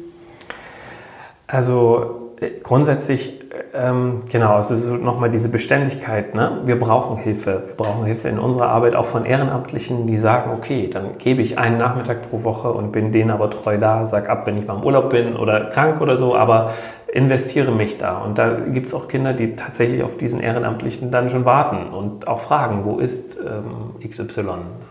Also 1.46 2.32
äh, 2.40 2.50
grundsätzlich, 2.62 3.43
ähm, 3.72 4.22
genau, 4.30 4.54
also 4.54 4.76
so 4.76 4.94
nochmal 4.94 5.30
diese 5.30 5.48
Beständigkeit. 5.48 6.34
Ne? 6.34 6.62
Wir 6.64 6.78
brauchen 6.78 7.16
Hilfe. 7.16 7.62
Wir 7.66 7.74
brauchen 7.76 8.04
Hilfe 8.04 8.28
in 8.28 8.38
unserer 8.38 8.68
Arbeit, 8.68 8.94
auch 8.94 9.06
von 9.06 9.24
Ehrenamtlichen, 9.24 10.06
die 10.06 10.16
sagen, 10.16 10.52
okay, 10.56 10.88
dann 10.88 11.18
gebe 11.18 11.42
ich 11.42 11.58
einen 11.58 11.78
Nachmittag 11.78 12.30
pro 12.30 12.44
Woche 12.44 12.72
und 12.72 12.92
bin 12.92 13.12
denen 13.12 13.30
aber 13.30 13.50
treu 13.50 13.78
da, 13.78 14.04
sag 14.04 14.28
ab, 14.28 14.46
wenn 14.46 14.56
ich 14.56 14.66
mal 14.66 14.76
im 14.76 14.84
Urlaub 14.84 15.10
bin 15.10 15.36
oder 15.36 15.66
krank 15.66 16.00
oder 16.00 16.16
so, 16.16 16.36
aber 16.36 16.70
investiere 17.12 17.70
mich 17.70 17.98
da. 17.98 18.18
Und 18.18 18.38
da 18.38 18.50
gibt 18.50 18.86
es 18.86 18.94
auch 18.94 19.06
Kinder, 19.06 19.32
die 19.32 19.54
tatsächlich 19.54 20.02
auf 20.02 20.16
diesen 20.16 20.40
Ehrenamtlichen 20.40 21.12
dann 21.12 21.30
schon 21.30 21.44
warten 21.44 21.94
und 21.94 22.26
auch 22.26 22.40
fragen, 22.40 22.84
wo 22.84 22.98
ist 22.98 23.38
ähm, 23.38 23.94
XY? 24.04 24.42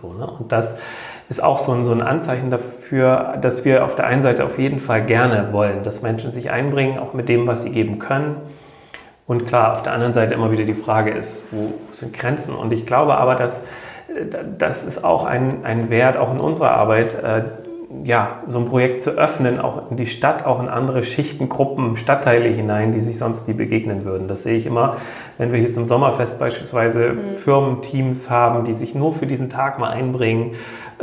So, 0.02 0.14
ne? 0.14 0.26
Und 0.40 0.52
das 0.54 0.80
ist 1.30 1.44
auch 1.44 1.60
so 1.60 1.72
ein, 1.72 1.86
so 1.86 1.92
ein 1.92 2.02
Anzeichen 2.02 2.50
dafür, 2.50 3.38
dass 3.42 3.66
wir 3.66 3.84
auf 3.84 3.96
der 3.96 4.08
einen 4.08 4.22
Seite 4.22 4.46
auf 4.46 4.60
jeden 4.60 4.80
Fall 4.80 5.06
gerne 5.06 5.50
wollen, 5.52 5.84
dass 5.84 6.02
Menschen 6.02 6.32
sich 6.32 6.52
einbringen, 6.52 7.00
auch 7.00 7.14
mit 7.14 7.30
dem, 7.30 7.48
was 7.48 7.64
sie 7.64 7.72
geben 7.72 8.00
können. 8.00 8.38
Und 9.26 9.48
klar, 9.48 9.72
auf 9.72 9.84
der 9.84 9.94
anderen 9.94 10.14
Seite 10.14 10.34
immer 10.34 10.52
wieder 10.52 10.66
die 10.66 10.74
Frage 10.74 11.12
ist, 11.12 11.48
wo 11.52 11.74
sind 11.92 12.14
Grenzen? 12.14 12.54
Und 12.56 12.74
ich 12.74 12.86
glaube 12.86 13.16
aber, 13.16 13.36
dass 13.36 13.64
das 14.58 14.84
ist 14.84 15.04
auch 15.04 15.26
ein, 15.26 15.66
ein 15.66 15.90
Wert, 15.90 16.18
auch 16.18 16.32
in 16.34 16.40
unserer 16.40 16.72
Arbeit, 16.72 17.14
äh, 17.14 17.44
ja, 18.04 18.40
so 18.48 18.58
ein 18.58 18.66
Projekt 18.66 19.02
zu 19.04 19.12
öffnen, 19.12 19.60
auch 19.60 19.92
in 19.92 19.98
die 19.98 20.08
Stadt, 20.08 20.46
auch 20.46 20.60
in 20.60 20.68
andere 20.68 21.04
Schichten, 21.04 21.48
Gruppen, 21.48 21.96
Stadtteile 21.96 22.50
hinein, 22.50 22.92
die 22.92 23.00
sich 23.00 23.20
sonst 23.20 23.48
nie 23.48 23.54
begegnen 23.54 24.04
würden. 24.04 24.28
Das 24.28 24.44
sehe 24.44 24.56
ich 24.56 24.66
immer, 24.66 24.98
wenn 25.38 25.52
wir 25.52 25.60
hier 25.60 25.72
zum 25.72 25.86
Sommerfest 25.86 26.40
beispielsweise 26.40 27.14
mhm. 27.14 27.20
Firmenteams 27.44 28.32
haben, 28.32 28.64
die 28.64 28.74
sich 28.74 28.96
nur 28.96 29.14
für 29.14 29.28
diesen 29.28 29.50
Tag 29.50 29.78
mal 29.78 29.92
einbringen, 29.92 30.54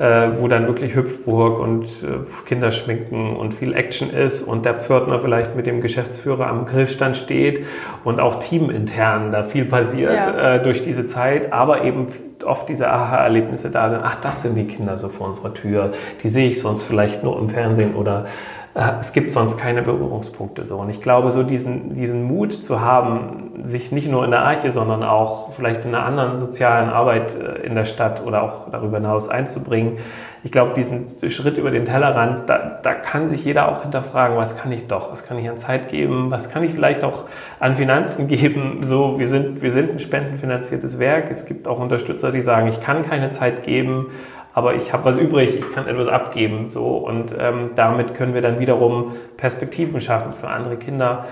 äh, 0.01 0.41
wo 0.41 0.49
dann 0.49 0.67
wirklich 0.67 0.95
Hüpfburg 0.95 1.59
und 1.59 1.85
äh, 1.85 2.47
Kinderschminken 2.47 3.37
und 3.37 3.53
viel 3.53 3.75
Action 3.75 4.11
ist 4.11 4.41
und 4.41 4.65
der 4.65 4.75
Pförtner 4.81 5.21
vielleicht 5.21 5.55
mit 5.57 5.67
dem 5.67 5.83
Geschäftsführer 5.83 6.47
am 6.47 6.65
Grillstand 6.65 7.19
steht 7.19 7.67
und 8.03 8.19
auch 8.19 8.37
teamintern 8.37 9.31
da 9.31 9.43
viel 9.43 9.67
passiert 9.67 10.15
ja. 10.15 10.55
äh, 10.55 10.63
durch 10.63 10.83
diese 10.83 11.05
Zeit, 11.05 11.53
aber 11.53 11.85
eben 11.85 12.07
oft 12.45 12.67
diese 12.71 12.89
Aha-Erlebnisse 12.89 13.71
da 13.71 13.91
sind, 13.91 14.01
ach, 14.03 14.17
das 14.17 14.41
sind 14.41 14.55
die 14.55 14.67
Kinder 14.67 14.97
so 14.97 15.11
vor 15.11 15.29
unserer 15.29 15.53
Tür, 15.53 15.91
die 16.23 16.29
sehe 16.29 16.49
ich 16.49 16.63
sonst 16.63 16.83
vielleicht 16.83 17.23
nur 17.23 17.39
im 17.39 17.51
Fernsehen 17.51 17.95
oder 17.95 18.25
es 18.73 19.13
gibt 19.13 19.33
sonst 19.33 19.59
keine 19.59 19.83
Berührungspunkte 19.83 20.65
so. 20.65 20.77
Und 20.77 20.91
ich 20.91 21.03
glaube, 21.03 21.33
so 21.33 21.43
diesen, 21.43 21.95
diesen 21.95 22.23
Mut 22.23 22.53
zu 22.53 22.81
haben, 22.81 23.51
sich 23.63 23.91
nicht 23.91 24.09
nur 24.09 24.25
in 24.25 24.31
der 24.31 24.43
Arche, 24.43 24.71
sondern 24.71 25.03
auch 25.03 25.53
vielleicht 25.53 25.85
in 25.85 25.95
einer 25.95 26.05
anderen 26.05 26.37
sozialen 26.37 26.89
Arbeit 26.89 27.35
äh, 27.35 27.67
in 27.67 27.75
der 27.75 27.85
Stadt 27.85 28.25
oder 28.25 28.43
auch 28.43 28.71
darüber 28.71 28.99
hinaus 28.99 29.29
einzubringen, 29.29 29.99
ich 30.43 30.53
glaube, 30.53 30.73
diesen 30.75 31.09
Schritt 31.29 31.59
über 31.59 31.71
den 31.71 31.85
Tellerrand, 31.85 32.49
da, 32.49 32.81
da 32.83 32.95
kann 32.95 33.29
sich 33.29 33.45
jeder 33.45 33.69
auch 33.69 33.83
hinterfragen, 33.83 34.39
was 34.39 34.57
kann 34.57 34.73
ich 34.73 34.87
doch, 34.87 35.13
was 35.13 35.27
kann 35.27 35.39
ich 35.39 35.49
an 35.51 35.59
Zeit 35.59 35.91
geben, 35.91 36.31
was 36.31 36.49
kann 36.49 36.63
ich 36.63 36.73
vielleicht 36.73 37.05
auch 37.05 37.25
an 37.59 37.75
Finanzen 37.75 38.27
geben. 38.29 38.79
So, 38.83 39.19
wir 39.19 39.29
sind, 39.29 39.63
wir 39.63 39.71
sind 39.71 39.91
ein 39.91 39.99
spendenfinanziertes 39.99 40.99
Werk. 40.99 41.31
Es 41.31 41.45
gibt 41.45 41.69
auch 41.69 41.79
Unterstützer, 41.79 42.33
die 42.33 42.41
sagen, 42.41 42.69
ich 42.69 42.81
kann 42.81 43.07
keine 43.07 43.31
Zeit 43.31 43.65
geben, 43.65 44.07
aber 44.53 44.75
ich 44.75 44.93
habe 44.93 45.05
was 45.05 45.19
übrig, 45.19 45.57
ich 45.57 45.71
kann 45.71 45.87
etwas 45.87 46.09
abgeben. 46.09 46.71
So, 46.71 46.97
und 46.97 47.35
ähm, 47.39 47.71
damit 47.77 48.15
können 48.15 48.35
wir 48.35 48.43
dann 48.43 48.59
wiederum 48.59 49.17
Perspektiven 49.37 50.01
schaffen 50.01 50.33
für 50.33 50.49
andere 50.49 50.77
Kinder 50.77 51.27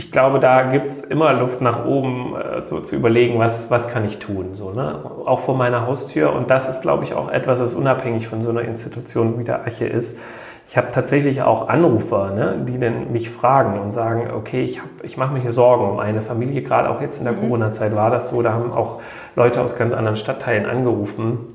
ich 0.00 0.10
glaube, 0.10 0.40
da 0.40 0.62
gibt 0.62 0.86
es 0.86 1.02
immer 1.02 1.34
Luft 1.34 1.60
nach 1.60 1.84
oben, 1.84 2.34
äh, 2.34 2.62
so 2.62 2.80
zu 2.80 2.96
überlegen, 2.96 3.38
was, 3.38 3.70
was 3.70 3.88
kann 3.88 4.06
ich 4.06 4.18
tun, 4.18 4.54
so, 4.54 4.70
ne? 4.70 4.98
auch 5.26 5.40
vor 5.40 5.54
meiner 5.54 5.86
Haustür. 5.86 6.32
Und 6.32 6.50
das 6.50 6.70
ist, 6.70 6.80
glaube 6.80 7.04
ich, 7.04 7.12
auch 7.12 7.28
etwas, 7.28 7.60
was 7.60 7.74
unabhängig 7.74 8.26
von 8.26 8.40
so 8.40 8.48
einer 8.48 8.62
Institution 8.62 9.38
wie 9.38 9.44
der 9.44 9.60
Arche 9.60 9.86
ist. 9.86 10.18
Ich 10.66 10.78
habe 10.78 10.88
tatsächlich 10.90 11.42
auch 11.42 11.68
Anrufer, 11.68 12.30
ne, 12.30 12.64
die 12.66 12.78
dann 12.78 13.12
mich 13.12 13.28
fragen 13.28 13.78
und 13.78 13.90
sagen, 13.90 14.30
okay, 14.34 14.62
ich, 14.62 14.80
ich 15.02 15.18
mache 15.18 15.34
mir 15.34 15.40
hier 15.40 15.50
Sorgen 15.50 15.90
um 15.90 15.98
eine 15.98 16.22
Familie, 16.22 16.62
gerade 16.62 16.88
auch 16.88 17.02
jetzt 17.02 17.18
in 17.18 17.24
der 17.24 17.34
mhm. 17.34 17.40
Corona-Zeit 17.40 17.94
war 17.94 18.10
das 18.10 18.30
so, 18.30 18.40
da 18.40 18.52
haben 18.54 18.72
auch 18.72 19.02
Leute 19.36 19.60
aus 19.60 19.76
ganz 19.76 19.92
anderen 19.92 20.16
Stadtteilen 20.16 20.64
angerufen. 20.64 21.49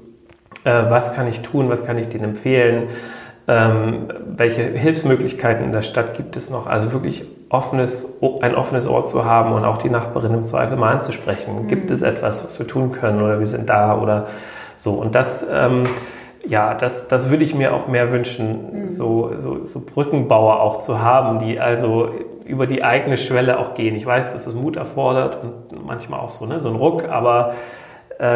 Äh, 0.64 0.90
was 0.90 1.14
kann 1.14 1.28
ich 1.28 1.42
tun, 1.42 1.70
was 1.70 1.86
kann 1.86 1.98
ich 1.98 2.10
denen 2.10 2.24
empfehlen? 2.24 2.90
Ähm, 3.48 4.08
welche 4.26 4.64
Hilfsmöglichkeiten 4.64 5.64
in 5.64 5.72
der 5.72 5.84
Stadt 5.84 6.16
gibt 6.16 6.36
es 6.36 6.50
noch? 6.50 6.66
Also 6.66 6.94
wirklich 6.94 7.26
offenes, 7.50 8.18
ein 8.42 8.56
offenes 8.56 8.88
Ohr 8.88 9.06
zu 9.06 9.26
haben 9.26 9.54
und 9.54 9.66
auch 9.66 9.78
die 9.78 9.90
Nachbarin 9.90 10.34
im 10.34 10.42
Zweifel 10.42 10.78
mal 10.78 10.92
anzusprechen. 10.92 11.64
Mhm. 11.64 11.68
Gibt 11.68 11.92
es 11.92 12.02
etwas, 12.02 12.44
was 12.44 12.58
wir 12.58 12.68
tun 12.68 12.92
können 12.92 13.22
oder 13.22 13.38
wir 13.38 13.46
sind 13.46 13.70
da 13.70 14.00
oder 14.00 14.26
so? 14.78 14.94
Und 14.94 15.14
das, 15.14 15.46
ähm, 15.52 15.84
ja, 16.48 16.74
das, 16.74 17.08
das 17.08 17.30
würde 17.30 17.44
ich 17.44 17.54
mir 17.54 17.76
auch 17.76 17.88
mehr 17.88 18.12
wünschen, 18.12 18.82
mhm. 18.82 18.88
so, 18.88 19.32
so, 19.36 19.62
so 19.62 19.80
Brückenbauer 19.80 20.60
auch 20.60 20.80
zu 20.80 21.00
haben, 21.00 21.38
die 21.38 21.60
also 21.60 22.10
über 22.48 22.66
die 22.66 22.84
eigene 22.84 23.18
Schwelle 23.18 23.60
auch 23.60 23.76
gehen. 23.76 23.96
Ich 23.96 24.08
weiß, 24.08 24.34
dass 24.34 24.48
es 24.48 24.56
Mut 24.56 24.76
erfordert 24.76 25.38
und 25.42 25.86
manchmal 25.86 26.20
auch 26.20 26.32
so, 26.32 26.48
ne, 26.48 26.60
so 26.60 26.70
ein 26.70 26.76
Ruck, 26.76 27.08
aber 27.10 27.54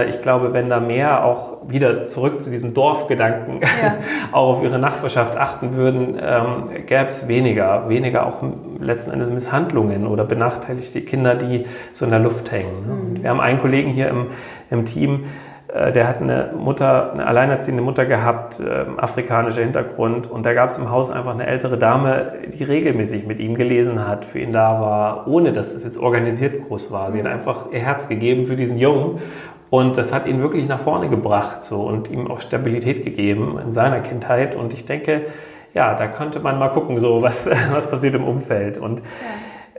ich 0.10 0.22
glaube, 0.22 0.52
wenn 0.52 0.70
da 0.70 0.82
mehr 0.82 1.24
auch 1.24 1.58
wieder 1.68 2.06
zurück 2.06 2.42
zu 2.42 2.50
diesem 2.50 2.74
Dorfgedanken 2.74 3.62
ja. 3.62 3.96
auch 4.34 4.58
auf 4.58 4.64
ihre 4.64 4.78
Nachbarschaft 4.78 5.38
achten 5.38 5.74
würden, 5.76 6.20
ähm, 6.22 6.86
gäbe 6.86 7.06
es 7.06 7.30
weniger, 7.30 7.88
weniger 7.88 8.26
auch 8.26 8.44
letzten 8.80 9.12
Endes 9.12 9.30
Misshandlungen 9.30 10.06
oder 10.06 10.26
benachteiligte 10.26 11.02
Kinder, 11.02 11.36
die 11.36 11.66
so 11.94 12.04
in 12.04 12.12
der 12.12 12.20
Luft 12.20 12.52
hängen. 12.52 12.88
Ne? 12.88 12.94
Mhm. 12.94 13.24
wir 13.24 13.30
haben 13.30 13.40
einen 13.40 13.60
Kollegen 13.60 13.92
hier 13.92 14.10
im, 14.10 14.28
im 14.70 14.84
Team, 14.84 15.26
äh, 15.74 15.92
der 15.92 16.08
hat 16.08 16.22
eine 16.22 16.52
Mutter, 16.58 17.14
eine 17.14 17.28
alleinerziehende 17.28 17.84
Mutter 17.84 18.06
gehabt, 18.06 18.60
äh, 18.60 18.86
afrikanischer 18.98 19.62
Hintergrund. 19.62 20.30
Und 20.30 20.46
da 20.46 20.54
gab 20.54 20.70
es 20.70 20.78
im 20.78 20.90
Haus 20.90 21.12
einfach 21.12 21.34
eine 21.34 21.46
ältere 21.46 21.78
Dame, 21.78 22.34
die 22.48 22.64
regelmäßig 22.64 23.28
mit 23.28 23.40
ihm 23.40 23.56
gelesen 23.56 24.08
hat, 24.08 24.26
für 24.26 24.40
ihn 24.40 24.52
da 24.52 24.82
war, 24.82 25.28
ohne 25.28 25.52
dass 25.52 25.74
das 25.74 25.84
jetzt 25.84 25.98
organisiert 25.98 26.68
groß 26.68 26.92
war. 26.92 27.12
Sie 27.12 27.20
hat 27.20 27.26
mhm. 27.26 27.34
einfach 27.34 27.72
ihr 27.72 27.80
Herz 27.80 28.08
gegeben 28.08 28.46
für 28.46 28.56
diesen 28.56 28.78
Jungen. 28.80 29.20
Und 29.70 29.98
das 29.98 30.14
hat 30.14 30.26
ihn 30.26 30.42
wirklich 30.42 30.68
nach 30.68 30.80
vorne 30.80 31.10
gebracht 31.10 31.64
so, 31.64 31.82
und 31.84 32.10
ihm 32.10 32.30
auch 32.30 32.42
Stabilität 32.42 33.04
gegeben 33.04 33.60
in 33.64 33.72
seiner 33.72 34.00
Kindheit. 34.00 34.56
Und 34.56 34.74
ich 34.74 34.86
denke, 34.86 35.26
ja, 35.74 35.94
da 35.94 36.08
könnte 36.08 36.40
man 36.40 36.58
mal 36.58 36.70
gucken, 36.70 37.00
so 37.00 37.22
was, 37.22 37.48
was 37.72 37.90
passiert 37.90 38.16
im 38.16 38.24
Umfeld. 38.24 38.80
Und 38.80 39.00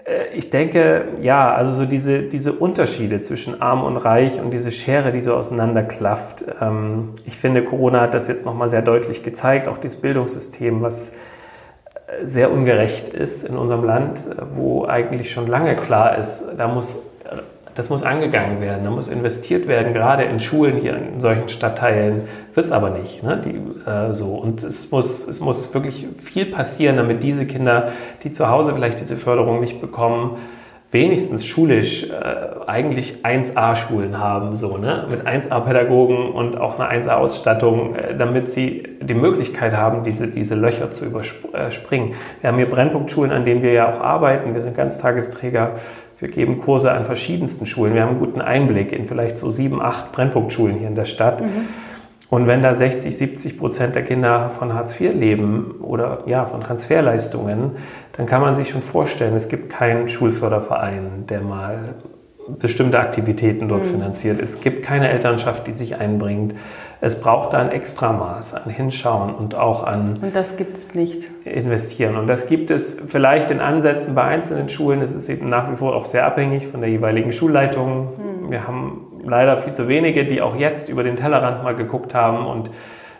ja. 0.06 0.12
äh, 0.12 0.28
ich 0.34 0.50
denke, 0.50 1.08
ja, 1.20 1.52
also 1.52 1.72
so 1.72 1.84
diese, 1.86 2.22
diese 2.22 2.52
Unterschiede 2.52 3.20
zwischen 3.20 3.60
arm 3.60 3.82
und 3.82 3.96
reich 3.96 4.40
und 4.40 4.52
diese 4.52 4.70
Schere, 4.70 5.10
die 5.10 5.20
so 5.20 5.34
auseinanderklafft. 5.34 6.44
Ähm, 6.60 7.10
ich 7.26 7.36
finde, 7.36 7.64
Corona 7.64 8.02
hat 8.02 8.14
das 8.14 8.28
jetzt 8.28 8.46
nochmal 8.46 8.68
sehr 8.68 8.82
deutlich 8.82 9.24
gezeigt, 9.24 9.66
auch 9.66 9.78
dieses 9.78 10.00
Bildungssystem, 10.00 10.82
was 10.82 11.10
äh, 11.10 12.24
sehr 12.24 12.52
ungerecht 12.52 13.08
ist 13.08 13.42
in 13.42 13.56
unserem 13.56 13.82
Land, 13.82 14.20
wo 14.54 14.84
eigentlich 14.84 15.32
schon 15.32 15.48
lange 15.48 15.74
klar 15.74 16.16
ist, 16.16 16.44
da 16.56 16.68
muss 16.68 17.02
das 17.74 17.90
muss 17.90 18.02
angegangen 18.02 18.60
werden, 18.60 18.84
da 18.84 18.90
muss 18.90 19.08
investiert 19.08 19.66
werden, 19.68 19.92
gerade 19.92 20.24
in 20.24 20.40
Schulen 20.40 20.76
hier 20.76 20.96
in 20.96 21.20
solchen 21.20 21.48
Stadtteilen 21.48 22.22
wird 22.54 22.66
es 22.66 22.72
aber 22.72 22.90
nicht. 22.90 23.22
Ne? 23.22 23.40
Die, 23.44 23.88
äh, 23.90 24.12
so. 24.14 24.34
Und 24.34 24.62
es 24.62 24.90
muss, 24.90 25.26
es 25.26 25.40
muss 25.40 25.72
wirklich 25.72 26.08
viel 26.16 26.46
passieren, 26.46 26.96
damit 26.96 27.22
diese 27.22 27.46
Kinder, 27.46 27.88
die 28.22 28.30
zu 28.30 28.48
Hause 28.48 28.74
vielleicht 28.74 29.00
diese 29.00 29.16
Förderung 29.16 29.60
nicht 29.60 29.80
bekommen, 29.80 30.36
wenigstens 30.90 31.46
schulisch 31.46 32.10
äh, 32.10 32.14
eigentlich 32.66 33.24
1A-Schulen 33.24 34.18
haben, 34.18 34.56
so, 34.56 34.76
ne? 34.76 35.06
mit 35.08 35.24
1A-Pädagogen 35.24 36.32
und 36.32 36.58
auch 36.58 36.80
eine 36.80 37.00
1A-Ausstattung, 37.00 37.94
äh, 37.94 38.16
damit 38.16 38.50
sie 38.50 38.88
die 39.00 39.14
Möglichkeit 39.14 39.76
haben, 39.76 40.02
diese, 40.02 40.28
diese 40.28 40.56
Löcher 40.56 40.90
zu 40.90 41.06
überspringen. 41.06 42.14
Wir 42.40 42.48
haben 42.48 42.56
hier 42.56 42.68
Brennpunktschulen, 42.68 43.30
an 43.30 43.44
denen 43.44 43.62
wir 43.62 43.72
ja 43.72 43.88
auch 43.88 44.00
arbeiten. 44.00 44.52
Wir 44.52 44.60
sind 44.60 44.76
Ganztagesträger 44.76 45.76
wir 46.20 46.28
geben 46.28 46.58
Kurse 46.58 46.92
an 46.92 47.04
verschiedensten 47.04 47.66
Schulen. 47.66 47.94
Wir 47.94 48.02
haben 48.02 48.10
einen 48.10 48.20
guten 48.20 48.40
Einblick 48.40 48.92
in 48.92 49.06
vielleicht 49.06 49.38
so 49.38 49.50
sieben, 49.50 49.80
acht 49.80 50.12
Brennpunktschulen 50.12 50.78
hier 50.78 50.88
in 50.88 50.94
der 50.94 51.06
Stadt. 51.06 51.40
Mhm. 51.40 51.68
Und 52.28 52.46
wenn 52.46 52.62
da 52.62 52.74
60, 52.74 53.16
70 53.16 53.58
Prozent 53.58 53.96
der 53.96 54.04
Kinder 54.04 54.50
von 54.50 54.72
Hartz 54.72 55.00
IV 55.00 55.14
leben 55.14 55.72
oder 55.80 56.22
ja, 56.26 56.44
von 56.44 56.60
Transferleistungen, 56.60 57.72
dann 58.12 58.26
kann 58.26 58.40
man 58.40 58.54
sich 58.54 58.70
schon 58.70 58.82
vorstellen, 58.82 59.34
es 59.34 59.48
gibt 59.48 59.70
keinen 59.70 60.08
Schulförderverein, 60.08 61.26
der 61.28 61.40
mal 61.40 61.96
bestimmte 62.48 62.98
Aktivitäten 62.98 63.68
dort 63.68 63.84
mhm. 63.84 63.90
finanziert. 63.90 64.40
Es 64.40 64.60
gibt 64.60 64.82
keine 64.82 65.08
Elternschaft, 65.10 65.66
die 65.66 65.72
sich 65.72 65.96
einbringt. 66.00 66.54
Es 67.00 67.20
braucht 67.20 67.54
da 67.54 67.58
ein 67.58 67.70
Extramaß 67.70 68.54
an 68.54 68.70
Hinschauen 68.70 69.34
und 69.34 69.54
auch 69.54 69.84
an. 69.84 70.18
Und 70.20 70.36
das 70.36 70.56
gibt 70.56 70.76
es 70.76 70.94
nicht. 70.94 71.30
Investieren. 71.44 72.16
Und 72.16 72.26
das 72.26 72.46
gibt 72.46 72.70
es 72.70 72.98
vielleicht 73.06 73.50
in 73.50 73.60
Ansätzen 73.60 74.14
bei 74.14 74.24
einzelnen 74.24 74.68
Schulen. 74.68 75.00
Es 75.00 75.14
ist 75.14 75.28
eben 75.28 75.48
nach 75.48 75.70
wie 75.70 75.76
vor 75.76 75.94
auch 75.94 76.04
sehr 76.04 76.26
abhängig 76.26 76.66
von 76.66 76.80
der 76.80 76.90
jeweiligen 76.90 77.32
Schulleitung. 77.32 78.08
Mhm. 78.18 78.50
Wir 78.50 78.66
haben 78.66 79.06
leider 79.24 79.56
viel 79.58 79.72
zu 79.72 79.88
wenige, 79.88 80.26
die 80.26 80.42
auch 80.42 80.56
jetzt 80.56 80.88
über 80.88 81.02
den 81.02 81.16
Tellerrand 81.16 81.62
mal 81.62 81.74
geguckt 81.74 82.14
haben 82.14 82.46
und 82.46 82.70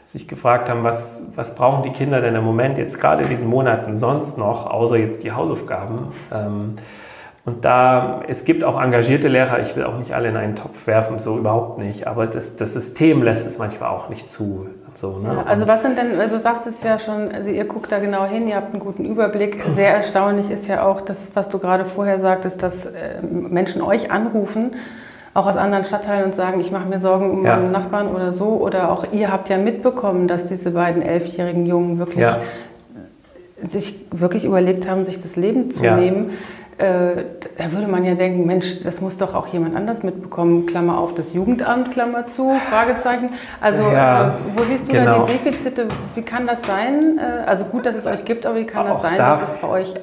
sich 0.04 0.26
gefragt 0.26 0.68
haben, 0.68 0.83
was, 0.83 1.22
was 1.37 1.54
brauchen 1.54 1.85
die 1.85 1.90
Kinder 1.90 2.20
denn 2.20 2.35
im 2.35 2.44
Moment 2.44 2.78
jetzt 2.78 3.00
gerade 3.00 3.22
in 3.22 3.28
diesen 3.28 3.48
Monaten 3.48 3.96
sonst 3.96 4.38
noch, 4.38 4.66
außer 4.66 4.96
jetzt 4.96 5.22
die 5.22 5.30
Hausaufgaben. 5.33 6.09
Ähm, 6.35 6.74
Und 7.46 7.64
da, 7.64 8.20
es 8.29 8.44
gibt 8.44 8.64
auch 8.64 8.81
engagierte 8.81 9.29
Lehrer, 9.29 9.61
ich 9.61 9.74
will 9.74 9.85
auch 9.85 9.96
nicht 9.96 10.12
alle 10.12 10.29
in 10.29 10.37
einen 10.37 10.57
Topf 10.57 10.87
werfen, 10.87 11.18
so 11.18 11.38
überhaupt 11.38 11.79
nicht, 11.79 12.07
aber 12.07 12.26
das, 12.26 12.57
das 12.57 12.74
System 12.74 13.22
lässt 13.22 13.46
es 13.46 13.57
manchmal 13.57 13.88
auch 13.90 14.11
nicht 14.11 14.31
zu. 14.31 14.66
So, 14.94 15.18
ne? 15.18 15.35
ja, 15.35 15.42
also 15.44 15.66
was 15.66 15.81
sind 15.81 15.96
denn, 15.96 16.18
du 16.29 16.38
sagst 16.38 16.66
es 16.66 16.83
ja 16.83 16.98
schon, 16.98 17.31
also 17.33 17.48
ihr 17.48 17.64
guckt 17.64 17.90
da 17.90 17.98
genau 17.98 18.26
hin, 18.26 18.46
ihr 18.46 18.57
habt 18.57 18.74
einen 18.74 18.81
guten 18.81 19.07
Überblick. 19.07 19.62
Sehr 19.74 19.94
erstaunlich 19.94 20.50
ist 20.50 20.68
ja 20.68 20.85
auch 20.85 21.00
das, 21.00 21.33
was 21.35 21.48
du 21.48 21.59
gerade 21.59 21.87
vorher 21.87 22.20
sagtest, 22.20 22.62
dass 22.62 22.87
äh, 22.87 23.22
Menschen 23.22 23.81
euch 23.81 24.11
anrufen, 24.11 24.72
auch 25.33 25.46
aus 25.46 25.57
anderen 25.57 25.85
Stadtteilen 25.87 26.26
und 26.26 26.35
sagen, 26.35 26.61
ich 26.61 26.70
mache 26.70 26.88
mir 26.88 26.98
Sorgen 26.98 27.31
um 27.31 27.46
ja. 27.46 27.57
meinen 27.57 27.72
Nachbarn 27.72 28.09
oder 28.09 28.33
so. 28.33 28.48
Oder 28.48 28.90
auch 28.90 29.12
ihr 29.12 29.33
habt 29.33 29.48
ja 29.48 29.57
mitbekommen, 29.57 30.29
dass 30.29 30.44
diese 30.44 30.72
beiden 30.72 31.00
elfjährigen 31.00 31.64
Jungen 31.64 31.98
wirklich 31.98 32.20
ja. 32.20 32.38
sich 33.68 34.07
wirklich 34.11 34.44
überlegt 34.44 34.90
haben, 34.90 35.07
sich 35.07 35.22
das 35.22 35.37
Leben 35.37 35.70
zu 35.70 35.83
nehmen 35.83 36.33
äh, 36.81 37.25
da 37.59 37.73
würde 37.73 37.88
man 37.88 38.05
ja 38.05 38.14
denken, 38.14 38.47
Mensch, 38.47 38.83
das 38.83 39.01
muss 39.01 39.19
doch 39.19 39.35
auch 39.35 39.47
jemand 39.49 39.77
anders 39.77 40.03
mitbekommen, 40.03 40.66
Klammer 40.66 40.99
auf, 40.99 41.14
das 41.14 41.35
Jugendamt, 41.35 41.93
Klammer 41.93 42.27
zu, 42.27 42.55
Fragezeichen. 42.71 43.31
Also 43.61 43.83
ja, 43.83 44.29
äh, 44.29 44.31
wo 44.57 44.64
siehst 44.64 44.88
du 44.88 44.93
genau. 44.93 45.21
da 45.21 45.27
die 45.27 45.33
Defizite? 45.33 45.88
Wie 46.14 46.23
kann 46.23 46.47
das 46.47 46.62
sein? 46.62 47.19
Äh, 47.19 47.45
also 47.47 47.66
gut, 47.66 47.85
dass 47.85 47.97
es 47.97 48.07
euch 48.07 48.25
gibt, 48.25 48.47
aber 48.47 48.57
wie 48.57 48.66
kann 48.66 48.87
das 48.87 49.03
sein, 49.03 49.19
dass 49.19 49.57
es 49.57 49.61
bei 49.61 49.69
euch 49.69 49.95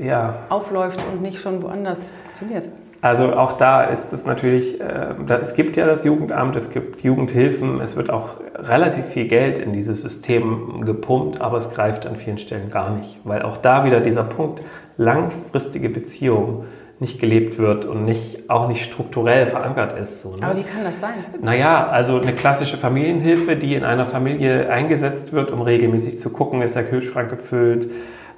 ja. 0.00 0.34
aufläuft 0.48 0.98
und 1.12 1.22
nicht 1.22 1.40
schon 1.40 1.62
woanders 1.62 2.10
funktioniert? 2.24 2.68
Also 3.04 3.34
auch 3.34 3.52
da 3.52 3.82
ist 3.82 4.14
es 4.14 4.24
natürlich, 4.24 4.80
äh, 4.80 5.14
es 5.38 5.52
gibt 5.52 5.76
ja 5.76 5.84
das 5.84 6.04
Jugendamt, 6.04 6.56
es 6.56 6.70
gibt 6.70 7.02
Jugendhilfen, 7.02 7.82
es 7.82 7.96
wird 7.96 8.08
auch 8.08 8.38
relativ 8.54 9.04
viel 9.04 9.28
Geld 9.28 9.58
in 9.58 9.74
dieses 9.74 10.00
System 10.00 10.86
gepumpt, 10.86 11.42
aber 11.42 11.58
es 11.58 11.74
greift 11.74 12.06
an 12.06 12.16
vielen 12.16 12.38
Stellen 12.38 12.70
gar 12.70 12.88
nicht, 12.96 13.20
weil 13.24 13.42
auch 13.42 13.58
da 13.58 13.84
wieder 13.84 14.00
dieser 14.00 14.24
Punkt 14.24 14.62
langfristige 14.96 15.90
Beziehung 15.90 16.64
nicht 16.98 17.20
gelebt 17.20 17.58
wird 17.58 17.84
und 17.84 18.06
nicht, 18.06 18.48
auch 18.48 18.68
nicht 18.68 18.82
strukturell 18.82 19.48
verankert 19.48 19.92
ist. 19.92 20.22
So, 20.22 20.36
ne? 20.36 20.46
Aber 20.46 20.56
wie 20.56 20.62
kann 20.62 20.84
das 20.84 20.98
sein? 20.98 21.12
Naja, 21.42 21.86
also 21.86 22.18
eine 22.18 22.34
klassische 22.34 22.78
Familienhilfe, 22.78 23.56
die 23.56 23.74
in 23.74 23.84
einer 23.84 24.06
Familie 24.06 24.70
eingesetzt 24.70 25.34
wird, 25.34 25.50
um 25.50 25.60
regelmäßig 25.60 26.18
zu 26.18 26.32
gucken, 26.32 26.62
ist 26.62 26.74
der 26.74 26.84
Kühlschrank 26.84 27.28
gefüllt, 27.28 27.86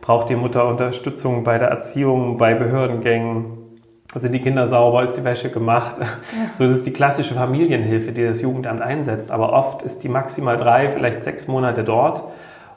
braucht 0.00 0.28
die 0.28 0.34
Mutter 0.34 0.66
Unterstützung 0.66 1.44
bei 1.44 1.56
der 1.56 1.68
Erziehung, 1.68 2.36
bei 2.36 2.54
Behördengängen 2.54 3.65
sind 4.22 4.34
die 4.34 4.40
Kinder 4.40 4.66
sauber, 4.66 5.02
ist 5.02 5.14
die 5.14 5.24
Wäsche 5.24 5.50
gemacht. 5.50 5.96
Ja. 5.98 6.06
So, 6.52 6.66
das 6.66 6.78
ist 6.78 6.86
die 6.86 6.92
klassische 6.92 7.34
Familienhilfe, 7.34 8.12
die 8.12 8.24
das 8.24 8.42
Jugendamt 8.42 8.80
einsetzt. 8.80 9.30
Aber 9.30 9.52
oft 9.52 9.82
ist 9.82 10.02
die 10.02 10.08
maximal 10.08 10.56
drei, 10.56 10.88
vielleicht 10.88 11.22
sechs 11.22 11.48
Monate 11.48 11.84
dort 11.84 12.24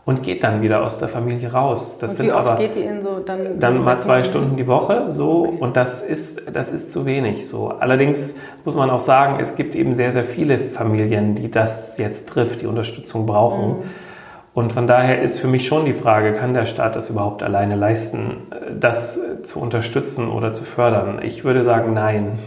und 0.06 0.24
geht 0.24 0.44
dann 0.44 0.62
wieder 0.62 0.84
aus 0.84 0.98
der 0.98 1.08
Familie 1.08 1.52
raus. 1.52 1.98
Das 2.00 2.12
und 2.12 2.20
wie 2.20 2.24
sind 2.24 2.36
oft 2.36 2.48
aber 2.48 2.58
geht 2.58 2.76
die 2.76 2.82
in 2.82 3.02
so 3.02 3.20
dann? 3.20 3.60
Dann 3.60 3.84
mal 3.84 4.00
zwei 4.00 4.24
Stunden 4.24 4.58
die 4.58 4.68
Woche 4.68 5.12
so 5.12 5.46
okay. 5.46 5.58
und 5.60 5.78
das 5.78 6.02
ist 6.02 6.42
das 6.52 6.72
ist 6.72 6.92
zu 6.92 7.06
wenig 7.06 7.48
so. 7.48 7.68
Allerdings 7.68 8.36
muss 8.66 8.76
man 8.76 8.90
auch 8.90 9.00
sagen, 9.00 9.40
es 9.40 9.56
gibt 9.56 9.76
eben 9.76 9.94
sehr 9.94 10.12
sehr 10.12 10.24
viele 10.24 10.58
Familien, 10.58 11.36
die 11.36 11.52
das 11.52 11.98
jetzt 11.98 12.28
trifft, 12.28 12.62
die 12.62 12.66
Unterstützung 12.66 13.26
brauchen. 13.26 13.68
Mhm. 13.68 14.09
Und 14.54 14.74
von 14.74 14.88
daher 14.88 15.22
ist 15.22 15.40
für 15.40 15.48
mich 15.48 15.68
schon 15.68 15.86
die 15.86 15.94
Frage, 15.94 16.34
kann 16.34 16.54
der 16.54 16.66
Staat 16.66 16.96
das 16.96 17.10
überhaupt 17.10 17.44
alleine 17.44 17.76
leisten, 17.76 18.48
das 18.78 19.20
zu 19.44 19.60
unterstützen 19.60 20.30
oder 20.30 20.54
zu 20.54 20.64
fördern? 20.64 21.20
Ich 21.24 21.44
würde 21.44 21.64
sagen, 21.64 21.94
nein. 21.94 22.40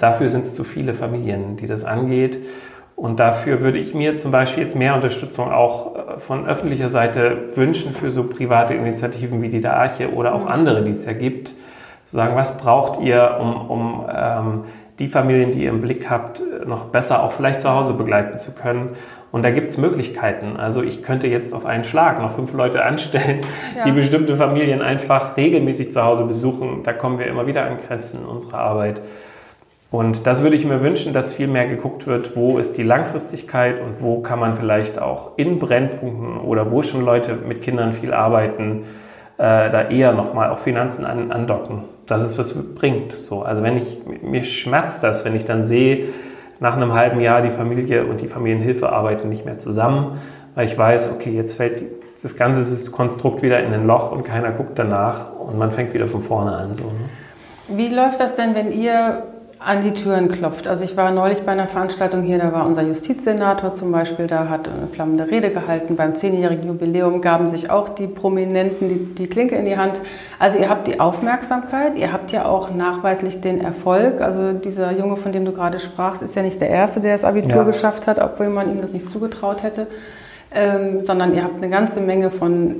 Dafür 0.00 0.28
sind 0.28 0.42
es 0.42 0.54
zu 0.54 0.64
viele 0.64 0.92
Familien, 0.92 1.56
die 1.56 1.66
das 1.66 1.84
angeht. 1.84 2.38
Und 2.98 3.20
dafür 3.20 3.60
würde 3.60 3.78
ich 3.78 3.94
mir 3.94 4.16
zum 4.16 4.32
Beispiel 4.32 4.64
jetzt 4.64 4.74
mehr 4.74 4.96
Unterstützung 4.96 5.52
auch 5.52 5.94
äh, 5.94 6.18
von 6.18 6.48
öffentlicher 6.48 6.88
Seite 6.88 7.54
wünschen 7.54 7.92
für 7.92 8.10
so 8.10 8.24
private 8.24 8.74
Initiativen 8.74 9.40
wie 9.40 9.50
die 9.50 9.60
der 9.60 9.76
Arche 9.76 10.12
oder 10.12 10.34
auch 10.34 10.46
andere, 10.46 10.82
die 10.82 10.90
es 10.90 11.06
ja 11.06 11.12
gibt. 11.12 11.54
Zu 12.02 12.16
sagen, 12.16 12.34
was 12.34 12.58
braucht 12.58 13.00
ihr, 13.00 13.38
um, 13.40 13.70
um 13.70 14.06
ähm, 14.12 14.64
die 14.98 15.08
Familien, 15.08 15.50
die 15.50 15.64
ihr 15.64 15.70
im 15.70 15.80
Blick 15.80 16.10
habt, 16.10 16.42
noch 16.66 16.86
besser 16.86 17.22
auch 17.22 17.32
vielleicht 17.32 17.60
zu 17.60 17.70
Hause 17.70 17.94
begleiten 17.94 18.38
zu 18.38 18.52
können? 18.52 18.96
Und 19.30 19.44
da 19.44 19.50
gibt 19.50 19.70
es 19.70 19.76
Möglichkeiten. 19.76 20.56
Also 20.56 20.82
ich 20.82 21.02
könnte 21.02 21.26
jetzt 21.26 21.52
auf 21.54 21.66
einen 21.66 21.84
Schlag 21.84 22.20
noch 22.20 22.32
fünf 22.32 22.52
Leute 22.54 22.84
anstellen, 22.84 23.40
ja. 23.76 23.84
die 23.84 23.92
bestimmte 23.92 24.36
Familien 24.36 24.80
einfach 24.80 25.36
regelmäßig 25.36 25.92
zu 25.92 26.02
Hause 26.02 26.24
besuchen. 26.24 26.82
Da 26.82 26.92
kommen 26.92 27.18
wir 27.18 27.26
immer 27.26 27.46
wieder 27.46 27.64
an 27.64 27.76
Grenzen 27.86 28.22
in 28.22 28.26
unserer 28.26 28.58
Arbeit. 28.58 29.02
Und 29.90 30.26
das 30.26 30.42
würde 30.42 30.56
ich 30.56 30.66
mir 30.66 30.82
wünschen, 30.82 31.14
dass 31.14 31.34
viel 31.34 31.46
mehr 31.46 31.66
geguckt 31.66 32.06
wird, 32.06 32.36
wo 32.36 32.58
ist 32.58 32.76
die 32.76 32.82
Langfristigkeit 32.82 33.80
und 33.80 34.02
wo 34.02 34.20
kann 34.20 34.38
man 34.38 34.54
vielleicht 34.54 35.00
auch 35.00 35.38
in 35.38 35.58
Brennpunkten 35.58 36.38
oder 36.40 36.70
wo 36.70 36.82
schon 36.82 37.02
Leute 37.02 37.34
mit 37.34 37.62
Kindern 37.62 37.92
viel 37.92 38.12
arbeiten, 38.12 38.84
äh, 39.38 39.70
da 39.70 39.88
eher 39.88 40.12
nochmal 40.12 40.50
auch 40.50 40.58
Finanzen 40.58 41.06
an, 41.06 41.32
andocken, 41.32 41.84
dass 42.08 42.22
es 42.22 42.38
was 42.38 42.54
bringt. 42.54 43.12
So, 43.12 43.42
also 43.42 43.62
wenn 43.62 43.76
ich, 43.76 43.98
mir 44.22 44.42
schmerzt 44.44 45.04
das, 45.04 45.24
wenn 45.24 45.36
ich 45.36 45.44
dann 45.44 45.62
sehe, 45.62 46.06
nach 46.60 46.76
einem 46.76 46.92
halben 46.92 47.20
Jahr 47.20 47.40
die 47.42 47.50
Familie 47.50 48.06
und 48.06 48.20
die 48.20 48.28
Familienhilfe 48.28 48.90
arbeiten 48.90 49.28
nicht 49.28 49.44
mehr 49.44 49.58
zusammen, 49.58 50.18
weil 50.54 50.66
ich 50.66 50.76
weiß, 50.76 51.12
okay, 51.12 51.30
jetzt 51.30 51.56
fällt 51.56 51.84
das 52.20 52.36
ganze 52.36 52.90
Konstrukt 52.90 53.42
wieder 53.42 53.60
in 53.60 53.72
ein 53.72 53.86
Loch 53.86 54.10
und 54.10 54.24
keiner 54.24 54.50
guckt 54.50 54.76
danach 54.76 55.32
und 55.38 55.56
man 55.56 55.70
fängt 55.70 55.94
wieder 55.94 56.08
von 56.08 56.20
vorne 56.20 56.52
an. 56.52 56.74
So, 56.74 56.82
ne? 56.82 57.08
Wie 57.68 57.88
läuft 57.88 58.18
das 58.18 58.34
denn, 58.34 58.54
wenn 58.54 58.72
ihr 58.72 59.22
an 59.60 59.82
die 59.82 59.92
Türen 59.92 60.28
klopft. 60.28 60.68
Also 60.68 60.84
ich 60.84 60.96
war 60.96 61.10
neulich 61.10 61.42
bei 61.42 61.52
einer 61.52 61.66
Veranstaltung 61.66 62.22
hier, 62.22 62.38
da 62.38 62.52
war 62.52 62.64
unser 62.64 62.82
Justizsenator 62.82 63.72
zum 63.72 63.90
Beispiel, 63.90 64.28
da 64.28 64.48
hat 64.48 64.68
eine 64.68 64.86
flammende 64.86 65.28
Rede 65.28 65.50
gehalten. 65.50 65.96
Beim 65.96 66.14
zehnjährigen 66.14 66.68
Jubiläum 66.68 67.20
gaben 67.20 67.48
sich 67.48 67.68
auch 67.68 67.88
die 67.88 68.06
Prominenten 68.06 68.88
die, 68.88 69.14
die 69.14 69.26
Klinke 69.26 69.56
in 69.56 69.64
die 69.64 69.76
Hand. 69.76 70.00
Also 70.38 70.58
ihr 70.58 70.68
habt 70.68 70.86
die 70.86 71.00
Aufmerksamkeit, 71.00 71.96
ihr 71.96 72.12
habt 72.12 72.30
ja 72.30 72.44
auch 72.44 72.72
nachweislich 72.72 73.40
den 73.40 73.60
Erfolg. 73.60 74.20
Also 74.20 74.52
dieser 74.52 74.92
Junge, 74.92 75.16
von 75.16 75.32
dem 75.32 75.44
du 75.44 75.52
gerade 75.52 75.80
sprachst, 75.80 76.22
ist 76.22 76.36
ja 76.36 76.42
nicht 76.42 76.60
der 76.60 76.70
Erste, 76.70 77.00
der 77.00 77.14
das 77.14 77.24
Abitur 77.24 77.56
ja. 77.56 77.64
geschafft 77.64 78.06
hat, 78.06 78.20
obwohl 78.20 78.50
man 78.50 78.70
ihm 78.70 78.80
das 78.80 78.92
nicht 78.92 79.10
zugetraut 79.10 79.64
hätte. 79.64 79.88
Ähm, 80.50 81.04
sondern 81.04 81.34
ihr 81.34 81.44
habt 81.44 81.56
eine 81.56 81.68
ganze 81.68 82.00
Menge 82.00 82.30
von 82.30 82.74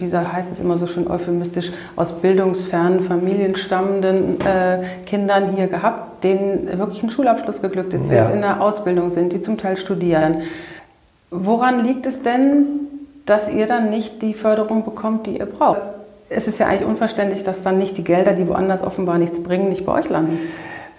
wie 0.00 0.14
heißt 0.14 0.52
es 0.52 0.60
immer 0.60 0.78
so 0.78 0.86
schön 0.86 1.08
euphemistisch, 1.08 1.72
aus 1.96 2.12
bildungsfernen 2.12 3.00
Familien 3.00 3.56
stammenden 3.56 4.40
äh, 4.40 4.82
Kindern 5.06 5.52
hier 5.54 5.66
gehabt, 5.66 6.24
denen 6.24 6.78
wirklich 6.78 7.02
ein 7.02 7.10
Schulabschluss 7.10 7.62
geglückt 7.62 7.94
ist, 7.94 8.10
die 8.10 8.14
ja. 8.14 8.24
jetzt 8.24 8.34
in 8.34 8.40
der 8.40 8.60
Ausbildung 8.60 9.10
sind, 9.10 9.32
die 9.32 9.40
zum 9.40 9.58
Teil 9.58 9.76
studieren. 9.76 10.42
Woran 11.30 11.84
liegt 11.84 12.06
es 12.06 12.22
denn, 12.22 12.64
dass 13.26 13.50
ihr 13.50 13.66
dann 13.66 13.90
nicht 13.90 14.22
die 14.22 14.34
Förderung 14.34 14.84
bekommt, 14.84 15.26
die 15.26 15.38
ihr 15.38 15.46
braucht? 15.46 15.80
Es 16.28 16.46
ist 16.46 16.58
ja 16.58 16.66
eigentlich 16.66 16.86
unverständlich, 16.86 17.44
dass 17.44 17.62
dann 17.62 17.78
nicht 17.78 17.96
die 17.96 18.04
Gelder, 18.04 18.32
die 18.32 18.48
woanders 18.48 18.82
offenbar 18.82 19.18
nichts 19.18 19.42
bringen, 19.42 19.68
nicht 19.68 19.84
bei 19.84 19.92
euch 19.92 20.08
landen. 20.08 20.38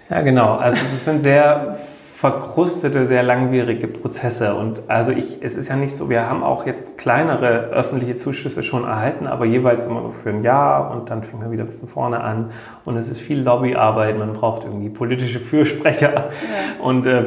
Ja, 0.10 0.21
genau. 0.21 0.56
Also 0.56 0.77
das 0.91 1.06
sind 1.06 1.23
sehr 1.23 1.75
verkrustete, 2.23 3.05
sehr 3.05 3.21
langwierige 3.21 3.86
Prozesse. 3.86 4.55
Und 4.55 4.83
also 4.88 5.12
ich, 5.12 5.39
es 5.41 5.57
ist 5.57 5.67
ja 5.67 5.75
nicht 5.75 5.93
so, 5.93 6.09
wir 6.09 6.29
haben 6.29 6.41
auch 6.41 6.65
jetzt 6.65 6.97
kleinere 6.97 7.65
öffentliche 7.71 8.15
Zuschüsse 8.15 8.63
schon 8.63 8.86
erhalten, 8.86 9.27
aber 9.27 9.43
jeweils 9.43 9.88
immer 9.88 10.09
für 10.12 10.29
ein 10.29 10.41
Jahr 10.41 10.91
und 10.91 11.09
dann 11.09 11.21
fängt 11.21 11.41
man 11.41 11.51
wieder 11.51 11.65
von 11.67 11.86
vorne 11.86 12.21
an. 12.21 12.51
Und 12.86 12.95
es 12.95 13.09
ist 13.09 13.19
viel 13.19 13.41
Lobbyarbeit, 13.41 14.17
man 14.17 14.31
braucht 14.31 14.63
irgendwie 14.63 14.88
politische 14.88 15.41
Fürsprecher. 15.41 16.13
Ja. 16.13 16.81
Und 16.81 17.05
äh, 17.07 17.25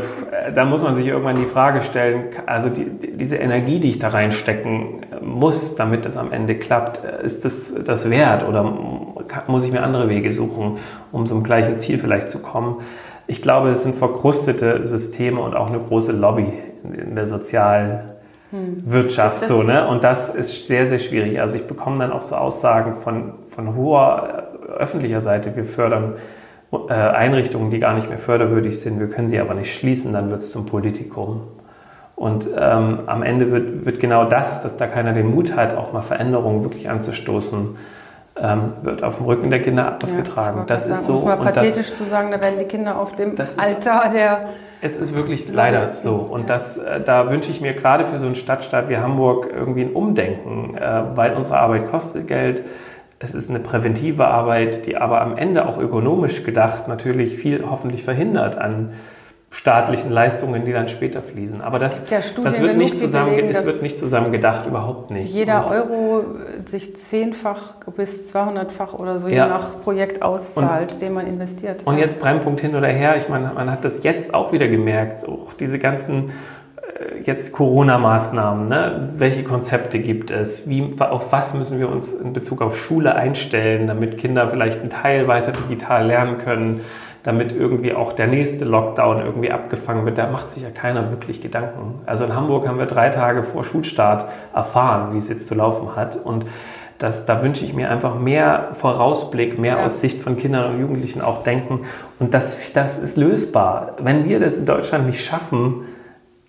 da 0.55 0.65
muss 0.65 0.83
man 0.83 0.95
sich 0.95 1.07
irgendwann 1.07 1.37
die 1.37 1.45
Frage 1.45 1.83
stellen, 1.83 2.31
also 2.47 2.71
die, 2.71 2.87
diese 2.87 3.37
Energie, 3.37 3.81
die 3.81 3.91
ich 3.91 3.99
da 3.99 4.09
reinstecken 4.09 5.05
muss, 5.21 5.75
damit 5.75 6.07
das 6.07 6.17
am 6.17 6.33
Ende 6.33 6.55
klappt, 6.55 7.05
ist 7.23 7.45
das 7.45 7.75
das 7.85 8.09
wert 8.09 8.49
oder 8.49 8.63
muss 9.47 9.67
ich 9.67 9.73
mir 9.73 9.83
andere 9.83 10.09
Wege 10.09 10.33
suchen, 10.33 10.79
um 11.13 11.27
zum 11.27 11.43
gleichen 11.43 11.81
Ziel 11.81 11.99
vielleicht 11.99 12.31
zu 12.31 12.41
kommen? 12.41 12.77
Ich 13.27 13.43
glaube, 13.43 13.71
es 13.71 13.83
sind 13.83 13.97
verkrustete 13.97 14.85
Systeme 14.85 15.41
und 15.41 15.57
auch 15.57 15.69
eine 15.69 15.81
große 15.81 16.13
Lobby 16.13 16.53
in 16.85 17.17
der 17.17 17.27
Sozialwirtschaft. 17.27 19.43
Hm. 19.43 19.49
So, 19.49 19.63
ne? 19.63 19.89
Und 19.89 20.05
das 20.05 20.29
ist 20.29 20.69
sehr, 20.69 20.87
sehr 20.87 20.99
schwierig. 20.99 21.41
Also 21.41 21.57
ich 21.57 21.67
bekomme 21.67 21.99
dann 21.99 22.13
auch 22.13 22.23
so 22.23 22.37
Aussagen 22.37 22.95
von, 22.95 23.33
von 23.49 23.75
hoher 23.75 24.45
äh, 24.69 24.73
öffentlicher 24.73 25.21
Seite, 25.21 25.57
wir 25.57 25.65
fördern 25.65 26.15
äh, 26.73 26.93
Einrichtungen, 26.93 27.71
die 27.71 27.79
gar 27.79 27.95
nicht 27.95 28.09
mehr 28.09 28.19
förderwürdig 28.19 28.81
sind, 28.81 29.01
wir 29.01 29.09
können 29.09 29.29
sie 29.29 29.41
aber 29.41 29.55
nicht 29.55 29.75
schließen, 29.75 30.13
dann 30.13 30.31
wird 30.31 30.43
es 30.43 30.51
zum 30.51 30.67
Politikum. 30.67 31.43
Und 32.17 32.49
ähm, 32.57 33.01
am 33.07 33.23
Ende 33.23 33.51
wird, 33.51 33.85
wird 33.85 34.01
genau 34.01 34.25
das, 34.25 34.63
dass 34.63 34.77
da 34.77 34.87
keiner 34.87 35.13
den 35.13 35.27
Mut 35.27 35.55
hat, 35.55 35.77
auch 35.77 35.93
mal 35.93 36.01
Veränderungen 36.01 36.65
wirklich 36.65 36.89
anzustoßen, 36.89 37.77
ähm, 38.41 38.73
wird 38.83 39.03
auf 39.03 39.17
dem 39.17 39.27
Rücken 39.27 39.51
der 39.51 39.63
Kinder 39.63 39.99
ausgetragen. 40.03 40.61
Ja, 40.61 40.65
das 40.67 40.87
ist 40.87 41.07
sagen, 41.07 41.19
so. 41.19 41.25
Um 41.25 41.31
es 41.31 41.39
mal 41.39 41.53
pathetisch 41.53 41.89
das, 41.89 41.99
zu 41.99 42.05
sagen, 42.05 42.31
da 42.31 42.41
werden 42.41 42.59
die 42.59 42.67
Kinder 42.67 42.99
auf 42.99 43.15
dem 43.15 43.35
Altar 43.57 44.11
der. 44.11 44.49
Es 44.83 44.97
ist 44.97 45.17
wirklich 45.17 45.49
leider 45.49 45.87
so. 45.87 46.17
Und 46.17 46.43
ja. 46.43 46.47
das, 46.49 46.77
äh, 46.77 47.01
da 47.01 47.31
wünsche 47.31 47.51
ich 47.51 47.61
mir 47.61 47.73
gerade 47.73 48.05
für 48.05 48.19
so 48.19 48.27
einen 48.27 48.35
Stadtstaat 48.35 48.89
wie 48.89 48.99
Hamburg 48.99 49.49
irgendwie 49.53 49.83
ein 49.83 49.93
Umdenken, 49.93 50.77
äh, 50.77 51.03
weil 51.15 51.35
unsere 51.35 51.59
Arbeit 51.59 51.87
kostet 51.89 52.29
Geld. 52.29 52.63
Es 53.19 53.35
ist 53.35 53.49
eine 53.49 53.61
präventive 53.61 54.27
Arbeit, 54.27 54.85
die 54.85 54.99
aber 54.99 55.23
am 55.23 55.39
Ende 55.39 55.67
auch 55.67 55.79
ökonomisch 55.79 56.45
gedacht 56.45 56.87
natürlich 56.87 57.35
viel 57.35 57.65
hoffentlich 57.69 58.05
verhindert 58.05 58.59
an 58.59 58.93
staatlichen 59.51 60.11
Leistungen, 60.11 60.65
die 60.65 60.73
dann 60.73 60.89
später 60.89 61.23
fließen. 61.23 61.61
Aber 61.61 61.79
das, 61.79 62.05
das 62.07 62.61
wird, 62.61 62.77
nicht 62.77 62.99
zusammen, 62.99 63.31
belegen, 63.31 63.49
es 63.49 63.65
wird 63.65 63.81
nicht 63.81 63.99
zusammen 63.99 64.33
gedacht, 64.33 64.67
überhaupt 64.67 65.11
nicht. 65.11 65.33
Jeder 65.33 65.67
und 65.67 65.73
Euro 65.73 66.25
sich 66.67 66.97
zehnfach 66.97 67.75
bis 67.97 68.33
200-fach 68.35 68.95
oder 68.95 69.19
so, 69.19 69.29
ja. 69.29 69.45
je 69.45 69.51
nach 69.51 69.81
Projekt 69.83 70.23
auszahlt, 70.23 70.93
und, 70.93 71.01
den 71.01 71.15
man 71.15 71.27
investiert. 71.27 71.87
Und 71.87 71.99
jetzt 71.99 72.21
Brennpunkt 72.21 72.61
hin 72.61 72.75
oder 72.75 72.89
her, 72.89 73.17
ich 73.17 73.29
meine, 73.29 73.53
man 73.55 73.71
hat 73.71 73.85
das 73.85 74.03
jetzt 74.03 74.35
auch 74.35 74.53
wieder 74.53 74.69
gemerkt, 74.69 75.27
auch 75.27 75.55
diese 75.55 75.79
ganzen 75.79 76.31
äh, 76.99 77.23
jetzt 77.23 77.53
Corona-Maßnahmen, 77.53 78.69
ne? 78.69 79.11
welche 79.17 79.45
Konzepte 79.45 80.01
gibt 80.01 80.33
es, 80.33 80.69
wie, 80.69 80.97
auf 80.99 81.31
was 81.31 81.55
müssen 81.55 81.79
wir 81.79 81.89
uns 81.89 82.13
in 82.13 82.33
Bezug 82.33 82.61
auf 82.61 82.77
Schule 82.79 83.15
einstellen, 83.15 83.87
damit 83.87 84.19
Kinder 84.19 84.49
vielleicht 84.49 84.81
einen 84.81 84.91
Teil 84.91 85.29
weiter 85.29 85.53
digital 85.53 86.07
lernen 86.07 86.39
können 86.39 86.81
damit 87.27 87.51
irgendwie 87.51 87.93
auch 87.93 88.13
der 88.13 88.29
nächste 88.29 88.65
Lockdown 88.65 89.21
irgendwie 89.21 89.51
abgefangen 89.51 90.07
wird. 90.07 90.17
Da 90.17 90.31
macht 90.31 90.49
sich 90.49 90.63
ja 90.63 90.71
keiner 90.71 91.11
wirklich 91.11 91.43
Gedanken. 91.43 92.01
Also 92.07 92.25
in 92.25 92.37
Hamburg 92.37 92.69
haben 92.69 92.79
wir 92.79 92.87
drei 92.87 93.09
Tage 93.09 93.43
vor 93.43 93.65
Schulstart 93.65 94.27
erfahren, 94.55 95.13
wie 95.13 95.17
es 95.17 95.29
jetzt 95.29 95.49
zu 95.49 95.57
laufen 95.57 95.97
hat. 95.97 96.15
Und 96.15 96.47
das, 96.99 97.25
da 97.25 97.43
wünsche 97.43 97.65
ich 97.65 97.75
mir 97.75 97.91
einfach 97.91 98.17
mehr 98.17 98.69
Vorausblick, 98.75 99.59
mehr 99.59 99.79
ja. 99.79 99.85
aus 99.85 100.01
Sicht 100.01 100.21
von 100.21 100.37
Kindern 100.37 100.73
und 100.73 100.81
Jugendlichen 100.81 101.21
auch 101.21 101.43
denken. 101.43 101.81
Und 102.21 102.33
das, 102.33 102.73
das 102.75 102.97
ist 102.97 103.17
lösbar. 103.17 103.97
Wenn 104.01 104.29
wir 104.29 104.39
das 104.39 104.57
in 104.57 104.65
Deutschland 104.65 105.07
nicht 105.07 105.25
schaffen, 105.25 105.83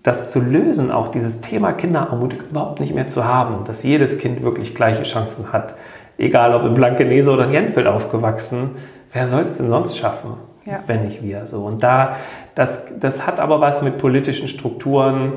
das 0.03 0.31
zu 0.31 0.39
lösen, 0.39 0.91
auch 0.91 1.07
dieses 1.07 1.39
Thema 1.39 1.73
Kinderarmut 1.73 2.35
überhaupt 2.51 2.79
nicht 2.79 2.93
mehr 2.93 3.07
zu 3.07 3.25
haben, 3.25 3.65
dass 3.65 3.81
jedes 3.81 4.19
Kind 4.19 4.43
wirklich 4.43 4.75
gleiche 4.75 5.03
Chancen 5.03 5.51
hat, 5.51 5.73
egal 6.19 6.53
ob 6.53 6.65
in 6.65 6.75
Blankenese 6.75 7.31
oder 7.31 7.45
in 7.45 7.53
Jenfeld 7.53 7.87
aufgewachsen, 7.87 8.75
wer 9.11 9.25
soll 9.25 9.41
es 9.41 9.57
denn 9.57 9.69
sonst 9.69 9.97
schaffen? 9.97 10.35
Ja. 10.67 10.79
wenn 10.85 11.05
nicht 11.05 11.23
wir. 11.23 11.47
So. 11.47 11.61
Und 11.61 11.83
da, 11.83 12.17
das, 12.55 12.83
das 12.99 13.25
hat 13.25 13.39
aber 13.39 13.61
was 13.61 13.81
mit 13.81 13.97
politischen 13.97 14.47
Strukturen 14.47 15.33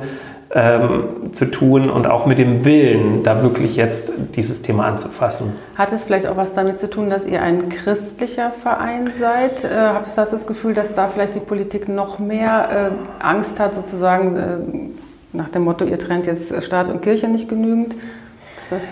ähm, 0.52 1.32
zu 1.32 1.50
tun 1.50 1.88
und 1.88 2.08
auch 2.08 2.26
mit 2.26 2.38
dem 2.40 2.64
Willen, 2.64 3.22
da 3.22 3.42
wirklich 3.42 3.76
jetzt 3.76 4.12
dieses 4.34 4.62
Thema 4.62 4.86
anzufassen. 4.86 5.52
Hat 5.76 5.92
es 5.92 6.02
vielleicht 6.04 6.26
auch 6.26 6.36
was 6.36 6.54
damit 6.54 6.80
zu 6.80 6.90
tun, 6.90 7.08
dass 7.08 7.24
ihr 7.24 7.40
ein 7.40 7.68
christlicher 7.68 8.50
Verein 8.50 9.10
seid? 9.18 9.62
Äh, 9.62 9.68
hast 10.04 10.18
du 10.18 10.22
das 10.32 10.46
Gefühl, 10.48 10.74
dass 10.74 10.92
da 10.94 11.06
vielleicht 11.06 11.36
die 11.36 11.40
Politik 11.40 11.88
noch 11.88 12.18
mehr 12.18 12.90
äh, 12.90 13.24
Angst 13.24 13.60
hat, 13.60 13.74
sozusagen 13.74 14.36
äh, 14.36 15.36
nach 15.36 15.50
dem 15.50 15.62
Motto, 15.62 15.84
ihr 15.84 16.00
trennt 16.00 16.26
jetzt 16.26 16.64
Staat 16.64 16.88
und 16.88 17.00
Kirche 17.02 17.28
nicht 17.28 17.48
genügend? 17.48 17.94
Das 18.70 18.82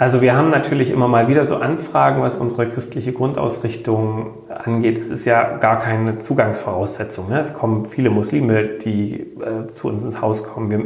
also 0.00 0.22
wir 0.22 0.34
haben 0.34 0.48
natürlich 0.48 0.90
immer 0.90 1.08
mal 1.08 1.28
wieder 1.28 1.44
so 1.44 1.56
Anfragen, 1.56 2.22
was 2.22 2.34
unsere 2.34 2.66
christliche 2.66 3.12
Grundausrichtung 3.12 4.30
angeht. 4.48 4.96
Es 4.96 5.10
ist 5.10 5.26
ja 5.26 5.58
gar 5.58 5.78
keine 5.78 6.16
Zugangsvoraussetzung. 6.16 7.28
Ne? 7.28 7.38
Es 7.38 7.52
kommen 7.52 7.84
viele 7.84 8.08
Muslime, 8.08 8.64
die 8.64 9.20
äh, 9.20 9.66
zu 9.66 9.88
uns 9.88 10.02
ins 10.02 10.22
Haus 10.22 10.44
kommen. 10.44 10.70
Wir, 10.70 10.84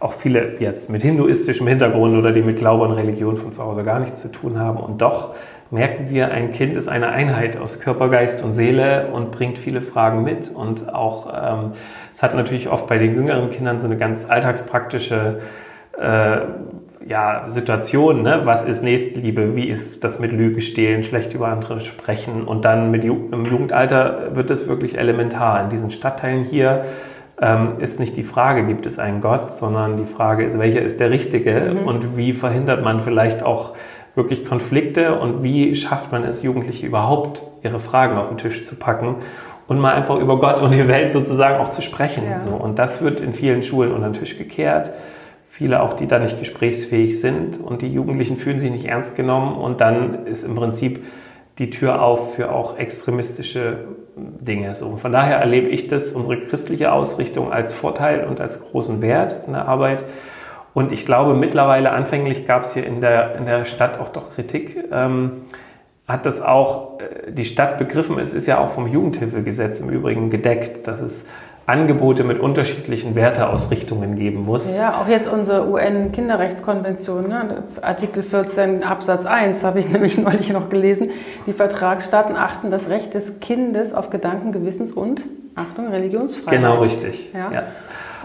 auch 0.00 0.12
viele 0.12 0.58
jetzt 0.58 0.90
mit 0.90 1.02
hinduistischem 1.02 1.68
Hintergrund 1.68 2.16
oder 2.16 2.32
die 2.32 2.42
mit 2.42 2.56
Glaube 2.56 2.82
und 2.82 2.90
Religion 2.90 3.36
von 3.36 3.52
zu 3.52 3.62
Hause 3.62 3.84
gar 3.84 4.00
nichts 4.00 4.22
zu 4.22 4.32
tun 4.32 4.58
haben. 4.58 4.80
Und 4.80 5.02
doch 5.02 5.36
merken 5.70 6.10
wir, 6.10 6.32
ein 6.32 6.50
Kind 6.50 6.74
ist 6.74 6.88
eine 6.88 7.10
Einheit 7.10 7.56
aus 7.56 7.78
Körper, 7.78 8.08
Geist 8.08 8.42
und 8.42 8.52
Seele 8.52 9.06
und 9.12 9.30
bringt 9.30 9.60
viele 9.60 9.82
Fragen 9.82 10.24
mit. 10.24 10.50
Und 10.52 10.92
auch, 10.92 11.32
ähm, 11.32 11.72
es 12.12 12.24
hat 12.24 12.34
natürlich 12.34 12.68
oft 12.68 12.88
bei 12.88 12.98
den 12.98 13.14
jüngeren 13.14 13.50
Kindern 13.50 13.78
so 13.78 13.86
eine 13.86 13.96
ganz 13.96 14.28
alltagspraktische 14.28 15.38
äh, 15.96 16.38
ja, 17.08 17.46
Situationen, 17.48 18.22
ne? 18.22 18.42
was 18.44 18.64
ist 18.64 18.82
Nächstenliebe, 18.82 19.56
wie 19.56 19.66
ist 19.66 20.04
das 20.04 20.20
mit 20.20 20.30
Lügen 20.30 20.60
stehlen, 20.60 21.02
schlecht 21.02 21.32
über 21.32 21.48
andere 21.48 21.80
sprechen 21.80 22.44
und 22.44 22.66
dann 22.66 22.90
mit 22.90 23.02
Ju 23.02 23.16
im 23.32 23.46
Jugendalter 23.46 24.36
wird 24.36 24.50
es 24.50 24.68
wirklich 24.68 24.98
elementar. 24.98 25.62
In 25.62 25.70
diesen 25.70 25.90
Stadtteilen 25.90 26.44
hier 26.44 26.84
ähm, 27.40 27.78
ist 27.78 27.98
nicht 27.98 28.14
die 28.18 28.24
Frage, 28.24 28.66
gibt 28.66 28.84
es 28.84 28.98
einen 28.98 29.22
Gott, 29.22 29.52
sondern 29.52 29.96
die 29.96 30.04
Frage 30.04 30.44
ist, 30.44 30.58
welcher 30.58 30.82
ist 30.82 31.00
der 31.00 31.10
Richtige 31.10 31.74
mhm. 31.74 31.88
und 31.88 32.16
wie 32.18 32.34
verhindert 32.34 32.84
man 32.84 33.00
vielleicht 33.00 33.42
auch 33.42 33.74
wirklich 34.14 34.44
Konflikte 34.44 35.18
und 35.18 35.42
wie 35.42 35.74
schafft 35.76 36.12
man 36.12 36.24
es, 36.24 36.42
Jugendliche 36.42 36.86
überhaupt 36.86 37.42
ihre 37.62 37.80
Fragen 37.80 38.18
auf 38.18 38.28
den 38.28 38.36
Tisch 38.36 38.64
zu 38.64 38.76
packen 38.76 39.16
und 39.66 39.78
mal 39.78 39.94
einfach 39.94 40.18
über 40.18 40.38
Gott 40.38 40.60
und 40.60 40.74
die 40.74 40.88
Welt 40.88 41.10
sozusagen 41.10 41.58
auch 41.58 41.70
zu 41.70 41.80
sprechen. 41.80 42.24
Ja. 42.28 42.38
So. 42.38 42.50
Und 42.50 42.78
das 42.78 43.00
wird 43.00 43.20
in 43.20 43.32
vielen 43.32 43.62
Schulen 43.62 43.92
unter 43.92 44.10
den 44.10 44.14
Tisch 44.14 44.36
gekehrt 44.36 44.92
viele 45.58 45.82
auch, 45.82 45.94
die 45.94 46.06
da 46.06 46.20
nicht 46.20 46.38
gesprächsfähig 46.38 47.20
sind 47.20 47.58
und 47.58 47.82
die 47.82 47.92
Jugendlichen 47.92 48.36
fühlen 48.36 48.60
sich 48.60 48.70
nicht 48.70 48.84
ernst 48.84 49.16
genommen 49.16 49.56
und 49.56 49.80
dann 49.80 50.24
ist 50.24 50.44
im 50.44 50.54
Prinzip 50.54 51.04
die 51.58 51.70
Tür 51.70 52.00
auf 52.00 52.36
für 52.36 52.52
auch 52.52 52.78
extremistische 52.78 53.88
Dinge. 54.14 54.72
So, 54.76 54.96
von 54.98 55.10
daher 55.10 55.38
erlebe 55.38 55.68
ich 55.68 55.88
das, 55.88 56.12
unsere 56.12 56.38
christliche 56.38 56.92
Ausrichtung 56.92 57.52
als 57.52 57.74
Vorteil 57.74 58.24
und 58.28 58.40
als 58.40 58.60
großen 58.60 59.02
Wert 59.02 59.48
in 59.48 59.54
der 59.54 59.66
Arbeit. 59.66 60.04
Und 60.74 60.92
ich 60.92 61.04
glaube, 61.04 61.34
mittlerweile, 61.34 61.90
anfänglich 61.90 62.46
gab 62.46 62.62
es 62.62 62.74
hier 62.74 62.86
in 62.86 63.00
der, 63.00 63.34
in 63.34 63.44
der 63.44 63.64
Stadt 63.64 63.98
auch 63.98 64.10
doch 64.10 64.30
Kritik, 64.30 64.76
ähm, 64.92 65.42
hat 66.06 66.24
das 66.24 66.40
auch 66.40 67.00
äh, 67.00 67.32
die 67.32 67.44
Stadt 67.44 67.78
begriffen. 67.78 68.16
Es 68.20 68.32
ist 68.32 68.46
ja 68.46 68.60
auch 68.60 68.70
vom 68.70 68.86
Jugendhilfegesetz 68.86 69.80
im 69.80 69.90
Übrigen 69.90 70.30
gedeckt, 70.30 70.86
dass 70.86 71.00
es 71.00 71.26
Angebote 71.68 72.24
mit 72.24 72.40
unterschiedlichen 72.40 73.14
Werteausrichtungen 73.14 74.16
geben 74.16 74.46
muss. 74.46 74.74
Ja, 74.78 75.02
auch 75.02 75.06
jetzt 75.06 75.30
unsere 75.30 75.68
UN-Kinderrechtskonvention, 75.68 77.28
ne? 77.28 77.64
Artikel 77.82 78.22
14 78.22 78.82
Absatz 78.82 79.26
1 79.26 79.62
habe 79.64 79.78
ich 79.80 79.88
nämlich 79.92 80.16
neulich 80.16 80.50
noch 80.50 80.70
gelesen. 80.70 81.10
Die 81.46 81.52
Vertragsstaaten 81.52 82.36
achten 82.36 82.70
das 82.70 82.88
Recht 82.88 83.12
des 83.12 83.40
Kindes 83.40 83.92
auf 83.92 84.08
Gedanken, 84.08 84.52
Gewissens 84.52 84.92
und, 84.92 85.24
Achtung, 85.54 85.88
Religionsfreiheit. 85.88 86.58
Genau 86.58 86.80
richtig. 86.80 87.34
Ja. 87.34 87.50
ja. 87.52 87.62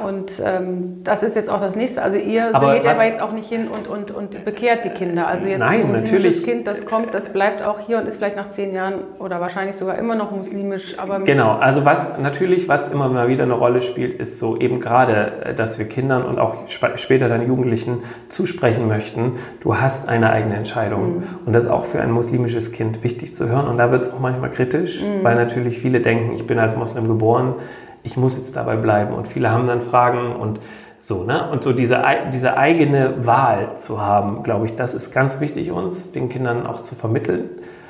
Und 0.01 0.41
ähm, 0.43 1.01
das 1.03 1.23
ist 1.23 1.35
jetzt 1.35 1.49
auch 1.49 1.59
das 1.59 1.75
nächste. 1.75 2.01
Also 2.01 2.17
ihr 2.17 2.55
aber 2.55 2.73
geht 2.73 2.87
aber 2.87 3.05
jetzt 3.05 3.21
auch 3.21 3.31
nicht 3.31 3.47
hin 3.47 3.67
und, 3.67 3.87
und, 3.87 4.11
und 4.11 4.45
bekehrt 4.45 4.85
die 4.85 4.89
Kinder. 4.89 5.27
Also 5.27 5.47
jetzt 5.47 5.59
Nein, 5.59 5.81
ein 5.81 6.01
muslimisches 6.01 6.43
Kind, 6.43 6.67
das 6.67 6.85
kommt, 6.85 7.13
das 7.13 7.29
bleibt 7.29 7.63
auch 7.63 7.79
hier 7.79 7.97
und 7.99 8.07
ist 8.07 8.17
vielleicht 8.17 8.35
nach 8.35 8.51
zehn 8.51 8.73
Jahren 8.73 8.95
oder 9.19 9.39
wahrscheinlich 9.39 9.75
sogar 9.75 9.97
immer 9.97 10.15
noch 10.15 10.31
muslimisch. 10.31 10.97
Aber 10.97 11.19
genau, 11.19 11.57
also 11.59 11.85
was 11.85 12.17
natürlich, 12.17 12.67
was 12.67 12.87
immer 12.87 13.09
mal 13.09 13.27
wieder 13.27 13.43
eine 13.43 13.53
Rolle 13.53 13.81
spielt, 13.81 14.19
ist 14.19 14.39
so 14.39 14.57
eben 14.57 14.79
gerade, 14.79 15.31
äh, 15.45 15.53
dass 15.53 15.79
wir 15.79 15.85
Kindern 15.87 16.23
und 16.23 16.39
auch 16.39 16.65
sp 16.69 16.95
später 16.95 17.29
dann 17.29 17.45
Jugendlichen 17.45 18.03
zusprechen 18.27 18.87
möchten, 18.87 19.37
du 19.61 19.77
hast 19.77 20.09
eine 20.09 20.31
eigene 20.31 20.55
Entscheidung. 20.55 21.17
Mhm. 21.17 21.23
Und 21.45 21.53
das 21.53 21.65
ist 21.65 21.71
auch 21.71 21.85
für 21.85 22.01
ein 22.01 22.11
muslimisches 22.11 22.71
Kind 22.71 23.03
wichtig 23.03 23.35
zu 23.35 23.47
hören. 23.49 23.67
Und 23.67 23.77
da 23.77 23.91
wird 23.91 24.03
es 24.03 24.13
auch 24.13 24.19
manchmal 24.19 24.49
kritisch, 24.49 25.03
mhm. 25.03 25.23
weil 25.23 25.35
natürlich 25.35 25.79
viele 25.79 26.01
denken, 26.01 26.33
ich 26.33 26.47
bin 26.47 26.59
als 26.59 26.75
Muslim 26.75 27.07
geboren, 27.07 27.55
ich 28.03 28.17
muss 28.17 28.37
jetzt 28.37 28.55
dabei 28.55 28.75
bleiben. 28.75 29.13
Und 29.13 29.27
viele 29.27 29.51
haben 29.51 29.67
dann 29.67 29.81
Fragen 29.81 30.35
und 30.35 30.59
so, 31.01 31.23
ne? 31.23 31.49
Und 31.51 31.63
so 31.63 31.73
diese, 31.73 32.01
diese 32.33 32.55
eigene 32.55 33.25
Wahl 33.25 33.77
zu 33.77 34.01
haben, 34.01 34.41
glaube 34.43 34.65
ich, 34.65 34.75
das 34.75 34.93
ist 34.93 35.11
ganz 35.11 35.41
wichtig 35.41 35.71
uns, 35.71 36.11
den 36.11 36.29
Kindern 36.29 36.65
auch 36.65 36.81
zu 36.81 36.95
vermitteln. 36.95 37.49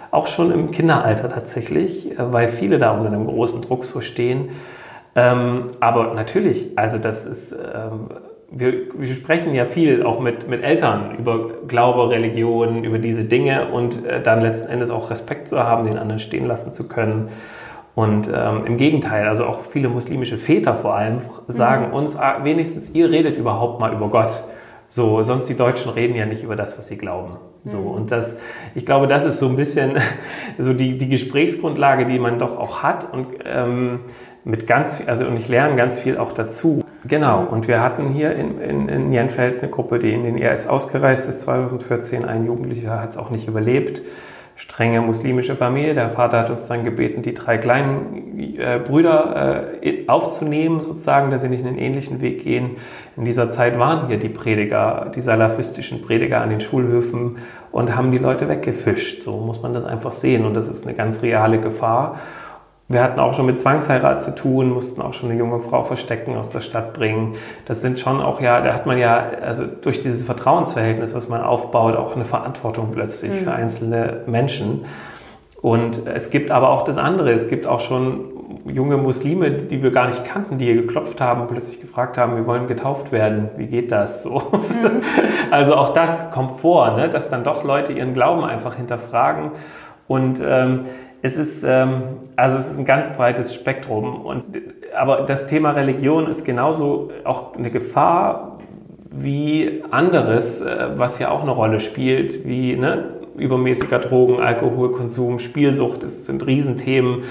Auch 0.09 0.25
schon 0.25 0.51
im 0.51 0.71
Kinderalter 0.71 1.29
tatsächlich, 1.29 2.11
äh, 2.11 2.33
weil 2.33 2.47
viele 2.47 2.79
da 2.79 2.91
unter 2.91 3.07
einem 3.07 3.25
großen 3.25 3.61
Druck 3.61 3.85
so 3.85 4.01
stehen. 4.01 4.49
Ähm, 5.15 5.67
aber 5.79 6.15
natürlich, 6.15 6.71
also 6.75 6.97
das 6.97 7.23
ist, 7.23 7.51
ähm, 7.51 8.09
wir, 8.49 8.73
wir, 8.95 9.13
sprechen 9.13 9.53
ja 9.53 9.65
viel 9.65 10.03
auch 10.03 10.19
mit, 10.19 10.47
mit 10.47 10.63
Eltern 10.63 11.15
über 11.17 11.49
Glaube, 11.67 12.09
Religion, 12.09 12.83
über 12.83 12.97
diese 12.97 13.25
Dinge 13.25 13.71
und 13.71 14.05
äh, 14.05 14.21
dann 14.21 14.41
letzten 14.41 14.69
Endes 14.69 14.89
auch 14.89 15.11
Respekt 15.11 15.47
zu 15.47 15.63
haben, 15.63 15.83
den 15.83 15.99
anderen 15.99 16.19
stehen 16.19 16.47
lassen 16.47 16.73
zu 16.73 16.87
können. 16.87 17.29
Und 17.95 18.31
ähm, 18.33 18.65
im 18.65 18.77
Gegenteil, 18.77 19.27
also 19.27 19.45
auch 19.45 19.61
viele 19.61 19.87
muslimische 19.87 20.37
Väter 20.37 20.73
vor 20.75 20.95
allem 20.95 21.19
sagen 21.47 21.89
mhm. 21.89 21.93
uns, 21.93 22.15
ah, 22.15 22.39
wenigstens 22.43 22.89
ihr 22.91 23.11
redet 23.11 23.35
überhaupt 23.35 23.79
mal 23.79 23.93
über 23.93 24.09
Gott. 24.09 24.43
So, 24.87 25.21
sonst 25.23 25.47
die 25.47 25.55
Deutschen 25.55 25.91
reden 25.91 26.15
ja 26.15 26.25
nicht 26.25 26.43
über 26.43 26.55
das, 26.55 26.77
was 26.77 26.87
sie 26.87 26.97
glauben. 26.97 27.37
So, 27.65 27.77
mhm. 27.77 27.87
und 27.87 28.11
das, 28.11 28.37
ich 28.73 28.85
glaube, 28.85 29.07
das 29.07 29.25
ist 29.25 29.37
so 29.37 29.47
ein 29.47 29.55
bisschen 29.55 29.97
so 30.57 30.73
die, 30.73 30.97
die 30.97 31.07
Gesprächsgrundlage, 31.07 32.07
die 32.07 32.17
man 32.17 32.39
doch 32.39 32.57
auch 32.57 32.81
hat 32.81 33.11
und 33.13 33.27
ähm, 33.45 34.01
mit 34.43 34.67
ganz, 34.67 35.01
also 35.05 35.25
und 35.25 35.37
ich 35.39 35.47
lerne 35.47 35.75
ganz 35.75 35.99
viel 35.99 36.17
auch 36.17 36.31
dazu. 36.31 36.83
Genau. 37.07 37.41
Mhm. 37.41 37.47
Und 37.47 37.67
wir 37.67 37.81
hatten 37.81 38.09
hier 38.09 38.35
in, 38.35 38.59
in, 38.59 38.89
in 38.89 39.13
Jenfeld 39.13 39.61
eine 39.61 39.69
Gruppe, 39.69 39.99
die 39.99 40.13
in 40.13 40.23
den 40.23 40.37
ERS 40.37 40.67
ausgereist 40.67 41.29
ist, 41.29 41.41
2014. 41.41 42.25
Ein 42.25 42.45
Jugendlicher 42.45 42.99
hat 42.99 43.11
es 43.11 43.17
auch 43.17 43.29
nicht 43.29 43.47
überlebt 43.47 44.01
strenge 44.55 45.01
muslimische 45.01 45.55
Familie. 45.55 45.93
Der 45.93 46.09
Vater 46.09 46.39
hat 46.39 46.49
uns 46.49 46.67
dann 46.67 46.83
gebeten, 46.83 47.21
die 47.21 47.33
drei 47.33 47.57
kleinen 47.57 48.57
äh, 48.59 48.79
Brüder 48.79 49.79
äh, 49.81 50.07
aufzunehmen, 50.07 50.81
sozusagen, 50.83 51.31
dass 51.31 51.41
sie 51.41 51.49
nicht 51.49 51.65
einen 51.65 51.77
ähnlichen 51.77 52.21
Weg 52.21 52.43
gehen. 52.43 52.77
In 53.17 53.25
dieser 53.25 53.49
Zeit 53.49 53.79
waren 53.79 54.07
hier 54.07 54.17
die 54.17 54.29
Prediger, 54.29 55.11
die 55.15 55.21
salafistischen 55.21 56.01
Prediger 56.01 56.41
an 56.41 56.49
den 56.49 56.61
Schulhöfen 56.61 57.37
und 57.71 57.95
haben 57.95 58.11
die 58.11 58.19
Leute 58.19 58.47
weggefischt. 58.47 59.21
So 59.21 59.37
muss 59.37 59.61
man 59.61 59.73
das 59.73 59.85
einfach 59.85 60.13
sehen. 60.13 60.45
Und 60.45 60.53
das 60.53 60.69
ist 60.69 60.85
eine 60.85 60.95
ganz 60.95 61.23
reale 61.23 61.59
Gefahr. 61.59 62.19
Wir 62.89 63.01
hatten 63.01 63.19
auch 63.19 63.33
schon 63.33 63.45
mit 63.45 63.57
Zwangsheirat 63.57 64.21
zu 64.21 64.35
tun, 64.35 64.69
mussten 64.69 65.01
auch 65.01 65.13
schon 65.13 65.29
eine 65.29 65.39
junge 65.39 65.59
Frau 65.61 65.83
verstecken, 65.83 66.35
aus 66.35 66.49
der 66.49 66.59
Stadt 66.61 66.93
bringen. 66.93 67.35
Das 67.65 67.81
sind 67.81 67.99
schon 67.99 68.21
auch 68.21 68.41
ja, 68.41 68.61
da 68.61 68.73
hat 68.73 68.85
man 68.85 68.97
ja, 68.97 69.31
also 69.41 69.65
durch 69.65 70.01
dieses 70.01 70.23
Vertrauensverhältnis, 70.23 71.15
was 71.15 71.29
man 71.29 71.41
aufbaut, 71.41 71.95
auch 71.95 72.15
eine 72.15 72.25
Verantwortung 72.25 72.91
plötzlich 72.91 73.31
mhm. 73.31 73.45
für 73.45 73.53
einzelne 73.53 74.23
Menschen. 74.27 74.85
Und 75.61 76.05
es 76.07 76.29
gibt 76.29 76.51
aber 76.51 76.69
auch 76.69 76.83
das 76.83 76.97
andere. 76.97 77.31
Es 77.31 77.47
gibt 77.47 77.67
auch 77.67 77.79
schon 77.79 78.33
junge 78.65 78.97
Muslime, 78.97 79.51
die 79.51 79.81
wir 79.81 79.91
gar 79.91 80.07
nicht 80.07 80.25
kannten, 80.25 80.57
die 80.57 80.65
hier 80.65 80.75
geklopft 80.75 81.21
haben, 81.21 81.47
plötzlich 81.47 81.79
gefragt 81.79 82.17
haben, 82.17 82.35
wir 82.35 82.45
wollen 82.45 82.67
getauft 82.67 83.13
werden. 83.13 83.49
Wie 83.55 83.67
geht 83.67 83.91
das 83.91 84.23
so? 84.23 84.41
Mhm. 84.51 85.01
Also 85.51 85.75
auch 85.75 85.89
das 85.89 86.31
kommt 86.31 86.59
vor, 86.59 86.97
ne? 86.97 87.09
dass 87.09 87.29
dann 87.29 87.43
doch 87.43 87.63
Leute 87.63 87.93
ihren 87.93 88.13
Glauben 88.13 88.43
einfach 88.43 88.75
hinterfragen. 88.75 89.51
Und 90.07 90.41
ähm, 90.43 90.81
es 91.23 91.37
ist, 91.37 91.63
ähm, 91.63 92.03
also 92.35 92.57
es 92.57 92.69
ist 92.69 92.77
ein 92.77 92.85
ganz 92.85 93.07
breites 93.07 93.55
Spektrum. 93.55 94.25
Und, 94.25 94.43
aber 94.95 95.21
das 95.21 95.47
Thema 95.47 95.71
Religion 95.71 96.27
ist 96.27 96.43
genauso 96.43 97.11
auch 97.23 97.55
eine 97.55 97.71
Gefahr 97.71 98.59
wie 99.09 99.83
anderes, 99.89 100.59
äh, 100.59 100.89
was 100.95 101.19
ja 101.19 101.31
auch 101.31 101.41
eine 101.43 101.51
Rolle 101.51 101.79
spielt, 101.79 102.45
wie 102.45 102.75
ne, 102.75 103.21
übermäßiger 103.37 103.99
Drogen, 103.99 104.41
Alkoholkonsum, 104.41 105.39
Spielsucht. 105.39 106.03
Das 106.03 106.25
sind 106.25 106.45
Riesenthemen. 106.45 107.23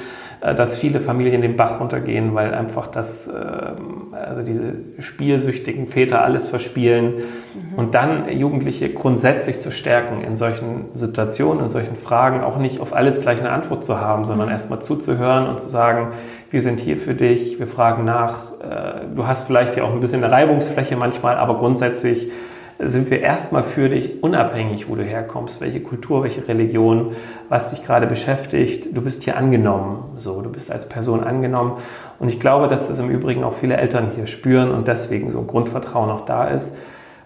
Äh, 0.42 0.54
dass 0.56 0.76
viele 0.76 1.00
Familien 1.00 1.40
den 1.40 1.56
Bach 1.56 1.78
runtergehen, 1.78 2.34
weil 2.34 2.52
einfach 2.52 2.88
das, 2.88 3.28
ähm, 3.28 4.12
also 4.12 4.42
diese 4.42 4.74
spielsüchtigen 4.98 5.86
Väter 5.86 6.24
alles 6.24 6.48
verspielen. 6.48 7.14
Mhm. 7.14 7.78
Und 7.78 7.94
dann 7.94 8.28
Jugendliche 8.28 8.92
grundsätzlich 8.92 9.60
zu 9.60 9.70
stärken 9.70 10.24
in 10.24 10.36
solchen 10.36 10.86
Situationen, 10.94 11.62
in 11.62 11.70
solchen 11.70 11.94
Fragen, 11.94 12.42
auch 12.42 12.58
nicht 12.58 12.80
auf 12.80 12.92
alles 12.92 13.20
gleich 13.20 13.38
eine 13.38 13.50
Antwort 13.50 13.84
zu 13.84 14.00
haben, 14.00 14.24
sondern 14.24 14.48
mhm. 14.48 14.52
erstmal 14.52 14.82
zuzuhören 14.82 15.46
und 15.46 15.60
zu 15.60 15.68
sagen, 15.68 16.08
wir 16.50 16.60
sind 16.60 16.80
hier 16.80 16.98
für 16.98 17.14
dich, 17.14 17.60
wir 17.60 17.68
fragen 17.68 18.04
nach. 18.04 18.52
Äh, 18.60 19.14
du 19.14 19.28
hast 19.28 19.46
vielleicht 19.46 19.76
ja 19.76 19.84
auch 19.84 19.92
ein 19.92 20.00
bisschen 20.00 20.24
eine 20.24 20.32
Reibungsfläche 20.32 20.96
manchmal, 20.96 21.36
aber 21.36 21.56
grundsätzlich 21.56 22.32
sind 22.78 23.10
wir 23.10 23.20
erstmal 23.20 23.62
für 23.62 23.88
dich, 23.88 24.22
unabhängig, 24.22 24.88
wo 24.88 24.96
du 24.96 25.04
herkommst, 25.04 25.60
welche 25.60 25.80
Kultur, 25.80 26.22
welche 26.22 26.46
Religion, 26.48 27.14
was 27.48 27.70
dich 27.70 27.84
gerade 27.84 28.06
beschäftigt. 28.06 28.96
Du 28.96 29.02
bist 29.02 29.22
hier 29.22 29.36
angenommen, 29.36 30.14
so, 30.16 30.40
du 30.42 30.50
bist 30.50 30.72
als 30.72 30.88
Person 30.88 31.22
angenommen. 31.22 31.74
Und 32.18 32.28
ich 32.28 32.40
glaube, 32.40 32.68
dass 32.68 32.88
das 32.88 32.98
im 32.98 33.10
Übrigen 33.10 33.44
auch 33.44 33.54
viele 33.54 33.76
Eltern 33.76 34.10
hier 34.14 34.26
spüren 34.26 34.70
und 34.70 34.88
deswegen 34.88 35.30
so 35.30 35.38
ein 35.38 35.46
Grundvertrauen 35.46 36.10
auch 36.10 36.24
da 36.24 36.48
ist. 36.48 36.76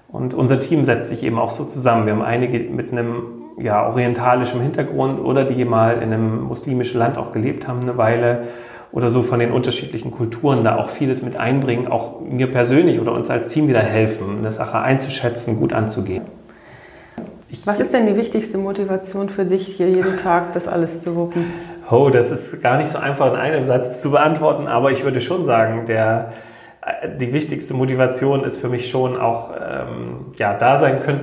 Und 0.09 0.35
unser 0.35 0.61
Team 0.61 0.85
setzt 0.85 1.09
sich 1.09 1.23
eben 1.23 1.39
auch 1.39 1.51
so 1.51 1.65
zusammen. 1.65 2.07
Wir 2.07 2.13
haben 2.13 2.23
einige 2.23 2.59
mit 2.71 2.93
einem 2.93 3.23
ja, 3.59 3.87
orientalischen 3.87 4.61
Hintergrund 4.61 5.21
oder 5.21 5.45
die 5.45 5.65
mal 5.65 5.97
in 5.97 6.13
einem 6.13 6.43
muslimischen 6.43 6.99
Land 6.99 7.17
auch 7.17 7.33
gelebt 7.33 7.67
haben 7.67 7.81
eine 7.81 7.97
Weile 7.97 8.45
oder 8.97 9.11
so 9.11 9.23
von 9.23 9.41
den 9.41 9.53
unterschiedlichen 9.53 10.11
Kulturen 10.11 10.65
da 10.65 10.77
auch 10.79 10.89
vieles 10.89 11.23
mit 11.23 11.37
einbringen, 11.37 11.87
auch 11.87 12.23
mir 12.23 12.51
persönlich 12.51 12.99
oder 12.99 13.13
uns 13.13 13.29
als 13.29 13.49
Team 13.49 13.69
wieder 13.69 13.83
helfen, 13.83 14.39
eine 14.39 14.51
Sache 14.51 14.79
einzuschätzen, 14.79 15.59
gut 15.59 15.75
anzugehen. 15.75 16.23
Ich 17.51 17.67
Was 17.67 17.79
ist 17.79 17.93
denn 17.93 18.07
die 18.07 18.17
wichtigste 18.17 18.57
Motivation 18.57 19.29
für 19.29 19.45
dich, 19.45 19.67
hier 19.67 19.91
jeden 19.91 20.17
Tag 20.17 20.55
das 20.55 20.67
alles 20.67 21.03
zu 21.03 21.15
wuppen? 21.15 21.45
Oh, 21.91 22.09
das 22.09 22.31
ist 22.31 22.63
gar 22.63 22.79
nicht 22.79 22.89
so 22.89 22.97
einfach 22.97 23.35
in 23.35 23.39
einem 23.39 23.67
Satz 23.67 24.01
zu 24.01 24.13
beantworten, 24.13 24.67
aber 24.67 24.91
ich 24.91 25.05
würde 25.05 25.21
schon 25.21 25.45
sagen, 25.45 25.85
der, 25.85 26.33
äh, 26.81 27.19
die 27.19 27.35
wichtigste 27.35 27.75
Motivation 27.75 28.45
ist 28.45 28.57
für 28.57 28.71
mich 28.71 28.89
schon 28.89 29.21
auch 29.21 29.51
ähm, 29.51 30.33
ja, 30.39 30.55
da 30.55 30.79
sein 30.79 31.03
können 31.03 31.21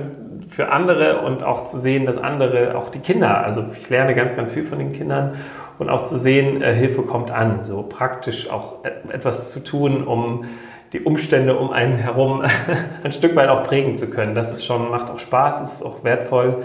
für 0.54 0.70
andere 0.70 1.22
und 1.22 1.42
auch 1.42 1.64
zu 1.64 1.78
sehen, 1.78 2.06
dass 2.06 2.16
andere, 2.16 2.78
auch 2.78 2.88
die 2.88 3.00
Kinder, 3.00 3.42
also 3.42 3.64
ich 3.76 3.90
lerne 3.90 4.14
ganz, 4.14 4.36
ganz 4.36 4.52
viel 4.52 4.62
von 4.62 4.78
den 4.78 4.92
Kindern 4.92 5.34
und 5.80 5.90
auch 5.90 6.04
zu 6.04 6.16
sehen, 6.16 6.62
äh, 6.62 6.72
Hilfe 6.72 7.02
kommt 7.02 7.32
an, 7.32 7.64
so 7.64 7.82
praktisch 7.82 8.48
auch 8.50 8.84
etwas 9.10 9.52
zu 9.52 9.58
tun, 9.64 10.04
um 10.04 10.44
die 10.92 11.00
Umstände 11.00 11.56
um 11.56 11.72
einen 11.72 11.96
herum 11.96 12.44
ein 13.02 13.10
Stück 13.10 13.34
weit 13.34 13.48
auch 13.48 13.64
prägen 13.64 13.96
zu 13.96 14.08
können. 14.10 14.36
Das 14.36 14.52
ist 14.52 14.64
schon, 14.64 14.90
macht 14.90 15.10
auch 15.10 15.18
Spaß, 15.18 15.60
ist 15.60 15.82
auch 15.82 16.04
wertvoll. 16.04 16.62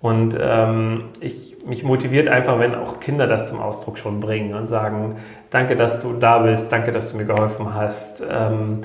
Und 0.00 0.36
ähm, 0.40 1.04
ich, 1.20 1.58
mich 1.64 1.84
motiviert 1.84 2.28
einfach, 2.28 2.58
wenn 2.58 2.74
auch 2.74 2.98
Kinder 2.98 3.28
das 3.28 3.48
zum 3.48 3.60
Ausdruck 3.60 3.98
schon 3.98 4.18
bringen 4.18 4.52
und 4.54 4.66
sagen, 4.66 5.14
danke, 5.50 5.76
dass 5.76 6.02
du 6.02 6.14
da 6.14 6.38
bist, 6.38 6.72
danke, 6.72 6.90
dass 6.90 7.12
du 7.12 7.18
mir 7.18 7.24
geholfen 7.24 7.72
hast. 7.72 8.24
Ähm, 8.28 8.80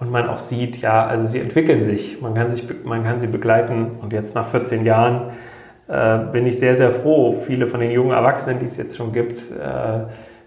und 0.00 0.10
man 0.10 0.26
auch 0.26 0.40
sieht, 0.40 0.80
ja, 0.80 1.06
also 1.06 1.26
sie 1.26 1.38
entwickeln 1.38 1.84
sich, 1.84 2.20
man 2.20 2.34
kann, 2.34 2.48
sich, 2.48 2.64
man 2.84 3.04
kann 3.04 3.18
sie 3.18 3.28
begleiten. 3.28 3.92
Und 4.00 4.12
jetzt 4.12 4.34
nach 4.34 4.46
14 4.46 4.84
Jahren 4.84 5.30
äh, 5.88 6.18
bin 6.32 6.46
ich 6.46 6.58
sehr, 6.58 6.74
sehr 6.74 6.90
froh, 6.90 7.42
viele 7.46 7.66
von 7.66 7.80
den 7.80 7.90
jungen 7.90 8.10
Erwachsenen, 8.10 8.58
die 8.58 8.66
es 8.66 8.76
jetzt 8.76 8.96
schon 8.96 9.12
gibt, 9.12 9.38
äh, 9.50 10.00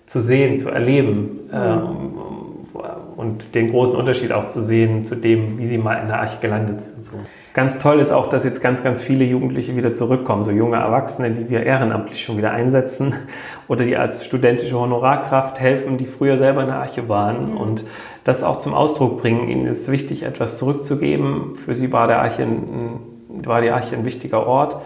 zu 0.06 0.20
sehen, 0.20 0.58
zu 0.58 0.70
erleben 0.70 1.40
mhm. 1.48 1.54
äh, 1.54 3.20
und 3.20 3.56
den 3.56 3.70
großen 3.70 3.96
Unterschied 3.96 4.32
auch 4.32 4.48
zu 4.48 4.62
sehen 4.62 5.06
zu 5.06 5.16
dem, 5.16 5.58
wie 5.58 5.66
sie 5.66 5.78
mal 5.78 5.96
in 5.96 6.08
der 6.08 6.20
Arche 6.20 6.40
gelandet 6.42 6.82
sind. 6.82 7.04
So. 7.04 7.14
Ganz 7.58 7.80
toll 7.80 8.00
ist 8.00 8.12
auch, 8.12 8.28
dass 8.28 8.44
jetzt 8.44 8.62
ganz, 8.62 8.84
ganz 8.84 9.02
viele 9.02 9.26
Jugendliche 9.26 9.76
wieder 9.76 9.92
zurückkommen, 9.92 10.44
so 10.44 10.52
junge 10.52 10.76
Erwachsene, 10.76 11.32
die 11.32 11.50
wir 11.50 11.64
ehrenamtlich 11.64 12.22
schon 12.22 12.38
wieder 12.38 12.52
einsetzen 12.52 13.16
oder 13.68 13.84
die 13.84 13.98
als 13.98 14.24
studentische 14.24 14.80
Honorarkraft 14.80 15.60
helfen, 15.60 15.98
die 15.98 16.06
früher 16.06 16.38
selber 16.38 16.62
in 16.62 16.68
der 16.68 16.76
Arche 16.76 17.10
waren 17.10 17.54
mhm. 17.54 17.58
und 17.58 17.84
das 18.24 18.44
auch 18.44 18.60
zum 18.60 18.76
Ausdruck 18.76 19.20
bringen. 19.20 19.48
Ihnen 19.48 19.66
ist 19.66 19.92
wichtig, 19.92 20.22
etwas 20.22 20.60
zurückzugeben. 20.60 21.56
Für 21.56 21.74
sie 21.74 21.92
war, 21.92 22.06
der 22.06 22.22
Arche 22.22 22.44
ein, 22.44 23.00
war 23.44 23.60
die 23.62 23.72
Arche 23.72 23.96
ein 23.96 24.06
wichtiger 24.06 24.46
Ort 24.46 24.78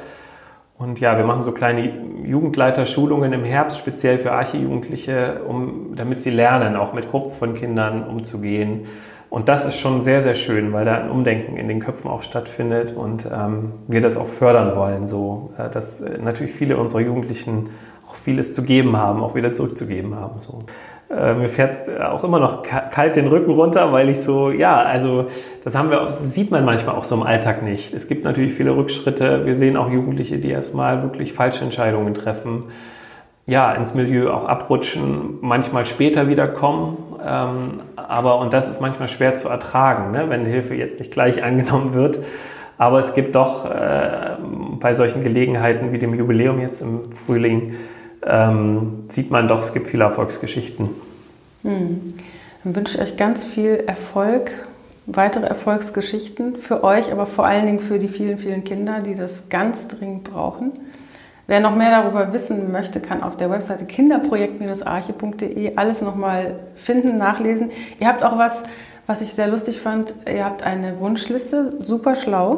und 0.81 0.99
ja, 0.99 1.15
wir 1.15 1.25
machen 1.25 1.41
so 1.41 1.51
kleine 1.51 1.93
Jugendleiterschulungen 2.23 3.33
im 3.33 3.43
Herbst, 3.43 3.79
speziell 3.79 4.17
für 4.17 4.31
Arche-Jugendliche, 4.31 5.41
um, 5.47 5.95
damit 5.95 6.21
sie 6.21 6.31
lernen, 6.31 6.75
auch 6.75 6.93
mit 6.93 7.11
Gruppen 7.11 7.33
von 7.33 7.53
Kindern 7.53 8.07
umzugehen. 8.07 8.87
Und 9.31 9.47
das 9.47 9.63
ist 9.63 9.79
schon 9.79 10.01
sehr, 10.01 10.19
sehr 10.19 10.35
schön, 10.35 10.73
weil 10.73 10.83
da 10.83 10.95
ein 10.95 11.09
Umdenken 11.09 11.55
in 11.55 11.69
den 11.69 11.79
Köpfen 11.79 12.11
auch 12.11 12.21
stattfindet 12.21 12.91
und 12.91 13.25
ähm, 13.25 13.71
wir 13.87 14.01
das 14.01 14.17
auch 14.17 14.27
fördern 14.27 14.75
wollen, 14.75 15.07
so 15.07 15.53
äh, 15.57 15.69
dass 15.69 16.01
äh, 16.01 16.19
natürlich 16.21 16.51
viele 16.51 16.75
unserer 16.75 16.99
Jugendlichen 16.99 17.69
auch 18.09 18.15
vieles 18.15 18.53
zu 18.53 18.61
geben 18.63 18.97
haben, 18.97 19.23
auch 19.23 19.33
wieder 19.33 19.53
zurückzugeben 19.53 20.17
haben. 20.17 20.41
So. 20.41 20.59
Äh, 21.09 21.35
mir 21.35 21.47
fährt 21.47 21.71
es 21.71 22.01
auch 22.01 22.25
immer 22.25 22.39
noch 22.39 22.61
kalt 22.63 23.15
den 23.15 23.27
Rücken 23.27 23.51
runter, 23.51 23.93
weil 23.93 24.09
ich 24.09 24.19
so, 24.19 24.51
ja, 24.51 24.81
also 24.81 25.27
das 25.63 25.75
haben 25.75 25.91
wir, 25.91 26.01
das 26.01 26.33
sieht 26.33 26.51
man 26.51 26.65
manchmal 26.65 26.95
auch 26.95 27.05
so 27.05 27.15
im 27.15 27.23
Alltag 27.23 27.63
nicht. 27.63 27.93
Es 27.93 28.09
gibt 28.09 28.25
natürlich 28.25 28.51
viele 28.51 28.75
Rückschritte. 28.75 29.45
Wir 29.45 29.55
sehen 29.55 29.77
auch 29.77 29.89
Jugendliche, 29.89 30.39
die 30.39 30.49
erstmal 30.49 31.03
wirklich 31.03 31.31
falsche 31.31 31.63
Entscheidungen 31.63 32.15
treffen, 32.15 32.65
ja, 33.47 33.71
ins 33.71 33.93
Milieu 33.93 34.31
auch 34.31 34.43
abrutschen, 34.43 35.37
manchmal 35.39 35.85
später 35.85 36.27
wiederkommen. 36.27 36.97
Ähm, 37.23 37.81
aber, 37.95 38.39
und 38.39 38.53
das 38.53 38.69
ist 38.69 38.81
manchmal 38.81 39.07
schwer 39.07 39.35
zu 39.35 39.47
ertragen, 39.47 40.11
ne, 40.11 40.29
wenn 40.29 40.45
Hilfe 40.45 40.75
jetzt 40.75 40.99
nicht 40.99 41.11
gleich 41.11 41.43
angenommen 41.43 41.93
wird. 41.93 42.19
Aber 42.77 42.99
es 42.99 43.13
gibt 43.13 43.35
doch 43.35 43.65
äh, 43.69 44.37
bei 44.79 44.93
solchen 44.93 45.23
Gelegenheiten 45.23 45.91
wie 45.91 45.99
dem 45.99 46.15
Jubiläum 46.15 46.59
jetzt 46.59 46.81
im 46.81 47.11
Frühling, 47.11 47.75
ähm, 48.25 49.03
sieht 49.07 49.29
man 49.29 49.47
doch, 49.47 49.59
es 49.59 49.73
gibt 49.73 49.87
viele 49.87 50.03
Erfolgsgeschichten. 50.03 50.89
Hm. 51.63 52.13
Dann 52.63 52.75
wünsche 52.75 52.97
ich 52.97 53.03
euch 53.03 53.17
ganz 53.17 53.45
viel 53.45 53.83
Erfolg, 53.87 54.51
weitere 55.05 55.45
Erfolgsgeschichten 55.45 56.57
für 56.57 56.83
euch, 56.83 57.11
aber 57.11 57.25
vor 57.25 57.45
allen 57.45 57.65
Dingen 57.65 57.79
für 57.79 57.99
die 57.99 58.07
vielen, 58.07 58.37
vielen 58.37 58.63
Kinder, 58.63 58.99
die 58.99 59.15
das 59.15 59.49
ganz 59.49 59.87
dringend 59.87 60.23
brauchen. 60.23 60.71
Wer 61.51 61.59
noch 61.59 61.75
mehr 61.75 61.91
darüber 61.91 62.31
wissen 62.31 62.71
möchte, 62.71 63.01
kann 63.01 63.21
auf 63.21 63.35
der 63.35 63.49
Webseite 63.49 63.83
kinderprojekt-arche.de 63.83 65.75
alles 65.75 66.01
nochmal 66.01 66.59
finden, 66.75 67.17
nachlesen. 67.17 67.71
Ihr 67.99 68.07
habt 68.07 68.23
auch 68.23 68.37
was, 68.37 68.63
was 69.05 69.19
ich 69.19 69.33
sehr 69.33 69.49
lustig 69.49 69.81
fand. 69.81 70.13
Ihr 70.33 70.45
habt 70.45 70.63
eine 70.63 71.01
Wunschliste, 71.01 71.73
super 71.79 72.15
schlau, 72.15 72.55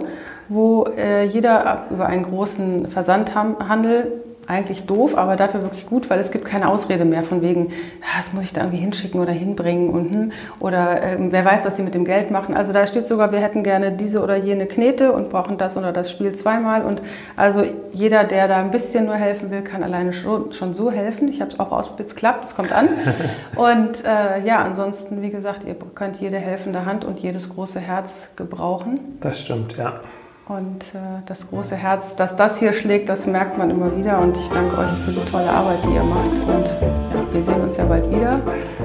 wo 0.47 0.83
äh, 0.95 1.23
jeder 1.25 1.87
über 1.89 2.05
einen 2.05 2.21
großen 2.21 2.85
Versandhandel 2.85 4.11
eigentlich 4.47 4.85
doof, 4.85 5.17
aber 5.17 5.35
dafür 5.35 5.61
wirklich 5.61 5.85
gut, 5.85 6.09
weil 6.09 6.19
es 6.19 6.31
gibt 6.31 6.45
keine 6.45 6.69
Ausrede 6.69 7.05
mehr 7.05 7.23
von 7.23 7.41
wegen, 7.41 7.71
ah, 8.01 8.17
das 8.17 8.33
muss 8.33 8.43
ich 8.43 8.53
da 8.53 8.61
irgendwie 8.61 8.79
hinschicken 8.79 9.21
oder 9.21 9.31
hinbringen 9.31 9.89
und 9.89 10.11
hm, 10.11 10.31
oder 10.59 11.01
äh, 11.01 11.17
wer 11.19 11.45
weiß, 11.45 11.65
was 11.65 11.77
sie 11.77 11.83
mit 11.83 11.95
dem 11.95 12.05
Geld 12.05 12.31
machen. 12.31 12.55
Also 12.55 12.73
da 12.73 12.85
steht 12.85 13.07
sogar, 13.07 13.31
wir 13.31 13.39
hätten 13.39 13.63
gerne 13.63 13.93
diese 13.93 14.21
oder 14.21 14.35
jene 14.35 14.65
Knete 14.65 15.11
und 15.13 15.29
brauchen 15.29 15.57
das 15.57 15.77
oder 15.77 15.91
das 15.91 16.11
Spiel 16.11 16.33
zweimal 16.33 16.83
und 16.83 17.01
also 17.35 17.63
jeder, 17.91 18.23
der 18.23 18.47
da 18.47 18.57
ein 18.57 18.71
bisschen 18.71 19.05
nur 19.05 19.15
helfen 19.15 19.51
will, 19.51 19.61
kann 19.61 19.83
alleine 19.83 20.13
schon, 20.13 20.51
schon 20.53 20.73
so 20.73 20.91
helfen. 20.91 21.27
Ich 21.27 21.41
habe 21.41 21.51
es 21.51 21.59
auch 21.59 21.71
ausprobiert, 21.71 22.09
es 22.09 22.15
klappt, 22.15 22.45
es 22.45 22.55
kommt 22.55 22.73
an. 22.73 22.89
und 23.55 24.03
äh, 24.03 24.45
ja, 24.45 24.63
ansonsten, 24.63 25.21
wie 25.21 25.29
gesagt, 25.29 25.65
ihr 25.65 25.75
könnt 25.95 26.19
jede 26.19 26.37
helfende 26.37 26.85
Hand 26.85 27.05
und 27.05 27.19
jedes 27.19 27.49
große 27.49 27.79
Herz 27.79 28.31
gebrauchen. 28.35 28.99
Das 29.21 29.39
stimmt, 29.39 29.77
ja. 29.77 30.01
Und 30.47 30.93
äh, 30.93 31.21
das 31.25 31.47
große 31.49 31.75
Herz, 31.75 32.15
dass 32.15 32.35
das 32.35 32.59
hier 32.59 32.73
schlägt, 32.73 33.07
das 33.07 33.25
merkt 33.25 33.57
man 33.57 33.69
immer 33.69 33.95
wieder. 33.95 34.19
Und 34.19 34.37
ich 34.37 34.49
danke 34.49 34.77
euch 34.77 34.91
für 35.05 35.11
die 35.11 35.31
tolle 35.31 35.49
Arbeit, 35.49 35.79
die 35.85 35.93
ihr 35.93 36.03
macht. 36.03 36.31
Und 36.31 36.67
ja, 36.67 37.33
wir 37.33 37.43
sehen 37.43 37.61
uns 37.61 37.77
ja 37.77 37.85
bald 37.85 38.09
wieder, 38.09 38.41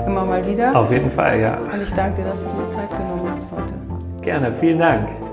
immer 0.07 0.25
mal 0.25 0.47
wieder. 0.47 0.75
Auf 0.77 0.91
jeden 0.93 1.11
Fall, 1.11 1.41
ja. 1.41 1.59
Und 1.59 1.83
ich 1.83 1.93
danke 1.93 2.23
dir, 2.23 2.29
dass 2.29 2.41
du 2.41 2.47
dir 2.47 2.69
Zeit 2.69 2.91
genommen 2.91 3.29
hast 3.35 3.51
heute. 3.51 3.75
Gerne, 4.23 4.53
vielen 4.53 4.79
Dank. 4.79 5.28